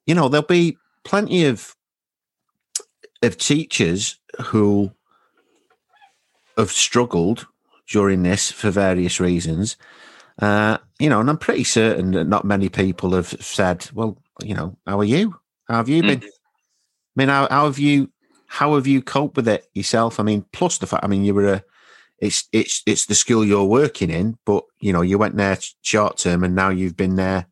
you 0.06 0.16
know, 0.16 0.30
there'll 0.30 0.48
be 0.48 0.78
plenty 1.04 1.46
of 1.46 1.76
of 3.22 3.38
teachers 3.38 4.20
who 4.46 4.92
have 6.58 6.72
struggled 6.72 7.48
during 7.88 8.24
this 8.24 8.52
for 8.52 8.70
various 8.70 9.20
reasons. 9.20 9.76
Uh, 10.40 10.78
you 11.00 11.10
know, 11.10 11.20
and 11.20 11.30
I'm 11.30 11.38
pretty 11.38 11.64
certain 11.64 12.12
that 12.12 12.26
not 12.26 12.46
many 12.46 12.70
people 12.70 13.14
have 13.14 13.28
said, 13.40 13.90
"Well, 13.94 14.18
you 14.44 14.56
know, 14.56 14.78
how 14.88 15.00
are 15.00 15.04
you? 15.04 15.40
How 15.68 15.78
have 15.78 15.90
you 15.90 16.04
Mm. 16.04 16.08
been?" 16.08 16.24
I 16.24 16.30
mean, 17.16 17.30
how, 17.30 17.48
how 17.50 17.66
have 17.66 17.80
you 17.80 18.10
how 18.48 18.76
have 18.76 18.88
you 18.88 19.02
coped 19.02 19.36
with 19.36 19.48
it 19.48 19.68
yourself? 19.74 20.20
I 20.20 20.24
mean, 20.24 20.46
plus 20.52 20.78
the 20.78 20.88
fact, 20.88 21.04
I 21.04 21.08
mean, 21.08 21.24
you 21.24 21.34
were 21.34 21.54
a 21.54 21.64
it's 22.20 22.48
it's 22.52 22.82
it's 22.86 23.06
the 23.06 23.16
school 23.16 23.44
you're 23.44 23.66
working 23.66 24.10
in, 24.10 24.38
but 24.46 24.64
you 24.80 24.94
know, 24.94 25.02
you 25.02 25.18
went 25.18 25.36
there 25.36 25.58
short 25.82 26.18
term, 26.18 26.44
and 26.44 26.56
now 26.56 26.70
you've 26.70 26.96
been 26.96 27.16
there 27.16 27.48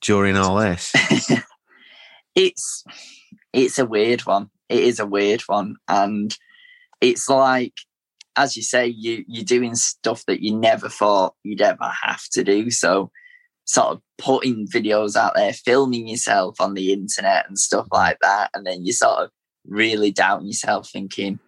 during 0.00 0.36
all 0.36 0.56
this. 0.56 0.92
it's 2.34 2.84
it's 3.52 3.78
a 3.78 3.86
weird 3.86 4.22
one. 4.22 4.50
It 4.68 4.82
is 4.82 5.00
a 5.00 5.06
weird 5.06 5.42
one, 5.42 5.76
and 5.88 6.36
it's 7.00 7.28
like, 7.28 7.74
as 8.36 8.56
you 8.56 8.62
say, 8.62 8.86
you 8.86 9.24
you're 9.28 9.44
doing 9.44 9.74
stuff 9.74 10.24
that 10.26 10.42
you 10.42 10.54
never 10.56 10.88
thought 10.88 11.34
you'd 11.42 11.62
ever 11.62 11.90
have 12.02 12.22
to 12.32 12.44
do. 12.44 12.70
So, 12.70 13.10
sort 13.64 13.88
of 13.88 14.02
putting 14.18 14.66
videos 14.66 15.16
out 15.16 15.34
there, 15.34 15.52
filming 15.52 16.08
yourself 16.08 16.60
on 16.60 16.74
the 16.74 16.92
internet 16.92 17.46
and 17.48 17.58
stuff 17.58 17.86
like 17.92 18.18
that, 18.22 18.50
and 18.54 18.66
then 18.66 18.84
you 18.84 18.92
sort 18.92 19.18
of 19.20 19.30
really 19.66 20.10
doubting 20.10 20.46
yourself, 20.46 20.90
thinking, 20.90 21.38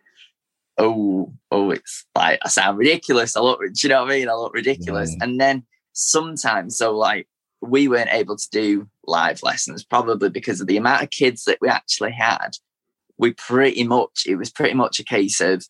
"Oh, 0.79 1.33
oh, 1.51 1.71
it's 1.71 2.05
like 2.17 2.39
I 2.43 2.49
sound 2.49 2.79
ridiculous. 2.79 3.37
I 3.37 3.41
look, 3.41 3.61
do 3.61 3.71
you 3.83 3.89
know 3.89 4.03
what 4.03 4.13
I 4.13 4.19
mean? 4.19 4.29
I 4.29 4.35
look 4.35 4.55
ridiculous." 4.55 5.15
And 5.21 5.41
then 5.41 5.65
sometimes, 5.93 6.77
so 6.79 6.97
like 6.97 7.29
we 7.61 7.89
weren't 7.89 8.13
able 8.13 8.37
to 8.37 8.49
do 8.51 8.89
live 9.07 9.43
lessons 9.43 9.85
probably 9.85 10.29
because 10.29 10.61
of 10.61 10.67
the 10.67 10.77
amount 10.77 11.03
of 11.03 11.11
kids 11.11 11.45
that 11.45 11.59
we 11.61 11.69
actually 11.69 12.13
had. 12.13 12.51
We 13.19 13.33
pretty 13.33 13.85
much, 13.85 14.25
it 14.27 14.37
was 14.37 14.51
pretty 14.51 14.75
much 14.75 15.01
a 15.01 15.05
case 15.05 15.41
of 15.41 15.67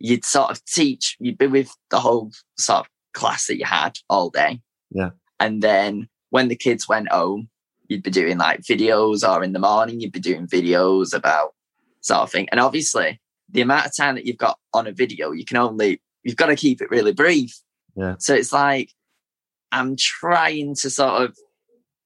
you'd 0.00 0.24
sort 0.24 0.50
of 0.50 0.64
teach, 0.64 1.16
you'd 1.20 1.38
be 1.38 1.46
with 1.46 1.70
the 1.90 2.00
whole 2.00 2.32
sort 2.58 2.80
of 2.80 2.86
class 3.12 3.46
that 3.46 3.58
you 3.58 3.66
had 3.66 3.98
all 4.08 4.30
day. 4.30 4.60
Yeah. 4.90 5.10
And 5.38 5.62
then 5.62 6.08
when 6.30 6.48
the 6.48 6.56
kids 6.56 6.88
went 6.88 7.12
home, 7.12 7.48
you'd 7.86 8.02
be 8.02 8.10
doing 8.10 8.38
like 8.38 8.62
videos, 8.62 9.28
or 9.28 9.44
in 9.44 9.52
the 9.52 9.58
morning, 9.58 10.00
you'd 10.00 10.12
be 10.12 10.20
doing 10.20 10.46
videos 10.46 11.14
about 11.14 11.54
sort 12.00 12.20
of 12.20 12.30
thing. 12.32 12.48
And 12.50 12.60
obviously, 12.60 13.20
the 13.48 13.60
amount 13.60 13.86
of 13.86 13.96
time 13.96 14.14
that 14.14 14.26
you've 14.26 14.38
got 14.38 14.58
on 14.72 14.86
a 14.86 14.92
video, 14.92 15.32
you 15.32 15.44
can 15.44 15.56
only, 15.56 16.00
you've 16.22 16.36
got 16.36 16.46
to 16.46 16.56
keep 16.56 16.80
it 16.80 16.90
really 16.90 17.12
brief. 17.12 17.58
Yeah. 17.96 18.14
So 18.18 18.34
it's 18.34 18.52
like, 18.52 18.90
I'm 19.72 19.96
trying 19.96 20.76
to 20.76 20.90
sort 20.90 21.22
of 21.22 21.36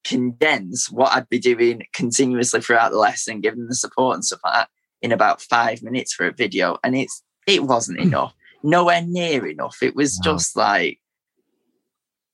condense 0.04 0.90
what 0.90 1.12
I'd 1.12 1.28
be 1.28 1.38
doing 1.38 1.82
continuously 1.92 2.60
throughout 2.60 2.92
the 2.92 2.98
lesson, 2.98 3.40
giving 3.40 3.66
the 3.66 3.74
support 3.74 4.14
and 4.14 4.24
stuff 4.24 4.40
like 4.44 4.54
that 4.54 4.68
in 5.00 5.12
about 5.12 5.42
five 5.42 5.82
minutes 5.82 6.14
for 6.14 6.26
a 6.26 6.32
video. 6.32 6.78
And 6.82 6.96
it's 6.96 7.22
it 7.46 7.64
wasn't 7.64 7.98
enough. 8.00 8.34
Nowhere 8.62 9.02
near 9.02 9.46
enough. 9.46 9.82
It 9.82 9.94
was 9.94 10.18
No. 10.18 10.22
just 10.22 10.56
like 10.56 11.00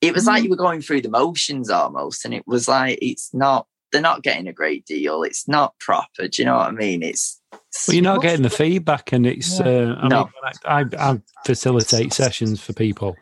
it 0.00 0.14
was 0.14 0.26
like 0.26 0.42
you 0.42 0.50
were 0.50 0.56
going 0.56 0.80
through 0.80 1.02
the 1.02 1.10
motions 1.10 1.68
almost. 1.68 2.24
And 2.24 2.32
it 2.32 2.46
was 2.46 2.68
like 2.68 2.98
it's 3.02 3.34
not 3.34 3.66
they're 3.92 4.00
not 4.00 4.22
getting 4.22 4.46
a 4.46 4.52
great 4.52 4.86
deal. 4.86 5.22
It's 5.24 5.48
not 5.48 5.78
proper. 5.78 6.28
Do 6.28 6.40
you 6.42 6.46
know 6.46 6.56
what 6.56 6.68
I 6.68 6.72
mean? 6.72 7.02
It's 7.02 7.40
Well, 7.86 7.94
you're 7.94 8.04
not 8.04 8.22
getting 8.22 8.42
the 8.42 8.50
feedback, 8.50 9.12
and 9.12 9.26
it's. 9.26 9.60
Uh, 9.60 9.96
I 10.00 10.08
No. 10.08 10.24
mean, 10.24 10.32
I, 10.64 10.80
I, 10.80 11.10
I 11.12 11.20
facilitate 11.44 12.12
sessions 12.12 12.60
for 12.60 12.72
people, 12.72 13.18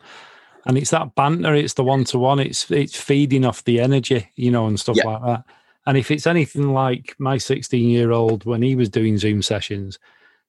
and 0.65 0.77
it's 0.77 0.91
that 0.91 1.15
banter. 1.15 1.55
It's 1.55 1.73
the 1.73 1.83
one 1.83 2.03
to 2.05 2.19
one. 2.19 2.39
It's 2.39 2.69
it's 2.69 2.95
feeding 2.95 3.45
off 3.45 3.63
the 3.63 3.79
energy, 3.79 4.29
you 4.35 4.51
know, 4.51 4.67
and 4.67 4.79
stuff 4.79 4.97
Yeah. 4.97 5.05
like 5.07 5.21
that. 5.23 5.43
And 5.87 5.97
if 5.97 6.11
it's 6.11 6.27
anything 6.27 6.73
like 6.73 7.15
my 7.17 7.39
16 7.39 7.89
year 7.89 8.11
old 8.11 8.45
when 8.45 8.61
he 8.61 8.75
was 8.75 8.89
doing 8.89 9.17
Zoom 9.17 9.41
sessions, 9.41 9.97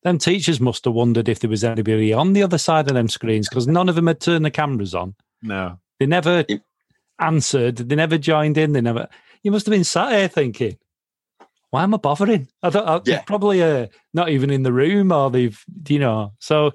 them 0.03 0.19
teachers 0.19 0.61
must 0.61 0.85
have 0.85 0.95
wondered 0.95 1.29
if 1.29 1.41
there 1.41 1.51
was 1.51 1.65
anybody 1.65 2.13
on 2.13 2.33
the 2.33 2.43
other 2.43 2.59
side 2.59 2.89
of 2.89 2.95
them 2.95 3.09
screens 3.09 3.49
because 3.49 3.67
none 3.67 3.89
of 3.89 3.95
them 3.95 4.07
had 4.07 4.21
turned 4.21 4.45
the 4.45 4.51
cameras 4.51 4.95
on. 4.95 5.15
No. 5.43 5.79
They 5.99 6.07
never 6.07 6.45
answered. 7.19 7.77
They 7.77 7.95
never 7.95 8.19
joined 8.19 8.57
in. 8.57 8.73
They 8.73 8.81
never. 8.81 9.09
You 9.43 9.51
must 9.51 9.67
have 9.67 9.73
been 9.73 9.85
sat 9.85 10.13
here 10.13 10.29
thinking, 10.29 10.79
"Why 11.71 11.83
am 11.83 11.95
I 11.95 11.99
bothering?" 11.99 12.49
I 12.63 12.71
thought 12.71 12.89
I, 12.89 13.11
Yeah. 13.11 13.23
probably 13.23 13.63
uh, 13.63 13.87
not 14.15 14.31
even 14.31 14.51
in 14.51 14.63
the 14.63 14.73
room, 14.73 15.13
or 15.13 15.31
they've 15.31 15.63
you 15.89 15.99
know. 15.99 16.33
So 16.39 16.73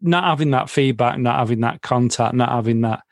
not 0.00 0.24
having 0.24 0.52
that 0.52 0.70
feedback, 0.70 1.18
not 1.18 1.38
having 1.38 1.60
that 1.60 1.82
contact, 1.82 2.34
not 2.34 2.50
having 2.50 2.82
that 2.82 3.02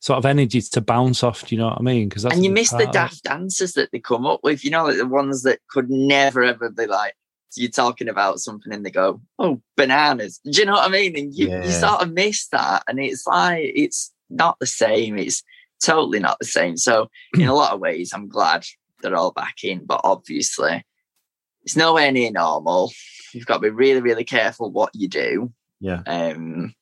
sort 0.00 0.18
of 0.18 0.26
energy 0.26 0.60
to 0.60 0.80
bounce 0.80 1.22
off. 1.22 1.46
Do 1.46 1.54
you 1.54 1.60
know 1.60 1.68
what 1.68 1.78
I 1.78 1.82
mean? 1.82 2.08
Because 2.08 2.24
and 2.24 2.44
you 2.44 2.50
miss 2.50 2.70
the 2.70 2.86
daft 2.86 3.28
answers 3.28 3.72
that 3.74 3.90
they 3.92 4.00
come 4.00 4.26
up 4.26 4.40
with, 4.42 4.64
you 4.64 4.70
know, 4.70 4.84
like 4.84 4.96
the 4.96 5.06
ones 5.06 5.42
that 5.42 5.60
could 5.68 5.90
never 5.90 6.42
ever 6.42 6.70
be 6.70 6.86
like, 6.86 7.14
so 7.14 7.19
you're 7.56 7.70
talking 7.70 8.08
about 8.08 8.38
something 8.40 8.72
and 8.72 8.84
they 8.84 8.90
go, 8.90 9.20
oh, 9.38 9.60
bananas. 9.76 10.38
Do 10.44 10.50
you 10.60 10.64
know 10.66 10.72
what 10.74 10.88
I 10.88 10.92
mean? 10.92 11.16
And 11.18 11.34
you, 11.34 11.48
Yeah. 11.48 11.64
you 11.64 11.70
sort 11.72 12.02
of 12.02 12.12
miss 12.12 12.46
that. 12.48 12.84
And 12.88 12.98
it's 13.00 13.26
like, 13.26 13.72
it's 13.74 14.12
not 14.28 14.56
the 14.60 14.66
same. 14.66 15.18
It's 15.18 15.42
totally 15.84 16.20
not 16.20 16.38
the 16.38 16.46
same. 16.46 16.76
So, 16.76 17.08
in 17.34 17.48
a 17.48 17.54
lot 17.62 17.72
of 17.72 17.80
ways, 17.80 18.12
I'm 18.14 18.28
glad 18.28 18.64
they're 19.02 19.16
all 19.16 19.32
back 19.32 19.64
in, 19.64 19.84
but 19.84 20.00
obviously, 20.04 20.84
it's 21.64 21.76
nowhere 21.76 22.12
near 22.12 22.30
normal. 22.30 22.92
You've 23.32 23.46
got 23.46 23.54
to 23.56 23.60
be 23.60 23.70
really, 23.70 24.00
really 24.00 24.24
careful 24.24 24.70
what 24.70 24.90
you 24.94 25.08
do 25.08 25.52
Yeah. 25.80 26.02
um, 26.06 26.74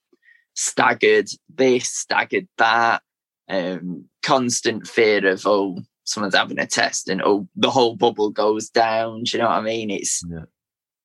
staggered 0.54 1.28
this, 1.54 1.88
staggered 1.88 2.48
that, 2.58 3.02
um, 3.48 4.04
constant 4.22 4.86
fear 4.86 5.26
of 5.26 5.46
oh 5.46 5.78
someone's 6.04 6.34
having 6.34 6.58
a 6.58 6.66
test 6.66 7.08
and 7.08 7.22
oh 7.22 7.46
the 7.56 7.70
whole 7.70 7.96
bubble 7.96 8.30
goes 8.30 8.68
down. 8.68 9.22
Do 9.24 9.36
you 9.36 9.42
know 9.42 9.48
what 9.48 9.58
I 9.58 9.60
mean? 9.62 9.90
It's 9.90 10.22
Yeah. 10.28 10.44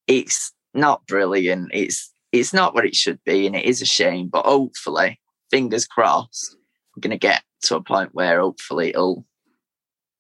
It's 0.08 0.52
not 0.74 1.06
brilliant. 1.08 1.72
It's 1.74 2.12
it's 2.32 2.54
not 2.54 2.74
what 2.74 2.86
it 2.86 2.96
should 2.96 3.20
be, 3.24 3.46
and 3.46 3.56
it 3.56 3.66
is 3.66 3.82
a 3.82 3.86
shame. 3.86 4.28
But 4.28 4.46
hopefully, 4.46 5.20
fingers 5.52 5.86
crossed, 5.86 6.56
we're 6.96 7.02
gonna 7.02 7.18
get 7.18 7.44
to 7.64 7.76
a 7.76 7.82
point 7.82 8.10
where 8.14 8.42
hopefully 8.42 8.90
it'll 8.90 9.26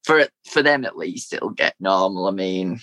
for 0.04 0.28
for 0.50 0.62
them 0.62 0.86
at 0.86 0.98
least 0.98 1.34
it'll 1.34 1.50
get 1.50 1.76
normal. 1.80 2.28
I 2.28 2.32
mean, 2.32 2.80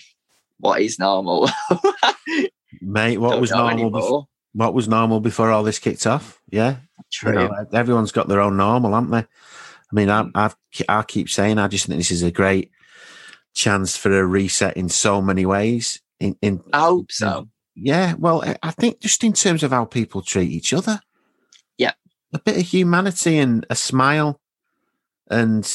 what 0.59 0.81
is 0.81 0.99
normal? 0.99 1.49
Mate, 2.81 3.17
what 3.17 3.31
Don't 3.31 3.41
was 3.41 3.51
normal 3.51 3.89
before? 3.89 4.27
What 4.53 4.73
was 4.73 4.87
normal 4.87 5.19
before 5.19 5.49
all 5.49 5.63
this 5.63 5.79
kicked 5.79 6.05
off? 6.05 6.41
Yeah. 6.49 6.77
You 6.97 7.03
True. 7.11 7.33
know, 7.33 7.65
everyone's 7.73 8.11
got 8.11 8.27
their 8.27 8.41
own 8.41 8.57
normal, 8.57 8.93
haven't 8.93 9.11
they? 9.11 9.17
I 9.19 9.93
mean, 9.93 10.09
I, 10.09 10.23
mm. 10.23 10.31
I've, 10.35 10.55
I 10.87 11.03
keep 11.03 11.29
saying, 11.29 11.57
I 11.57 11.67
just 11.67 11.85
think 11.85 11.97
this 11.97 12.11
is 12.11 12.23
a 12.23 12.31
great 12.31 12.71
chance 13.53 13.97
for 13.97 14.17
a 14.17 14.25
reset 14.25 14.77
in 14.77 14.89
so 14.89 15.21
many 15.21 15.45
ways. 15.45 16.00
In, 16.21 16.37
in 16.41 16.61
I 16.71 16.81
hope 16.81 17.11
so. 17.11 17.49
yeah, 17.75 18.13
well, 18.17 18.43
I- 18.63 18.71
think 18.71 18.99
just 19.01 19.23
in 19.23 19.33
terms 19.33 19.63
of 19.63 19.71
how 19.71 19.85
people 19.85 20.21
treat 20.21 20.51
each 20.51 20.71
other. 20.73 21.01
Yeah. 21.77 21.93
a 22.33 22.39
bit 22.39 22.57
of 22.57 22.65
humanity 22.67 23.37
and 23.39 23.65
a 23.69 23.75
smile, 23.75 24.39
and 25.29 25.67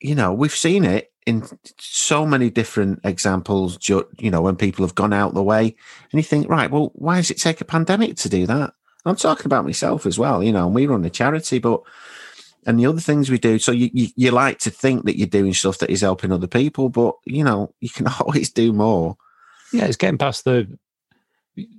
you 0.00 0.14
know, 0.14 0.32
we've 0.32 0.54
seen 0.54 0.84
it 0.84 1.12
in 1.26 1.44
so 1.78 2.24
many 2.24 2.48
different 2.48 3.00
examples. 3.04 3.76
You 3.88 4.30
know, 4.30 4.40
when 4.40 4.56
people 4.56 4.86
have 4.86 4.94
gone 4.94 5.12
out 5.12 5.34
the 5.34 5.42
way, 5.42 5.64
and 6.12 6.18
you 6.18 6.22
think, 6.22 6.48
right, 6.48 6.70
well, 6.70 6.92
why 6.94 7.16
does 7.16 7.30
it 7.30 7.38
take 7.38 7.60
a 7.60 7.64
pandemic 7.64 8.16
to 8.18 8.28
do 8.28 8.46
that? 8.46 8.72
I'm 9.04 9.16
talking 9.16 9.46
about 9.46 9.64
myself 9.64 10.06
as 10.06 10.18
well. 10.18 10.42
You 10.42 10.52
know, 10.52 10.66
and 10.66 10.74
we 10.74 10.86
run 10.86 11.04
a 11.04 11.10
charity, 11.10 11.58
but 11.58 11.82
and 12.66 12.78
the 12.78 12.86
other 12.86 13.00
things 13.00 13.30
we 13.30 13.38
do. 13.38 13.58
So 13.58 13.72
you, 13.72 13.90
you 13.92 14.08
you 14.16 14.30
like 14.30 14.58
to 14.60 14.70
think 14.70 15.06
that 15.06 15.18
you're 15.18 15.26
doing 15.26 15.54
stuff 15.54 15.78
that 15.78 15.90
is 15.90 16.02
helping 16.02 16.30
other 16.32 16.46
people, 16.46 16.88
but 16.88 17.14
you 17.26 17.42
know, 17.42 17.74
you 17.80 17.90
can 17.90 18.06
always 18.20 18.50
do 18.50 18.72
more. 18.72 19.16
Yeah, 19.72 19.84
it's 19.86 19.96
getting 19.96 20.18
past 20.18 20.44
the 20.44 20.66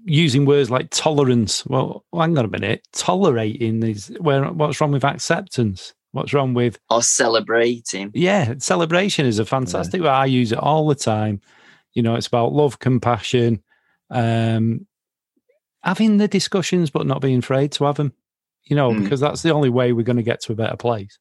using 0.06 0.46
words 0.46 0.70
like 0.70 0.88
tolerance. 0.92 1.66
Well, 1.66 2.04
hang 2.14 2.38
on 2.38 2.46
a 2.46 2.50
minute. 2.50 2.86
Tolerating 2.94 3.82
is 3.84 4.14
where 4.20 4.44
what's 4.52 4.80
wrong 4.82 4.92
with 4.92 5.06
acceptance? 5.06 5.94
What's 6.12 6.34
wrong 6.34 6.54
with 6.54 6.80
Or 6.90 7.04
celebrating. 7.04 8.12
yeah, 8.16 8.56
celebration 8.58 9.26
is 9.28 9.38
a 9.40 9.46
fantastic 9.46 10.02
word. 10.02 10.10
I 10.10 10.26
use 10.26 10.52
it 10.52 10.58
all 10.58 10.88
the 10.88 10.96
time. 10.96 11.40
You 11.94 12.02
know, 12.02 12.16
it's 12.16 12.28
about 12.28 12.52
love, 12.52 12.80
compassion, 12.80 13.62
um, 14.10 14.88
having 15.84 16.18
the 16.18 16.28
discussions, 16.28 16.90
but 16.90 17.06
not 17.06 17.22
being 17.22 17.40
afraid 17.40 17.72
to 17.74 17.86
have 17.86 17.96
them. 17.98 18.14
You 18.64 18.76
know, 18.76 18.92
Mm. 18.92 19.04
because 19.04 19.20
that's 19.20 19.42
the 19.44 19.52
only 19.52 19.70
way 19.70 19.94
we're 19.94 20.04
going 20.04 20.18
to 20.18 20.24
get 20.24 20.42
to 20.42 20.52
a 20.52 20.56
better 20.56 20.78
place. 20.78 21.18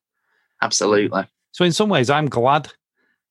Absolutely. 0.62 1.24
So 1.52 1.64
in 1.64 1.72
some 1.72 1.88
ways, 1.88 2.10
I'm 2.10 2.28
glad. 2.28 2.70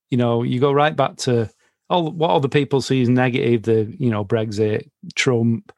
You 0.10 0.18
know, 0.18 0.44
you 0.44 0.60
go 0.60 0.72
right 0.72 0.96
back 0.96 1.18
to 1.18 1.50
all 1.90 2.12
what 2.12 2.32
other 2.32 2.48
people 2.48 2.82
see 2.82 3.02
as 3.02 3.10
negative. 3.10 3.64
The 3.64 3.96
you 4.00 4.10
know 4.10 4.24
Brexit, 4.26 4.90
Trump, 5.16 5.72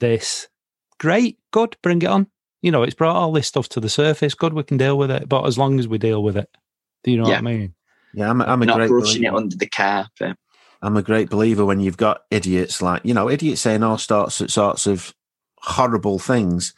this. 0.00 0.48
Great, 1.00 1.38
good, 1.52 1.76
bring 1.82 2.02
it 2.02 2.06
on. 2.08 2.28
You 2.62 2.70
know, 2.70 2.82
it's 2.82 2.94
brought 2.94 3.16
all 3.16 3.32
this 3.32 3.46
stuff 3.48 3.68
to 3.70 3.80
the 3.80 3.88
surface. 3.88 4.34
Good, 4.34 4.52
we 4.54 4.62
can 4.62 4.76
deal 4.78 4.96
with 4.96 5.10
it. 5.10 5.28
But 5.28 5.44
as 5.46 5.58
long 5.58 5.78
as 5.78 5.86
we 5.88 5.98
deal 5.98 6.22
with 6.22 6.36
it, 6.36 6.48
do 7.02 7.10
you 7.10 7.18
know 7.18 7.24
Yeah. 7.28 7.32
what 7.32 7.38
I 7.38 7.42
mean? 7.42 7.74
Yeah, 8.14 8.30
I'm, 8.30 8.40
a- 8.40 8.44
I'm 8.44 8.62
a 8.62 8.66
Not 8.66 8.76
great 8.76 8.88
brushing 8.88 9.22
believer. 9.22 9.34
it 9.36 9.38
under 9.38 9.56
the 9.56 9.66
carpet. 9.68 10.36
I'm 10.80 10.96
a 10.96 11.02
great 11.02 11.30
believer 11.30 11.64
when 11.64 11.80
you've 11.80 11.96
got 11.96 12.22
idiots 12.30 12.80
like 12.80 13.02
you 13.04 13.12
know 13.14 13.28
idiots 13.28 13.60
saying 13.62 13.82
all 13.82 13.98
sorts 13.98 14.40
of 14.40 14.50
sorts 14.52 14.86
of 14.86 15.14
horrible 15.62 16.18
things. 16.18 16.74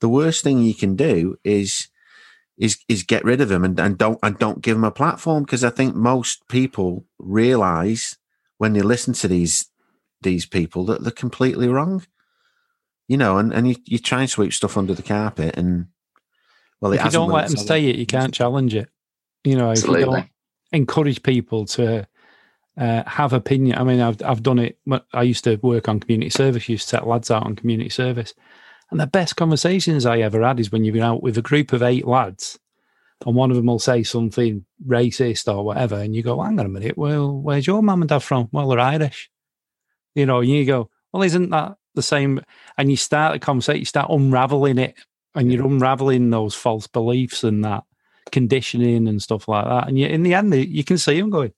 The 0.00 0.08
worst 0.08 0.44
thing 0.44 0.60
you 0.62 0.74
can 0.74 0.94
do 0.96 1.36
is 1.42 1.88
is 2.56 2.78
is 2.88 3.02
get 3.02 3.24
rid 3.24 3.40
of 3.40 3.48
them 3.48 3.64
and, 3.64 3.78
and 3.80 3.98
don't 3.98 4.18
and 4.22 4.38
don't 4.38 4.62
give 4.62 4.76
them 4.76 4.84
a 4.84 4.90
platform 4.90 5.42
because 5.42 5.64
I 5.64 5.70
think 5.70 5.94
most 5.94 6.46
people 6.48 7.04
realize 7.18 8.16
when 8.58 8.72
they 8.72 8.82
listen 8.82 9.14
to 9.14 9.28
these 9.28 9.70
these 10.22 10.46
people 10.46 10.84
that 10.86 11.02
they're 11.02 11.12
completely 11.12 11.68
wrong. 11.68 12.04
You 13.06 13.18
know, 13.18 13.36
and, 13.36 13.52
and 13.52 13.68
you, 13.68 13.76
you 13.84 13.98
try 13.98 14.20
and 14.20 14.30
sweep 14.30 14.54
stuff 14.54 14.78
under 14.78 14.94
the 14.94 15.02
carpet 15.02 15.58
and 15.58 15.88
well, 16.80 16.92
if 16.92 17.04
you 17.04 17.10
don't 17.10 17.30
let 17.30 17.48
them 17.48 17.56
say 17.56 17.86
it, 17.86 17.96
you 17.96 18.06
can't 18.06 18.34
challenge 18.34 18.74
it. 18.74 18.88
You 19.42 19.56
know, 19.56 19.70
Absolutely. 19.70 20.02
if 20.02 20.06
you 20.06 20.12
don't 20.12 20.28
encourage 20.72 21.22
people 21.22 21.66
to 21.66 22.06
uh, 22.76 23.02
have 23.06 23.32
opinion. 23.32 23.78
I 23.78 23.84
mean, 23.84 24.00
I've 24.00 24.22
I've 24.22 24.42
done 24.42 24.58
it. 24.58 24.78
I 25.12 25.22
used 25.22 25.44
to 25.44 25.56
work 25.56 25.88
on 25.88 26.00
community 26.00 26.30
service. 26.30 26.68
Used 26.68 26.84
to 26.84 26.96
set 26.96 27.06
lads 27.06 27.30
out 27.30 27.44
on 27.44 27.56
community 27.56 27.90
service, 27.90 28.34
and 28.90 29.00
the 29.00 29.06
best 29.06 29.36
conversations 29.36 30.06
I 30.06 30.18
ever 30.18 30.42
had 30.42 30.60
is 30.60 30.70
when 30.70 30.84
you've 30.84 30.94
been 30.94 31.02
out 31.02 31.22
with 31.22 31.38
a 31.38 31.42
group 31.42 31.72
of 31.72 31.82
eight 31.82 32.06
lads, 32.06 32.58
and 33.24 33.34
one 33.34 33.50
of 33.50 33.56
them 33.56 33.66
will 33.66 33.78
say 33.78 34.02
something 34.02 34.64
racist 34.86 35.52
or 35.52 35.64
whatever, 35.64 35.96
and 35.96 36.14
you 36.14 36.22
go, 36.22 36.40
"Hang 36.40 36.58
on 36.60 36.66
a 36.66 36.68
minute. 36.68 36.98
Well, 36.98 37.32
where's 37.32 37.66
your 37.66 37.82
mum 37.82 38.02
and 38.02 38.08
dad 38.08 38.22
from? 38.22 38.48
Well, 38.52 38.68
they're 38.68 38.80
Irish." 38.80 39.30
You 40.14 40.26
know, 40.26 40.40
and 40.40 40.48
you 40.48 40.64
go, 40.64 40.90
"Well, 41.12 41.22
isn't 41.22 41.50
that 41.50 41.76
the 41.94 42.02
same?" 42.02 42.40
And 42.76 42.90
you 42.90 42.96
start 42.96 43.36
a 43.36 43.38
conversation. 43.38 43.80
You 43.80 43.86
start 43.86 44.10
unraveling 44.10 44.78
it, 44.78 44.94
and 45.34 45.52
you're 45.52 45.66
unraveling 45.66 46.30
those 46.30 46.54
false 46.54 46.86
beliefs 46.86 47.44
and 47.44 47.64
that 47.64 47.84
conditioning 48.30 49.08
and 49.08 49.22
stuff 49.22 49.48
like 49.48 49.64
that. 49.64 49.88
And 49.88 49.98
you, 49.98 50.06
in 50.06 50.22
the 50.22 50.34
end, 50.34 50.54
you 50.54 50.84
can 50.84 50.98
see 50.98 51.20
them 51.20 51.30
going, 51.30 51.52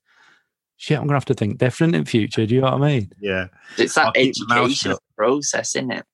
shit, 0.77 0.97
I'm 0.97 1.03
going 1.03 1.09
to 1.09 1.15
have 1.15 1.25
to 1.25 1.33
think 1.33 1.57
different 1.57 1.95
in 1.95 2.05
future. 2.05 2.45
Do 2.45 2.55
you 2.55 2.61
know 2.61 2.71
what 2.71 2.81
I 2.81 2.87
mean? 2.87 3.11
Yeah. 3.19 3.47
It's 3.77 3.95
that 3.95 4.07
I'll 4.07 4.11
keep 4.13 4.35
my 4.47 4.55
mouth 4.55 4.65
education 4.65 4.97
process, 5.15 5.75
isn't 5.75 5.91
it? 5.91 6.05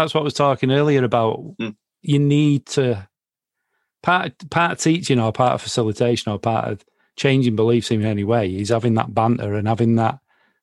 That's 0.00 0.14
what 0.14 0.22
I 0.22 0.24
was 0.24 0.34
talking 0.34 0.72
earlier 0.72 1.04
about. 1.04 1.56
Mm. 1.60 1.76
You 2.02 2.18
need 2.18 2.66
to, 2.66 3.08
part, 4.02 4.32
part 4.50 4.72
of 4.72 4.78
teaching 4.78 5.20
or 5.20 5.32
part 5.32 5.54
of 5.54 5.62
facilitation 5.62 6.32
or 6.32 6.38
part 6.38 6.68
of 6.68 6.84
changing 7.16 7.54
beliefs 7.56 7.90
in 7.90 8.04
any 8.04 8.24
way 8.24 8.48
is 8.48 8.70
having 8.70 8.94
that 8.94 9.14
banter 9.14 9.54
and 9.54 9.68
having 9.68 9.96
that 9.96 10.18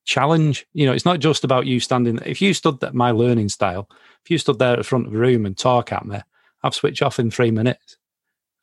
challenge. 0.06 0.66
You 0.74 0.88
know, 0.88 0.94
it's 0.94 1.06
not 1.06 1.20
just 1.20 1.44
about 1.44 1.68
you 1.68 1.80
standing. 1.80 2.20
If 2.26 2.42
you 2.42 2.54
stood 2.54 2.84
at 2.84 2.96
my 2.96 3.12
learning 3.12 3.50
style, 3.50 3.88
if 4.26 4.32
you 4.32 4.40
stood 4.40 4.58
there 4.58 4.74
at 4.74 4.78
the 4.78 4.84
front 4.84 5.06
of 5.06 5.14
a 5.14 5.18
room 5.18 5.46
and 5.46 5.56
talk 5.56 5.92
at 5.92 6.06
me, 6.06 6.20
I've 6.64 6.74
switched 6.74 7.04
off 7.04 7.20
in 7.20 7.30
three 7.30 7.52
minutes. 7.52 7.98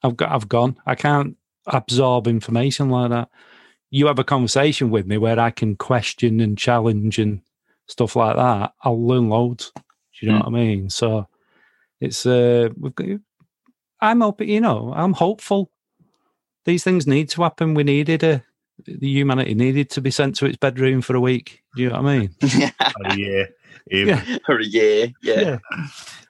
I've 0.02 0.16
got, 0.16 0.32
I've 0.32 0.48
gone. 0.48 0.76
I 0.84 0.96
can't 0.96 1.36
absorb 1.66 2.26
information 2.26 2.90
like 2.90 3.10
that. 3.10 3.28
You 3.90 4.08
have 4.08 4.18
a 4.18 4.24
conversation 4.24 4.90
with 4.90 5.06
me 5.06 5.18
where 5.18 5.38
I 5.38 5.50
can 5.50 5.76
question 5.76 6.40
and 6.40 6.58
challenge 6.58 7.18
and 7.20 7.42
stuff 7.86 8.16
like 8.16 8.34
that. 8.34 8.72
I'll 8.82 9.06
learn 9.06 9.28
loads. 9.28 9.72
Do 10.24 10.30
you 10.30 10.32
know 10.38 10.44
Mm. 10.44 10.52
what 10.52 10.60
I 10.60 10.64
mean? 10.64 10.90
So 10.90 11.28
it's 12.00 12.26
uh, 12.26 12.68
we've 12.78 12.94
got. 12.94 13.06
I'm 14.00 14.22
open. 14.22 14.48
You 14.48 14.60
know, 14.60 14.92
I'm 14.94 15.12
hopeful. 15.12 15.70
These 16.64 16.82
things 16.84 17.06
need 17.06 17.28
to 17.30 17.42
happen. 17.42 17.74
We 17.74 17.84
needed 17.84 18.22
a. 18.22 18.42
The 18.86 19.06
humanity 19.08 19.54
needed 19.54 19.88
to 19.90 20.00
be 20.00 20.10
sent 20.10 20.34
to 20.36 20.46
its 20.46 20.56
bedroom 20.56 21.00
for 21.00 21.14
a 21.14 21.20
week. 21.20 21.62
Do 21.76 21.82
you 21.82 21.90
know 21.90 22.02
what 22.02 22.10
I 22.10 22.18
mean? 22.18 22.30
Yeah. 23.16 23.44
Yeah. 23.90 24.24
For 24.46 24.58
a 24.58 24.64
year, 24.64 25.12
yeah. 25.22 25.58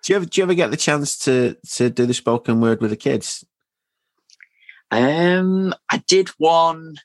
Do 0.03 0.13
you 0.13 0.17
ever 0.17 0.25
do 0.27 0.41
you 0.41 0.43
ever 0.43 0.55
get 0.55 0.73
the 0.73 0.77
chance 0.77 1.17
to 1.19 1.57
to 1.75 1.89
do 1.89 2.05
the 2.05 2.13
spoken 2.13 2.61
word 2.61 2.81
with 2.81 2.91
the 2.91 2.97
kids? 2.97 3.45
Um, 4.91 5.73
I 5.89 5.99
did 5.99 6.29
one 6.39 6.97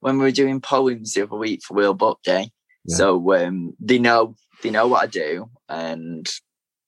when 0.00 0.16
we 0.18 0.24
were 0.24 0.30
doing 0.30 0.60
poems 0.62 1.12
the 1.12 1.22
other 1.24 1.36
week 1.36 1.62
for 1.62 1.74
World 1.74 1.98
Book 1.98 2.20
Day. 2.22 2.50
Yeah. 2.86 2.96
So 2.96 3.34
um, 3.46 3.76
they 3.78 3.98
know 3.98 4.36
they 4.62 4.70
know 4.70 4.88
what 4.88 5.02
I 5.02 5.06
do, 5.06 5.50
and 5.68 6.28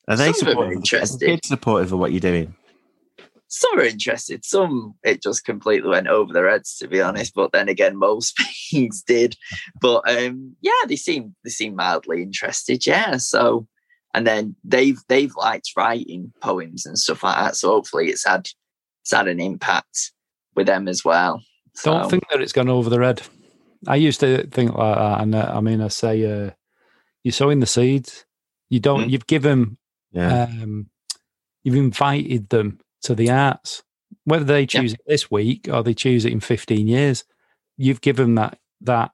Are 0.08 0.16
they 0.16 0.32
Some 0.32 0.48
of 0.48 0.56
them 0.56 0.58
are 0.58 0.62
supportive? 0.62 0.66
Are 0.66 0.68
the 0.68 0.76
interested. 0.76 1.26
kids 1.26 1.48
supportive 1.48 1.92
of 1.92 1.98
what 1.98 2.12
you're 2.12 2.20
doing? 2.20 2.54
some 3.52 3.78
are 3.78 3.85
interested. 3.85 4.44
Some 4.46 4.94
it 5.04 5.22
just 5.22 5.44
completely 5.44 5.90
went 5.90 6.08
over 6.08 6.32
their 6.32 6.50
heads, 6.50 6.78
to 6.78 6.88
be 6.88 7.02
honest. 7.02 7.35
But 7.35 7.52
then 7.52 7.68
again, 7.68 7.96
most 7.96 8.35
things 8.70 9.02
did. 9.02 9.37
But 9.80 10.08
um, 10.08 10.56
yeah, 10.62 10.72
they 10.88 10.96
seem 10.96 11.35
they 11.44 11.50
seem 11.50 11.76
mildly 11.76 12.22
interested. 12.22 12.87
Yeah. 12.87 13.18
So 13.18 13.68
and 14.14 14.26
then 14.26 14.56
they've 14.64 14.98
they've 15.08 15.35
liked 15.37 15.72
writing 15.76 16.32
poems 16.40 16.87
and 16.87 16.98
stuff 16.98 17.22
like 17.22 17.37
that. 17.37 17.56
So 17.56 17.68
hopefully 17.68 18.08
it's 18.08 18.26
had 18.26 18.48
it's 19.02 19.12
had 19.12 19.28
an 19.28 19.40
impact 19.40 20.12
with 20.54 20.66
them 20.66 20.88
as 20.88 21.04
well. 21.04 21.42
Don't 21.85 22.11
think 22.11 22.24
that 22.30 22.40
it's 22.40 22.52
gone 22.52 22.68
over 22.68 22.88
their 22.90 23.02
head. 23.02 23.22
I 23.87 23.96
used 23.96 24.20
to 24.20 24.46
think 24.46 24.74
like 24.74 24.96
that, 24.96 25.20
and 25.20 25.35
uh, 25.35 25.52
I 25.54 25.61
mean, 25.61 25.80
I 25.80 25.88
say, 25.88 26.24
uh, 26.24 26.50
you're 27.24 27.32
sowing 27.32 27.61
the 27.61 27.66
seeds. 27.66 28.24
You 28.70 28.80
don't. 28.80 29.04
Mm. 29.06 29.11
You've 29.11 29.26
given. 29.26 29.78
Yeah. 30.12 30.44
Um, 30.44 30.88
you've 31.64 31.76
invited 31.76 32.48
them 32.50 32.78
to 33.02 33.14
the 33.14 33.30
arts, 33.30 33.82
whether 34.24 34.44
they 34.44 34.61
Yeah. 34.62 34.66
choose 34.66 34.92
it 34.94 35.00
this 35.06 35.30
week 35.30 35.68
or 35.70 35.82
they 35.82 35.94
choose 35.94 36.24
it 36.24 36.32
in 36.32 36.40
15 36.40 36.87
years. 36.87 37.24
You've 37.76 38.00
given 38.00 38.35
that 38.37 38.58
that 38.82 39.12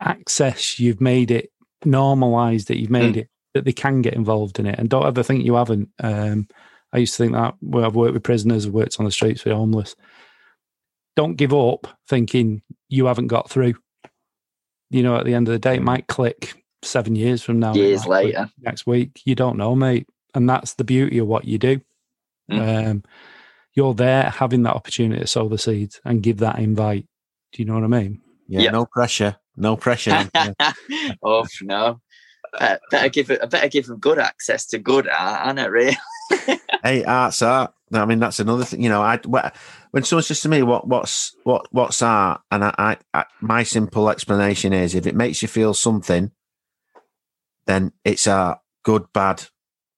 access. 0.00 0.78
You've 0.78 1.00
made 1.00 1.30
it 1.30 1.50
normalized. 1.84 2.70
It. 2.70 2.78
You've 2.78 2.90
made 2.90 3.16
it 3.16 3.28
that 3.54 3.64
they 3.64 3.72
can 3.72 4.02
get 4.02 4.14
involved 4.14 4.58
in 4.58 4.66
it, 4.66 4.78
and 4.78 4.88
don't 4.88 5.06
ever 5.06 5.22
think 5.22 5.44
you 5.44 5.54
haven't. 5.54 5.88
Um, 6.02 6.48
I 6.92 6.98
used 6.98 7.14
to 7.16 7.22
think 7.22 7.32
that 7.32 7.54
where 7.60 7.84
I've 7.84 7.94
worked 7.94 8.14
with 8.14 8.22
prisoners, 8.22 8.66
I've 8.66 8.72
worked 8.72 8.98
on 8.98 9.04
the 9.04 9.10
streets 9.12 9.44
with 9.44 9.54
homeless. 9.54 9.94
Don't 11.16 11.36
give 11.36 11.52
up 11.52 11.86
thinking 12.08 12.62
you 12.88 13.06
haven't 13.06 13.28
got 13.28 13.50
through. 13.50 13.74
You 14.90 15.02
know, 15.02 15.16
at 15.16 15.24
the 15.24 15.34
end 15.34 15.48
of 15.48 15.52
the 15.52 15.58
day, 15.58 15.76
it 15.76 15.82
might 15.82 16.06
click 16.08 16.59
seven 16.82 17.16
years 17.16 17.42
from 17.42 17.58
now. 17.58 17.74
Years 17.74 18.06
might 18.06 18.22
click 18.22 18.34
later. 18.34 18.50
next 18.60 18.86
week. 18.86 19.20
You 19.24 19.34
don't 19.34 19.56
know, 19.56 19.74
mate. 19.74 20.08
And 20.34 20.48
that's 20.48 20.74
the 20.74 20.84
beauty 20.84 21.18
of 21.18 21.26
what 21.26 21.44
you 21.44 21.58
do. 21.58 21.80
Um, 22.50 23.04
you're 23.74 23.94
there 23.94 24.24
having 24.30 24.64
that 24.64 24.74
opportunity 24.74 25.20
to 25.20 25.26
sow 25.26 25.48
the 25.48 25.58
seeds 25.58 26.00
and 26.04 26.22
give 26.22 26.38
that 26.38 26.58
invite. 26.58 27.06
Do 27.52 27.62
you 27.62 27.66
know 27.66 27.74
what 27.74 27.84
I 27.84 27.88
mean? 27.88 28.20
Yeah. 28.48 28.60
Yeah. 28.62 28.70
No 28.70 28.86
pressure. 28.86 29.36
No 29.56 29.76
pressure. 29.76 30.28
Oh 31.22 31.46
no. 31.62 32.00
Uh, 32.58 32.76
better 32.90 33.08
give 33.08 33.30
it. 33.30 33.40
I 33.42 33.46
better 33.46 33.68
give 33.68 33.86
them 33.86 33.98
good 33.98 34.18
access 34.18 34.66
to 34.66 34.78
good 34.78 35.08
art, 35.08 35.46
Anna. 35.46 35.70
Really? 35.70 35.96
hey, 36.82 37.04
art's 37.04 37.42
art. 37.42 37.72
I 37.92 38.04
mean, 38.06 38.18
that's 38.18 38.40
another 38.40 38.64
thing. 38.64 38.82
You 38.82 38.88
know, 38.88 39.02
I 39.02 39.20
when 39.90 40.02
someone 40.04 40.22
says 40.24 40.40
to 40.42 40.48
me, 40.48 40.62
"What 40.62 40.88
what's 40.88 41.36
what 41.44 41.66
what's 41.72 42.02
art?" 42.02 42.40
and 42.50 42.64
I, 42.64 42.74
I, 42.78 42.96
I 43.14 43.24
my 43.40 43.62
simple 43.62 44.10
explanation 44.10 44.72
is, 44.72 44.94
if 44.94 45.06
it 45.06 45.14
makes 45.14 45.42
you 45.42 45.48
feel 45.48 45.74
something, 45.74 46.32
then 47.70 47.92
it's 48.04 48.26
a 48.26 48.60
Good, 48.82 49.12
bad, 49.12 49.44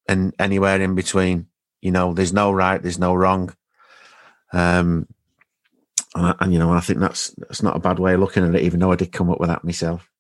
and 0.08 0.34
anywhere 0.38 0.80
in 0.80 0.94
between. 0.94 1.46
You 1.80 1.92
know, 1.92 2.14
there's 2.14 2.32
no 2.32 2.50
right, 2.50 2.82
there's 2.82 2.98
no 2.98 3.14
wrong. 3.14 3.54
Um, 4.52 5.06
and, 6.14 6.26
I, 6.26 6.34
and 6.40 6.52
you 6.52 6.58
know, 6.58 6.72
I 6.72 6.80
think 6.80 6.98
that's 6.98 7.30
that's 7.38 7.62
not 7.62 7.76
a 7.76 7.80
bad 7.80 7.98
way 7.98 8.14
of 8.14 8.20
looking 8.20 8.44
at 8.46 8.54
it, 8.54 8.62
even 8.62 8.80
though 8.80 8.92
I 8.92 8.96
did 8.96 9.12
come 9.12 9.30
up 9.30 9.38
with 9.38 9.48
that 9.48 9.64
myself. 9.64 10.10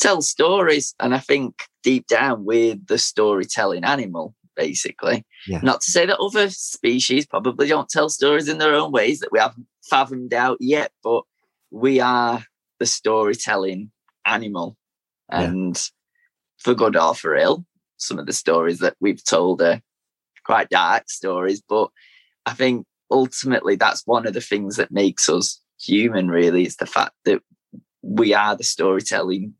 Tell 0.00 0.20
stories, 0.20 0.94
and 0.98 1.14
I 1.14 1.18
think 1.18 1.62
deep 1.84 2.08
down 2.08 2.44
we're 2.44 2.74
the 2.74 2.98
storytelling 2.98 3.84
animal, 3.84 4.34
basically. 4.56 5.24
Yeah. 5.46 5.60
Not 5.62 5.80
to 5.82 5.90
say 5.90 6.06
that 6.06 6.18
other 6.18 6.50
species 6.50 7.24
probably 7.24 7.68
don't 7.68 7.88
tell 7.88 8.08
stories 8.08 8.48
in 8.48 8.58
their 8.58 8.74
own 8.74 8.90
ways 8.90 9.20
that 9.20 9.30
we 9.30 9.38
haven't 9.38 9.66
fathomed 9.88 10.34
out 10.34 10.58
yet, 10.60 10.90
but 11.04 11.22
we 11.70 12.00
are 12.00 12.44
the 12.80 12.86
storytelling 12.86 13.92
animal, 14.24 14.76
and 15.30 15.90
for 16.58 16.74
good 16.74 16.96
or 16.96 17.14
for 17.14 17.36
ill, 17.36 17.64
some 17.96 18.18
of 18.18 18.26
the 18.26 18.32
stories 18.32 18.78
that 18.78 18.96
we've 19.00 19.24
told 19.24 19.62
are 19.62 19.80
quite 20.44 20.70
dark 20.70 21.10
stories, 21.10 21.62
but 21.68 21.90
I 22.46 22.52
think 22.52 22.86
ultimately 23.10 23.76
that's 23.76 24.06
one 24.06 24.26
of 24.26 24.34
the 24.34 24.40
things 24.40 24.76
that 24.76 24.90
makes 24.90 25.28
us 25.28 25.60
human, 25.80 26.28
really, 26.28 26.66
is 26.66 26.76
the 26.76 26.86
fact 26.86 27.14
that 27.24 27.42
we 28.02 28.34
are 28.34 28.56
the 28.56 28.64
storytelling 28.64 29.54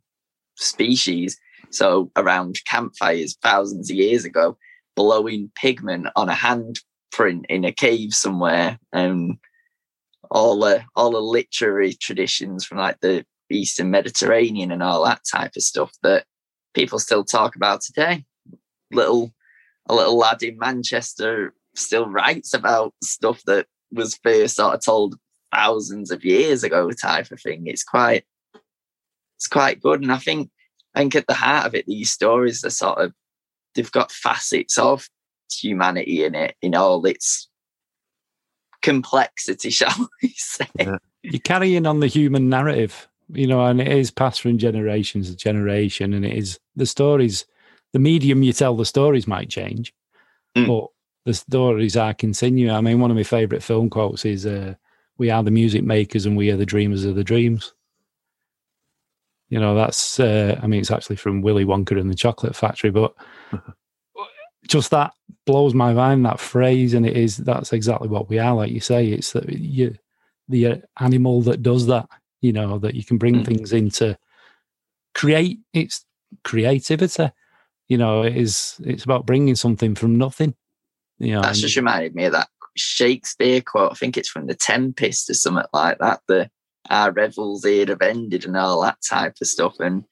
species. 0.57 1.39
So 1.71 2.11
around 2.17 2.61
campfires 2.65 3.37
thousands 3.43 3.91
of 3.91 3.97
years 3.97 4.25
ago, 4.25 4.57
blowing 4.97 5.51
pigment 5.55 6.09
on 6.17 6.29
a 6.29 6.33
handprint 6.33 7.45
in 7.49 7.65
a 7.65 7.73
cave 7.73 8.15
somewhere, 8.15 8.79
and 8.93 9.39
all 10.31 10.59
the 10.59 10.85
all 10.95 11.11
the 11.11 11.21
literary 11.21 11.95
traditions 11.95 12.65
from 12.65 12.79
like 12.79 13.01
the 13.01 13.25
Eastern 13.51 13.91
Mediterranean 13.91 14.71
and 14.73 14.83
all 14.83 15.05
that 15.05 15.23
type 15.31 15.53
of 15.57 15.63
stuff 15.63 15.93
that 16.03 16.25
people 16.79 16.99
still 17.01 17.25
talk 17.25 17.57
about 17.57 17.81
today. 17.81 18.25
Little 18.93 19.35
a 19.89 19.95
little 19.95 20.17
lad 20.17 20.43
in 20.43 20.59
Manchester 20.59 21.53
still 21.75 22.07
writes 22.07 22.55
about 22.55 22.95
stuff 23.03 23.43
that 23.47 23.67
was 23.91 24.19
first 24.23 24.57
sort 24.57 24.75
of 24.75 24.85
told 24.85 25.17
thousands 25.53 26.11
of 26.11 26.25
years 26.25 26.63
ago 26.63 26.91
type 26.93 27.31
of 27.33 27.41
thing. 27.41 27.67
It's 27.67 27.83
quite 27.83 28.25
it's 29.37 29.49
quite 29.49 29.83
good. 29.83 30.03
And 30.03 30.13
I 30.13 30.19
think 30.19 30.51
I 30.95 31.01
think 31.01 31.17
at 31.17 31.27
the 31.27 31.35
heart 31.35 31.67
of 31.67 31.75
it, 31.75 31.87
these 31.87 32.13
stories 32.13 32.65
are 32.65 32.71
sort 32.71 32.99
of 32.99 33.13
they've 33.75 33.91
got 33.91 34.13
facets 34.13 34.79
of 34.79 35.09
humanity 35.51 36.25
in 36.25 36.35
it 36.35 36.55
in 36.63 36.77
all 36.77 37.05
its 37.07 37.49
complexity, 38.83 39.71
shall 39.79 40.09
we 40.23 40.33
say. 40.37 40.67
Yeah. 40.79 40.99
You're 41.23 41.41
carrying 41.41 41.87
on 41.87 41.99
the 41.99 42.07
human 42.07 42.49
narrative. 42.49 43.08
You 43.31 43.47
know, 43.47 43.65
and 43.65 43.81
it 43.81 43.89
is 43.89 44.11
passed 44.11 44.41
from 44.41 44.59
generations 44.59 45.31
to 45.31 45.37
generation, 45.37 46.15
and 46.15 46.25
it 46.25 46.37
is 46.37 46.59
the 46.77 46.87
stories, 46.87 47.45
the 47.93 47.99
medium 47.99 48.43
you 48.43 48.53
tell 48.53 48.77
the 48.77 48.85
stories 48.85 49.27
might 49.27 49.49
change, 49.49 49.95
Mm. 50.57 50.67
but 50.67 50.89
the 51.25 51.35
stories 51.35 51.97
are 51.97 52.15
continue. 52.15 52.71
I 52.71 52.81
mean, 52.81 53.01
one 53.01 53.11
of 53.11 53.17
my 53.17 53.23
favourite 53.23 53.63
film 53.63 53.91
quotes 53.91 54.25
is, 54.25 54.47
uh, 54.47 54.75
"We 55.19 55.31
are 55.31 55.43
the 55.43 55.51
music 55.51 55.85
makers, 55.85 56.25
and 56.27 56.37
we 56.37 56.51
are 56.51 56.57
the 56.57 56.67
dreamers 56.67 57.05
of 57.05 57.17
the 57.17 57.25
dreams." 57.25 57.75
You 59.51 59.61
know, 59.61 59.75
that's. 59.75 60.21
Uh, 60.21 60.59
I 60.63 60.67
mean, 60.67 60.81
it's 60.81 60.91
actually 60.91 61.17
from 61.17 61.43
Willy 61.43 61.65
Wonka 61.65 61.99
and 61.99 62.11
the 62.11 62.15
Chocolate 62.15 62.57
Factory, 62.57 62.91
but 62.91 63.15
just 64.69 64.91
that 64.91 65.13
blows 65.47 65.75
my 65.75 65.93
mind. 65.93 66.25
That 66.25 66.41
phrase, 66.41 66.95
and 66.95 67.07
it 67.07 67.17
is 67.17 67.39
that's 67.39 67.73
exactly 67.73 68.09
what 68.09 68.29
we 68.29 68.39
are. 68.39 68.55
Like 68.55 68.73
you 68.73 68.81
say, 68.81 69.09
it's 69.09 69.33
that 69.33 69.49
you, 69.49 69.97
the 70.49 70.67
uh, 70.67 70.77
animal 71.01 71.43
that 71.43 71.63
does 71.63 71.87
that. 71.87 72.09
You 72.41 72.53
know, 72.53 72.79
that 72.79 72.95
you 72.95 73.05
can 73.05 73.19
bring 73.19 73.43
Mm. 73.43 73.47
things 73.47 73.73
into 73.73 74.17
create. 75.15 75.61
It's 75.73 76.05
creativity. 76.45 77.31
You 77.89 77.99
know, 77.99 78.23
it 78.23 78.37
is. 78.37 78.81
It's 78.85 79.05
about 79.05 79.27
bringing 79.27 79.57
something 79.57 79.95
from 79.95 80.17
nothing. 80.17 80.55
You 81.19 81.35
know, 81.35 81.43
That's 81.43 81.61
just 81.61 81.77
reminded 81.77 82.15
me 82.15 82.25
of 82.27 82.33
that 82.33 82.49
Shakespeare 82.77 83.61
quote. 83.61 83.93
I 83.93 83.95
think 83.95 84.17
it's 84.17 84.29
from 84.29 84.47
The 84.47 84.55
Tempest 84.55 85.29
or 85.31 85.35
something 85.35 85.65
like 85.73 85.99
that. 85.99 86.21
The 86.29 86.51
our 86.91 87.13
revels 87.13 87.65
here 87.65 87.87
have 87.87 88.03
ended 88.03 88.47
and 88.47 88.57
all 88.57 88.83
that 88.83 88.99
type 89.07 89.35
of 89.41 89.47
stuff. 89.47 89.79
And 89.81 90.05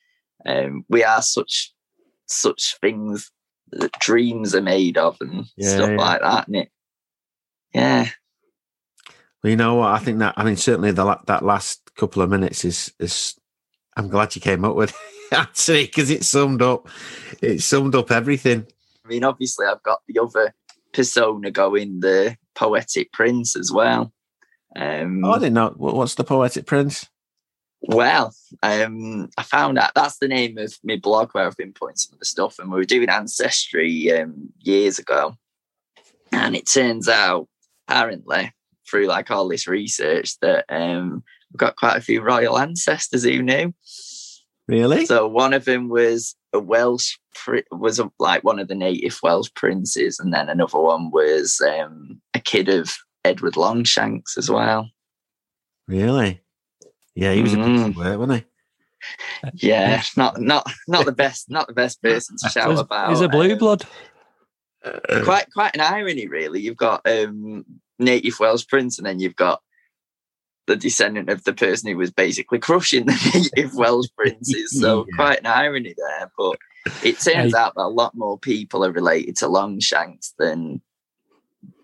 um, 0.44 0.84
we 0.88 1.04
are 1.04 1.22
such 1.22 1.72
such 2.26 2.76
things 2.80 3.30
that 3.72 3.92
dreams 4.00 4.54
are 4.54 4.62
made 4.62 4.98
of 4.98 5.16
and 5.20 5.46
Yeah, 5.56 5.68
stuff 5.68 5.90
yeah. 5.90 5.96
like 5.96 6.20
that. 6.20 6.46
And 6.48 6.56
it, 6.56 6.70
yeah, 7.72 8.08
Well, 9.42 9.50
you 9.50 9.56
know 9.56 9.76
what? 9.76 9.90
I 9.92 9.98
think 9.98 10.18
that 10.20 10.34
I 10.36 10.44
mean 10.44 10.56
certainly 10.56 10.92
the 10.92 11.18
that 11.26 11.44
last 11.44 11.85
couple 11.96 12.22
of 12.22 12.30
minutes 12.30 12.64
is 12.64 12.92
is. 12.98 13.38
I'm 13.96 14.08
glad 14.08 14.34
you 14.34 14.42
came 14.42 14.64
up 14.64 14.76
with 14.76 14.90
it, 14.90 15.32
actually 15.36 15.86
because 15.86 16.10
it 16.10 16.24
summed 16.24 16.60
up 16.60 16.88
it 17.40 17.62
summed 17.62 17.94
up 17.94 18.10
everything. 18.10 18.66
I 19.04 19.08
mean, 19.08 19.24
obviously, 19.24 19.66
I've 19.66 19.82
got 19.82 20.00
the 20.06 20.20
other 20.20 20.54
persona 20.92 21.50
going, 21.50 22.00
the 22.00 22.36
poetic 22.54 23.12
prince 23.12 23.56
as 23.56 23.70
well. 23.70 24.12
Um, 24.74 25.24
Oh, 25.24 25.32
I 25.32 25.38
didn't 25.38 25.54
know. 25.54 25.74
What's 25.76 26.16
the 26.16 26.24
poetic 26.24 26.66
prince? 26.66 27.08
Well, 27.82 28.34
um, 28.62 29.28
I 29.38 29.42
found 29.42 29.78
out 29.78 29.92
that's 29.94 30.18
the 30.18 30.28
name 30.28 30.58
of 30.58 30.74
my 30.82 30.96
blog 30.96 31.30
where 31.32 31.46
I've 31.46 31.56
been 31.56 31.72
putting 31.72 31.96
some 31.96 32.14
of 32.14 32.18
the 32.18 32.24
stuff, 32.24 32.58
and 32.58 32.70
we 32.70 32.78
were 32.78 32.84
doing 32.84 33.08
ancestry 33.08 34.10
um, 34.12 34.52
years 34.58 34.98
ago, 34.98 35.36
and 36.32 36.56
it 36.56 36.66
turns 36.66 37.08
out 37.08 37.48
apparently 37.86 38.52
through 38.88 39.06
like 39.06 39.30
all 39.30 39.48
this 39.48 39.68
research 39.68 40.38
that 40.40 40.64
um, 40.68 41.22
we've 41.56 41.68
got 41.68 41.76
quite 41.76 41.96
a 41.96 42.02
few 42.02 42.20
royal 42.20 42.58
ancestors 42.58 43.24
who 43.24 43.42
knew. 43.42 43.72
Really? 44.68 45.06
So 45.06 45.26
one 45.26 45.54
of 45.54 45.64
them 45.64 45.88
was 45.88 46.34
a 46.52 46.58
Welsh, 46.58 47.16
was 47.70 47.98
a, 47.98 48.10
like 48.18 48.44
one 48.44 48.58
of 48.58 48.68
the 48.68 48.74
native 48.74 49.18
Welsh 49.22 49.48
princes, 49.54 50.18
and 50.18 50.34
then 50.34 50.50
another 50.50 50.78
one 50.78 51.10
was 51.10 51.62
um, 51.62 52.20
a 52.34 52.40
kid 52.40 52.68
of 52.68 52.94
Edward 53.24 53.56
Longshanks 53.56 54.36
as 54.36 54.50
well. 54.50 54.90
Really? 55.88 56.42
Yeah, 57.14 57.32
he 57.32 57.40
was 57.40 57.54
a 57.54 57.56
Mm. 57.56 57.76
piece 57.76 57.86
of 57.86 57.96
work, 57.96 58.18
wasn't 58.18 58.44
he? 59.52 59.68
Yeah, 59.68 60.02
not 60.16 60.40
not 60.40 60.70
not 60.88 61.06
the 61.06 61.12
best, 61.12 61.48
not 61.48 61.68
the 61.68 61.72
best 61.72 62.02
person 62.02 62.36
to 62.42 62.48
shout 62.50 62.72
Is, 62.72 62.80
about. 62.80 63.10
He's 63.10 63.20
a 63.20 63.28
blue 63.28 63.52
um, 63.52 63.58
blood? 63.58 63.84
quite 65.24 65.46
quite 65.52 65.74
an 65.74 65.80
irony, 65.80 66.26
really. 66.26 66.60
You've 66.60 66.76
got 66.76 67.00
um, 67.08 67.64
native 67.98 68.38
Welsh 68.40 68.66
prince, 68.66 68.98
and 68.98 69.06
then 69.06 69.20
you've 69.20 69.36
got 69.36 69.62
the 70.66 70.76
descendant 70.76 71.28
of 71.30 71.44
the 71.44 71.52
person 71.52 71.90
who 71.90 71.96
was 71.96 72.10
basically 72.10 72.58
crushing 72.58 73.06
the 73.06 73.50
native 73.56 73.74
Welsh 73.76 74.08
princes. 74.16 74.78
So 74.80 75.06
Yeah. 75.10 75.16
quite 75.16 75.38
an 75.40 75.46
irony 75.46 75.94
there. 75.96 76.30
But 76.36 76.58
it 77.04 77.18
turns 77.20 77.52
Hey. 77.54 77.58
out 77.58 77.74
that 77.76 77.82
a 77.82 77.88
lot 77.88 78.14
more 78.14 78.38
people 78.38 78.84
are 78.84 78.92
related 78.92 79.36
to 79.38 79.46
Longshanks 79.48 80.34
than 80.38 80.80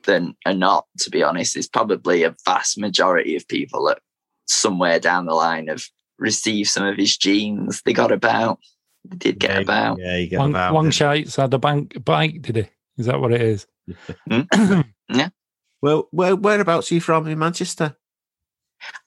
than 0.05 0.35
are 0.47 0.55
not. 0.55 0.87
To 1.01 1.11
be 1.11 1.23
honest, 1.23 1.57
it's 1.57 1.69
probably 1.69 2.25
a 2.25 2.35
vast 2.45 2.77
majority 2.79 3.37
of 3.37 3.47
people 3.47 3.85
that 3.87 4.01
somewhere 4.47 4.99
down 4.99 5.27
the 5.27 5.35
line 5.35 5.69
have 5.69 5.85
received 6.19 6.69
some 6.71 6.85
of 6.85 6.97
his 6.97 7.17
genes. 7.17 7.83
They 7.85 7.93
got 7.93 8.11
about. 8.11 8.59
They 9.05 9.17
did 9.17 9.39
get 9.39 9.51
yeah, 9.53 9.61
about. 9.61 9.99
Yeah, 10.01 10.17
you 10.17 10.27
get 10.29 10.39
Long, 10.41 10.51
about. 10.51 10.75
long 10.75 10.85
didn't 10.87 10.95
shites 10.95 11.37
had 11.37 11.55
a 11.55 11.59
bank 11.59 12.05
bike, 12.05 12.43
did 12.43 12.57
he? 12.57 12.65
Is 12.99 13.07
that 13.07 13.21
what 13.21 13.33
it 13.33 13.41
is? 13.43 13.67
Hmm? 14.31 14.81
Yeah. 15.09 15.29
Well, 15.83 16.09
where, 16.11 16.35
whereabouts 16.37 16.91
are 16.91 16.95
you 16.95 17.01
from 17.01 17.27
in 17.27 17.39
Manchester? 17.39 17.97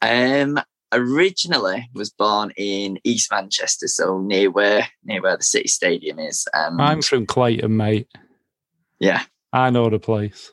Um, 0.02 0.60
originally 0.92 1.90
was 1.94 2.10
born 2.10 2.52
in 2.58 3.00
East 3.04 3.30
Manchester, 3.32 3.88
so 3.88 4.20
near 4.20 4.50
where 4.52 4.88
near 5.04 5.22
where 5.22 5.38
the 5.38 5.44
City 5.44 5.68
Stadium 5.68 6.20
is. 6.20 6.48
Um, 6.54 6.80
I'm 6.80 7.02
from 7.02 7.26
Clayton, 7.26 7.76
mate. 7.76 8.08
yeah, 9.00 9.24
I 9.54 9.70
know 9.70 9.90
the 9.90 10.00
place. 10.00 10.52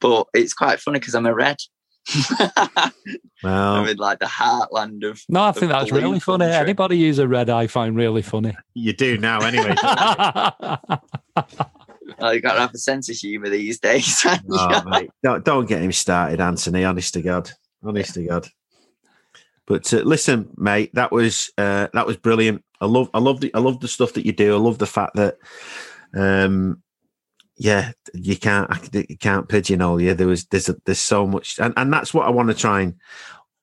but 0.00 0.26
it's 0.34 0.54
quite 0.54 0.80
funny 0.80 0.98
because 0.98 1.14
I'm 1.14 1.26
a 1.26 1.34
red. 1.34 1.58
Well, 3.42 3.74
I'm 3.74 3.86
in 3.86 3.98
like 3.98 4.18
the 4.18 4.24
heartland 4.24 5.08
of. 5.08 5.20
No, 5.28 5.42
I 5.42 5.52
think 5.52 5.70
that's 5.70 5.90
blue 5.90 6.00
really 6.00 6.20
funny. 6.20 6.46
country. 6.46 6.56
Anybody 6.56 6.96
use 6.96 7.18
a 7.18 7.28
red, 7.28 7.50
I 7.50 7.66
find 7.66 7.94
really 7.94 8.22
funny. 8.22 8.56
you 8.72 8.94
do 8.94 9.18
now 9.18 9.40
anyway. 9.40 9.74
Oh, 12.18 12.30
you 12.30 12.40
got 12.40 12.54
to 12.54 12.60
have 12.60 12.72
a 12.72 12.78
sense 12.78 13.10
of 13.10 13.16
humour 13.16 13.50
these 13.50 13.78
days. 13.78 14.24
oh, 14.50 14.82
mate, 14.86 15.10
don't, 15.22 15.44
don't 15.44 15.68
get 15.68 15.82
him 15.82 15.92
started, 15.92 16.40
Anthony. 16.40 16.84
Honest 16.84 17.12
to 17.14 17.20
God, 17.20 17.50
honest 17.86 18.14
to 18.14 18.26
God. 18.26 18.48
But 19.66 19.92
uh, 19.92 19.98
listen, 19.98 20.50
mate, 20.56 20.94
that 20.94 21.10
was 21.12 21.50
uh, 21.58 21.88
that 21.92 22.06
was 22.06 22.16
brilliant. 22.16 22.62
I 22.80 22.86
love, 22.86 23.08
I 23.14 23.18
love 23.18 23.40
the, 23.40 23.52
I 23.54 23.58
love 23.58 23.80
the 23.80 23.88
stuff 23.88 24.12
that 24.12 24.26
you 24.26 24.32
do. 24.32 24.54
I 24.54 24.58
love 24.58 24.78
the 24.78 24.86
fact 24.86 25.16
that, 25.16 25.38
um, 26.14 26.82
yeah, 27.56 27.92
you 28.12 28.36
can't, 28.36 28.70
you 28.92 29.16
can't 29.16 29.48
pigeonhole 29.48 30.00
you. 30.00 30.14
There 30.14 30.26
was, 30.26 30.44
there's, 30.46 30.68
a, 30.68 30.76
there's 30.84 30.98
so 30.98 31.26
much, 31.26 31.58
and 31.58 31.72
and 31.76 31.92
that's 31.92 32.12
what 32.12 32.26
I 32.26 32.30
want 32.30 32.48
to 32.48 32.54
try 32.54 32.82
and. 32.82 32.94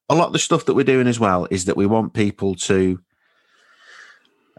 A 0.09 0.15
lot 0.15 0.27
of 0.27 0.33
the 0.33 0.39
stuff 0.39 0.65
that 0.65 0.73
we're 0.73 0.83
doing 0.83 1.07
as 1.07 1.19
well 1.19 1.47
is 1.49 1.65
that 1.65 1.77
we 1.77 1.85
want 1.85 2.13
people 2.13 2.55
to, 2.55 2.99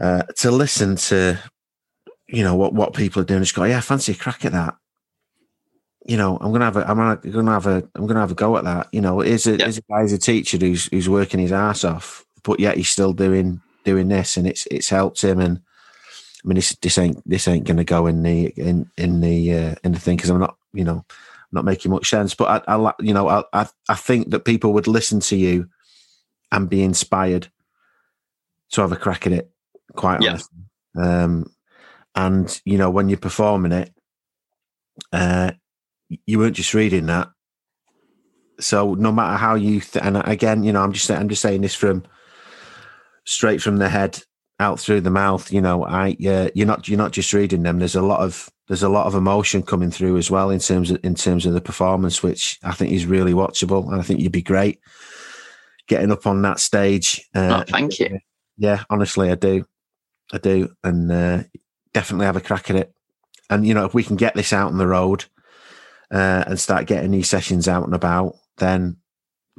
uh, 0.01 0.23
to 0.39 0.51
listen 0.51 0.97
to, 0.97 1.39
you 2.27 2.43
know, 2.43 2.55
what 2.55 2.73
what 2.73 2.95
people 2.95 3.21
are 3.21 3.27
doing. 3.27 3.43
Just 3.43 3.55
go, 3.55 3.65
yeah, 3.65 3.81
fancy 3.81 4.13
a 4.13 4.15
crack 4.15 4.47
at 4.47 4.53
that 4.53 4.75
you 6.07 6.17
know, 6.17 6.37
I'm 6.41 6.53
gonna 6.53 6.65
have 6.67 6.77
a, 6.77 6.89
I'm 6.89 6.97
gonna, 6.97 7.53
have 7.53 7.67
a, 7.67 7.89
I'm 7.95 8.07
gonna 8.07 8.21
have 8.21 8.33
a 8.33 8.35
go 8.35 8.57
at 8.57 8.65
that. 8.65 8.89
You 8.93 9.01
know, 9.01 9.21
is 9.21 9.47
a, 9.47 9.57
Yeah. 9.57 9.67
is 9.67 9.79
a 9.79 9.83
guy, 9.83 10.03
is 10.03 10.13
a 10.13 10.19
teacher 10.19 10.59
who's 10.59 10.87
who's 10.87 11.09
working 11.09 11.41
his 11.41 11.53
ass 11.53 11.85
off, 11.85 12.25
but 12.43 12.61
yet 12.61 12.77
he's 12.77 12.91
still 12.91 13.13
doing 13.13 13.61
doing 13.85 14.09
this, 14.09 14.37
and 14.37 14.47
it's 14.47 14.67
it's 14.71 14.89
helped 14.89 15.23
him. 15.23 15.41
And 15.41 15.61
I 16.45 16.49
mean, 16.49 16.57
this 16.57 16.75
this 16.77 16.99
ain't 16.99 17.27
this 17.29 17.49
ain't 17.49 17.67
gonna 17.67 17.85
go 17.85 18.07
in 18.07 18.23
the 18.23 18.47
in 18.57 18.91
in 18.97 19.21
the 19.21 19.55
uh, 19.55 19.75
in 19.83 19.93
the 19.93 20.01
thing 20.01 20.17
because 20.17 20.31
I'm 20.31 20.41
not, 20.41 20.57
you 20.73 20.85
know, 20.85 21.05
not 21.53 21.65
making 21.65 21.91
much 21.91 22.09
sense. 22.11 22.35
But 22.35 22.65
I, 22.69 22.77
I 22.77 22.93
you 23.01 23.15
know, 23.15 23.29
I, 23.29 23.45
I 23.53 23.69
I 23.89 23.95
think 23.95 24.31
that 24.31 24.45
people 24.45 24.75
would 24.75 24.87
listen 24.87 25.21
to 25.21 25.37
you 25.37 25.69
and 26.53 26.69
be 26.69 26.83
inspired 26.83 27.49
to 28.73 28.81
have 28.83 28.93
a 28.93 28.97
crack 28.97 29.27
at 29.27 29.33
it. 29.33 29.51
Quite 29.95 30.21
Yeah. 30.21 30.31
honestly, 30.31 30.59
um, 30.97 31.51
and 32.15 32.61
you 32.65 32.77
know, 32.79 32.91
when 32.91 33.09
you're 33.09 33.19
performing 33.19 33.73
it, 33.73 33.93
uh, 35.13 35.53
you 36.09 36.39
weren't 36.39 36.57
just 36.57 36.75
reading 36.75 37.07
that. 37.07 37.29
So 38.61 38.95
no 38.95 39.11
matter 39.11 39.37
how 39.37 39.55
you 39.57 39.81
th- 39.81 40.05
and 40.05 40.17
again, 40.29 40.63
you 40.63 40.73
know, 40.73 40.83
I'm 40.83 40.93
just 40.93 41.11
I'm 41.11 41.29
just 41.29 41.43
saying 41.43 41.63
this 41.63 41.75
from 41.75 42.05
straight 43.25 43.61
from 43.63 43.79
the 43.79 43.89
head 43.89 44.23
out 44.61 44.79
through 44.79 45.01
the 45.01 45.11
mouth. 45.11 45.53
You 45.53 45.61
know, 45.61 45.85
I 45.85 46.17
uh, 46.27 46.49
you're 46.55 46.67
not 46.67 46.89
you're 46.89 46.99
not 46.99 47.13
just 47.13 47.33
reading 47.33 47.63
them. 47.63 47.79
There's 47.79 47.97
a 47.97 48.03
lot 48.03 48.21
of 48.21 48.49
there's 48.69 48.83
a 48.83 48.89
lot 48.89 49.07
of 49.07 49.15
emotion 49.15 49.63
coming 49.63 49.91
through 49.91 50.17
as 50.17 50.31
well 50.31 50.51
in 50.51 50.61
terms 50.61 50.91
of 50.91 51.01
in 51.05 51.15
terms 51.15 51.47
of 51.47 51.55
the 51.55 51.61
performance, 51.61 52.23
which 52.23 52.59
I 52.63 52.73
think 52.73 52.93
is 52.93 53.07
really 53.07 53.33
watchable, 53.33 53.87
and 53.91 54.01
I 54.01 54.03
think 54.03 54.21
you'd 54.21 54.33
be 54.33 54.43
great 54.43 54.81
getting 55.87 56.13
up 56.13 56.27
on 56.27 56.41
that 56.43 56.61
stage. 56.61 57.29
Uh, 57.35 57.65
Oh, 57.69 57.71
thank 57.71 57.99
you. 57.99 58.19
Yeah, 58.57 58.85
honestly, 58.89 59.31
I 59.31 59.35
do, 59.35 59.67
I 60.33 60.39
do, 60.39 60.73
and 60.85 61.11
uh, 61.11 61.43
definitely 61.93 62.27
have 62.27 62.37
a 62.37 62.41
crack 62.41 62.71
at 62.71 62.77
it. 62.77 62.95
And 63.51 63.67
you 63.67 63.75
know, 63.75 63.85
if 63.85 63.95
we 63.95 64.05
can 64.05 64.17
get 64.17 64.35
this 64.35 64.53
out 64.53 64.69
on 64.69 64.79
the 64.79 64.87
road 64.87 65.25
uh, 66.15 66.45
and 66.47 66.59
start 66.61 66.87
getting 66.87 67.11
these 67.11 67.29
sessions 67.29 67.69
out 67.69 67.85
and 67.85 67.95
about, 67.95 68.37
then 68.59 68.97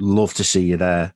love 0.00 0.34
to 0.34 0.44
see 0.44 0.62
you 0.64 0.76
there. 0.76 1.12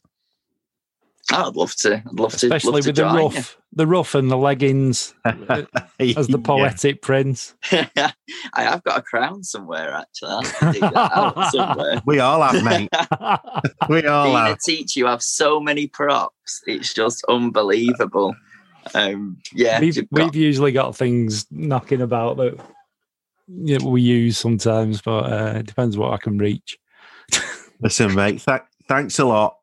Oh, 1.32 1.48
I'd 1.48 1.54
love 1.56 1.74
to. 1.76 1.94
I'd 1.96 2.18
love 2.18 2.32
to. 2.38 2.46
Especially 2.46 2.72
love 2.72 2.82
to 2.82 2.88
with 2.88 2.96
the 2.96 3.02
join 3.02 3.14
you. 3.14 3.20
rough, 3.38 3.58
the 3.72 3.86
rough 3.86 4.14
and 4.16 4.30
the 4.30 4.36
leggings 4.36 5.14
as 5.24 5.36
the 5.38 6.26
Yeah. 6.28 6.36
poetic 6.42 7.02
prince. 7.02 7.54
I 7.72 8.12
have 8.54 8.82
got 8.82 8.98
a 8.98 9.02
crown 9.02 9.44
somewhere 9.44 9.92
actually. 9.94 10.28
I'll 10.30 10.42
have 10.42 10.58
to 10.58 10.72
dig 10.72 10.80
that 10.80 10.94
out 11.16 11.50
somewhere. 11.52 12.02
We 12.04 12.18
all 12.18 12.42
have, 12.42 12.64
mate. 12.64 12.88
We 13.88 14.06
all 14.06 14.24
Being 14.24 14.36
a 14.36 14.48
have. 14.48 14.58
teacher, 14.60 14.98
you 15.00 15.06
have 15.06 15.22
so 15.22 15.60
many 15.60 15.86
props. 15.86 16.62
It's 16.66 16.92
just 16.92 17.24
unbelievable. 17.28 18.34
Um, 18.94 19.36
yeah, 19.54 19.78
we've, 19.78 19.96
you've 19.96 20.10
got- 20.10 20.24
we've 20.24 20.34
usually 20.42 20.72
got 20.72 20.96
things 20.96 21.46
knocking 21.52 22.00
about 22.00 22.38
that 22.38 22.58
yeah, 23.62 23.78
we 23.84 24.02
use 24.02 24.38
sometimes, 24.38 25.02
but 25.02 25.24
uh, 25.32 25.58
it 25.58 25.66
depends 25.66 25.96
what 25.96 26.12
I 26.12 26.18
can 26.18 26.38
reach. 26.38 26.78
Listen, 27.80 28.14
mate. 28.14 28.42
Th- 28.46 28.60
thanks 28.88 29.18
a 29.18 29.24
lot. 29.24 29.56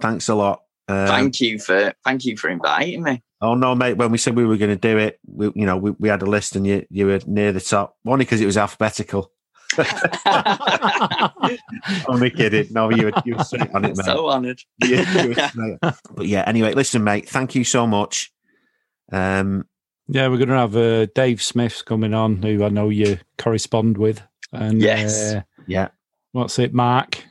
Thanks 0.00 0.28
a 0.28 0.34
lot. 0.34 0.62
Um, 0.88 1.06
thank 1.08 1.40
you 1.40 1.58
for 1.58 1.92
thank 2.04 2.24
you 2.24 2.36
for 2.36 2.48
inviting 2.48 3.02
me. 3.02 3.22
Oh 3.40 3.54
no, 3.54 3.74
mate! 3.74 3.96
When 3.96 4.12
we 4.12 4.18
said 4.18 4.36
we 4.36 4.46
were 4.46 4.56
going 4.56 4.70
to 4.70 4.76
do 4.76 4.96
it, 4.98 5.18
we, 5.26 5.50
you 5.54 5.66
know, 5.66 5.76
we, 5.76 5.90
we 5.92 6.08
had 6.08 6.22
a 6.22 6.26
list, 6.26 6.56
and 6.56 6.66
you 6.66 6.86
you 6.90 7.06
were 7.06 7.20
near 7.26 7.52
the 7.52 7.60
top. 7.60 7.96
Only 8.06 8.24
because 8.24 8.40
it 8.40 8.46
was 8.46 8.56
alphabetical. 8.56 9.32
Only 12.08 12.30
kidding. 12.30 12.68
No, 12.70 12.90
you 12.90 13.06
were 13.06 13.12
you 13.24 13.36
were 13.36 13.44
straight 13.44 13.74
on 13.74 13.84
it, 13.84 13.96
mate. 13.96 14.06
so 14.06 14.30
honoured. 14.30 14.60
Yeah, 14.82 15.24
you 15.24 15.78
but 15.80 16.26
yeah. 16.26 16.44
Anyway, 16.46 16.72
listen, 16.74 17.02
mate. 17.04 17.28
Thank 17.28 17.54
you 17.54 17.64
so 17.64 17.86
much. 17.86 18.32
Um, 19.12 19.66
Yeah, 20.08 20.28
we're 20.28 20.36
going 20.38 20.48
to 20.50 20.54
have 20.56 20.76
uh, 20.76 21.06
Dave 21.14 21.42
Smith 21.42 21.82
coming 21.84 22.14
on, 22.14 22.40
who 22.42 22.64
I 22.64 22.68
know 22.68 22.88
you 22.90 23.18
correspond 23.38 23.98
with. 23.98 24.22
And 24.52 24.80
Yes. 24.80 25.34
uh, 25.34 25.42
yeah, 25.66 25.88
what's 26.32 26.58
it, 26.60 26.72
Mark, 26.72 27.24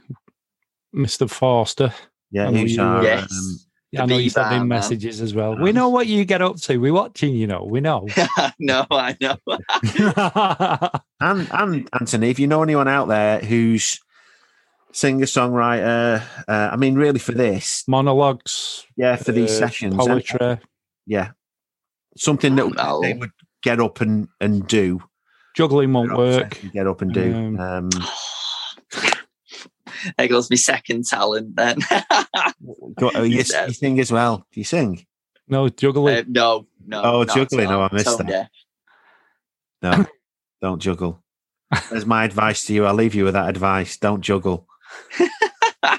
Mr. 0.93 1.29
Forster. 1.29 1.93
yeah. 2.31 2.47
I 2.47 2.51
know 2.51 2.59
Who's 2.59 2.75
you- 2.75 2.81
our, 2.83 3.03
Yes. 3.03 3.31
um, 3.31 3.59
The 3.93 4.01
I 4.01 4.05
know 4.07 4.17
you 4.17 4.29
sent 4.29 4.49
B-Bar 4.49 4.61
in 4.61 4.67
messages 4.67 5.21
as 5.21 5.33
well. 5.33 5.57
We 5.57 5.71
know 5.71 5.87
what 5.87 6.07
you 6.07 6.25
get 6.25 6.41
up 6.41 6.57
to. 6.63 6.77
We're 6.77 6.91
watching, 6.93 7.33
you 7.33 7.47
know. 7.47 7.63
We 7.63 7.79
know. 7.79 8.07
no, 8.59 8.85
I 8.91 9.15
know. 9.21 9.37
and 11.21 11.47
and 11.51 11.89
Anthony, 11.97 12.29
if 12.29 12.39
you 12.39 12.47
know 12.47 12.61
anyone 12.61 12.89
out 12.89 13.07
there 13.07 13.39
who's 13.39 13.99
singer 14.91 15.25
songwriter, 15.25 16.21
uh, 16.47 16.69
I 16.71 16.75
mean, 16.75 16.95
really 16.95 17.19
for 17.19 17.31
this, 17.31 17.85
Monologues. 17.87 18.83
yeah, 18.97 19.15
for 19.15 19.31
these 19.31 19.51
uh, 19.51 19.59
sessions, 19.59 19.93
and- 19.93 20.01
Poetry. 20.07 20.57
yeah, 21.05 21.31
something 22.17 22.55
that 22.55 22.73
no. 22.73 23.01
they 23.01 23.13
would 23.13 23.31
get 23.61 23.79
up 23.79 24.01
and 24.01 24.27
and 24.39 24.67
do. 24.67 25.01
Juggling 25.55 25.93
won't 25.93 26.17
work. 26.17 26.59
Get 26.73 26.87
up 26.87 27.01
and 27.01 27.13
do. 27.13 27.33
Um, 27.33 27.59
Um, 27.59 27.89
there 30.17 30.27
goes 30.27 30.49
my 30.49 30.57
second 30.57 31.05
talent 31.05 31.55
then. 31.55 31.79
go, 32.99 33.11
oh, 33.15 33.23
you, 33.23 33.37
you 33.37 33.43
sing 33.43 33.99
as 33.99 34.11
well. 34.11 34.45
Do 34.51 34.59
you 34.59 34.65
sing? 34.65 35.05
No, 35.47 35.69
juggling. 35.69 36.17
Uh, 36.17 36.23
no, 36.27 36.67
no. 36.85 37.01
Oh, 37.03 37.25
juggling. 37.25 37.67
at. 37.67 37.73
Oh, 37.73 37.81
I 37.81 37.89
missed 37.91 38.05
Tone 38.05 38.17
that. 38.17 38.27
deaf. 38.27 38.49
No, 39.81 40.05
don't 40.61 40.81
juggle. 40.81 41.23
There's 41.89 42.05
my 42.05 42.25
advice 42.25 42.65
to 42.65 42.73
you. 42.73 42.85
I'll 42.85 42.93
leave 42.93 43.15
you 43.15 43.25
with 43.25 43.33
that 43.33 43.49
advice. 43.49 43.97
Don't 43.97 44.21
juggle. 44.21 44.67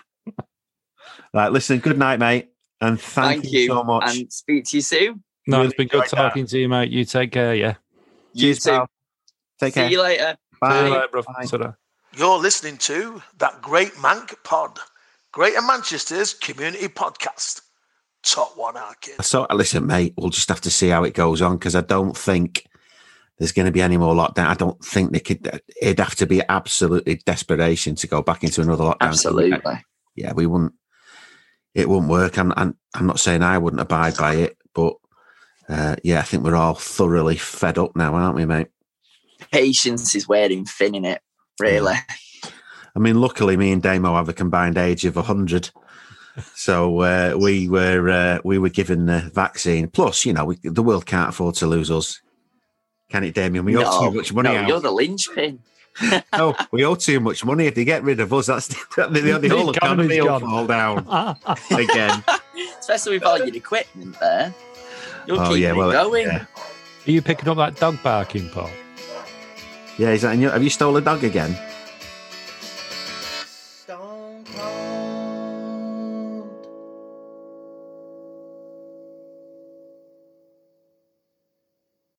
right, 1.32 1.52
listen. 1.52 1.78
Good 1.78 1.98
night, 1.98 2.18
mate, 2.18 2.48
and 2.80 3.00
thank, 3.00 3.42
Thank 3.42 3.52
you, 3.52 3.60
you, 3.60 3.66
so 3.68 3.84
much. 3.84 4.18
And 4.18 4.32
speak 4.32 4.64
to 4.66 4.76
you 4.76 4.82
soon. 4.82 5.22
No, 5.46 5.58
really 5.58 5.68
it's 5.68 5.76
been 5.76 5.88
good 5.88 6.04
enjoyed 6.04 6.10
that. 6.18 6.28
talking 6.28 6.46
to 6.46 6.58
you, 6.58 6.68
mate. 6.68 6.90
You 6.90 7.04
take 7.04 7.32
care, 7.32 7.54
yeah. 7.54 7.74
You 8.32 8.42
Cheers, 8.54 8.58
too. 8.60 8.70
pal. 8.70 8.90
Take 9.60 9.74
See 9.74 9.80
care. 9.80 9.90
you 9.90 10.02
later. 10.02 10.36
Bye. 10.60 10.80
See 10.80 10.86
you 10.86 10.94
later, 10.94 11.08
bro. 11.10 11.22
Bye. 11.22 11.44
Ta-ra. 11.46 11.72
You're 12.16 12.38
listening 12.38 12.78
to 12.78 13.22
that 13.38 13.60
Great 13.62 13.92
Mank 13.94 14.34
Pod, 14.42 14.78
Greater 15.32 15.60
Manchester's 15.62 16.32
community 16.34 16.88
podcast. 16.88 17.62
Top 18.22 18.56
one 18.56 18.76
arcade. 18.76 19.22
So 19.22 19.46
listen, 19.52 19.86
mate. 19.86 20.14
We'll 20.16 20.30
just 20.30 20.48
have 20.48 20.60
to 20.62 20.70
see 20.70 20.88
how 20.88 21.04
it 21.04 21.14
goes 21.14 21.40
on 21.42 21.56
because 21.58 21.76
I 21.76 21.82
don't 21.82 22.16
think 22.16 22.66
there's 23.38 23.52
going 23.52 23.66
to 23.66 23.72
be 23.72 23.82
any 23.82 23.98
more 23.98 24.14
lockdown. 24.14 24.46
I 24.46 24.54
don't 24.54 24.82
think 24.84 25.12
they 25.12 25.20
could. 25.20 25.60
It'd 25.80 26.00
have 26.00 26.16
to 26.16 26.26
be 26.26 26.42
absolutely 26.48 27.16
desperation 27.24 27.94
to 27.96 28.06
go 28.06 28.22
back 28.22 28.42
into 28.42 28.62
another 28.62 28.84
lockdown. 28.84 28.96
Absolutely. 29.02 29.60
Yeah, 30.16 30.32
we 30.32 30.46
wouldn't. 30.46 30.72
It 31.74 31.88
wouldn't 31.88 32.10
work. 32.10 32.38
I'm. 32.38 32.52
I'm, 32.56 32.76
I'm 32.94 33.06
not 33.06 33.20
saying 33.20 33.42
I 33.42 33.58
wouldn't 33.58 33.80
abide 33.82 34.16
by 34.16 34.34
it, 34.36 34.56
but 34.74 34.94
uh, 35.68 35.96
yeah, 36.02 36.20
I 36.20 36.22
think 36.22 36.44
we're 36.44 36.56
all 36.56 36.74
thoroughly 36.74 37.36
fed 37.36 37.78
up 37.78 37.96
now, 37.96 38.14
aren't 38.14 38.36
we, 38.36 38.44
mate? 38.44 38.68
Patience 39.52 40.14
is 40.14 40.28
wearing 40.28 40.64
thin 40.64 40.94
in 40.94 41.04
it, 41.04 41.22
really. 41.60 41.94
I 42.94 42.98
mean, 42.98 43.20
luckily, 43.20 43.56
me 43.56 43.72
and 43.72 43.82
Damo 43.82 44.14
have 44.14 44.28
a 44.28 44.32
combined 44.32 44.78
age 44.78 45.04
of 45.04 45.16
hundred, 45.16 45.70
so 46.54 47.00
uh, 47.00 47.36
we 47.38 47.68
were 47.68 48.08
uh, 48.08 48.38
we 48.44 48.58
were 48.58 48.70
given 48.70 49.06
the 49.06 49.30
vaccine. 49.34 49.88
Plus, 49.88 50.24
you 50.24 50.32
know, 50.32 50.46
we, 50.46 50.56
the 50.62 50.82
world 50.82 51.04
can't 51.04 51.30
afford 51.30 51.56
to 51.56 51.66
lose 51.66 51.90
us. 51.90 52.20
Can 53.10 53.24
it, 53.24 53.34
Damien? 53.34 53.64
We 53.64 53.76
owe 53.76 54.10
too 54.10 54.16
much 54.16 54.32
money 54.32 54.48
no, 54.50 54.56
out. 54.56 54.68
you're 54.68 54.80
the 54.80 54.90
linchpin. 54.90 55.60
no, 56.32 56.54
we 56.72 56.84
owe 56.84 56.94
too 56.94 57.20
much 57.20 57.44
money. 57.44 57.66
If 57.66 57.74
they 57.74 57.84
get 57.84 58.02
rid 58.02 58.20
of 58.20 58.32
us, 58.32 58.46
that's 58.46 58.68
the, 58.68 58.76
the, 59.10 59.20
the, 59.20 59.38
The 59.40 59.48
whole 59.48 59.70
economy's 59.70 60.10
economy 60.12 60.20
will 60.20 60.40
fall 60.40 60.66
down 60.66 60.98
again. 61.70 62.24
Especially 62.78 63.14
with 63.14 63.24
all 63.24 63.38
your 63.38 63.54
equipment 63.54 64.18
there. 64.20 64.54
You'll 65.26 65.40
Oh, 65.40 65.50
keep 65.50 65.58
yeah, 65.62 65.70
it 65.70 65.76
well, 65.76 65.92
going. 65.92 66.26
yeah. 66.26 66.44
Are 67.06 67.10
you 67.10 67.22
picking 67.22 67.48
up 67.48 67.56
that 67.58 67.76
dog 67.76 68.02
barking, 68.02 68.48
Paul? 68.50 68.70
Yeah, 69.98 70.10
is 70.10 70.22
that 70.22 70.34
in 70.34 70.40
your, 70.40 70.50
have 70.52 70.62
you 70.62 70.70
stole 70.70 70.96
a 70.96 71.00
dog 71.00 71.24
again? 71.24 71.56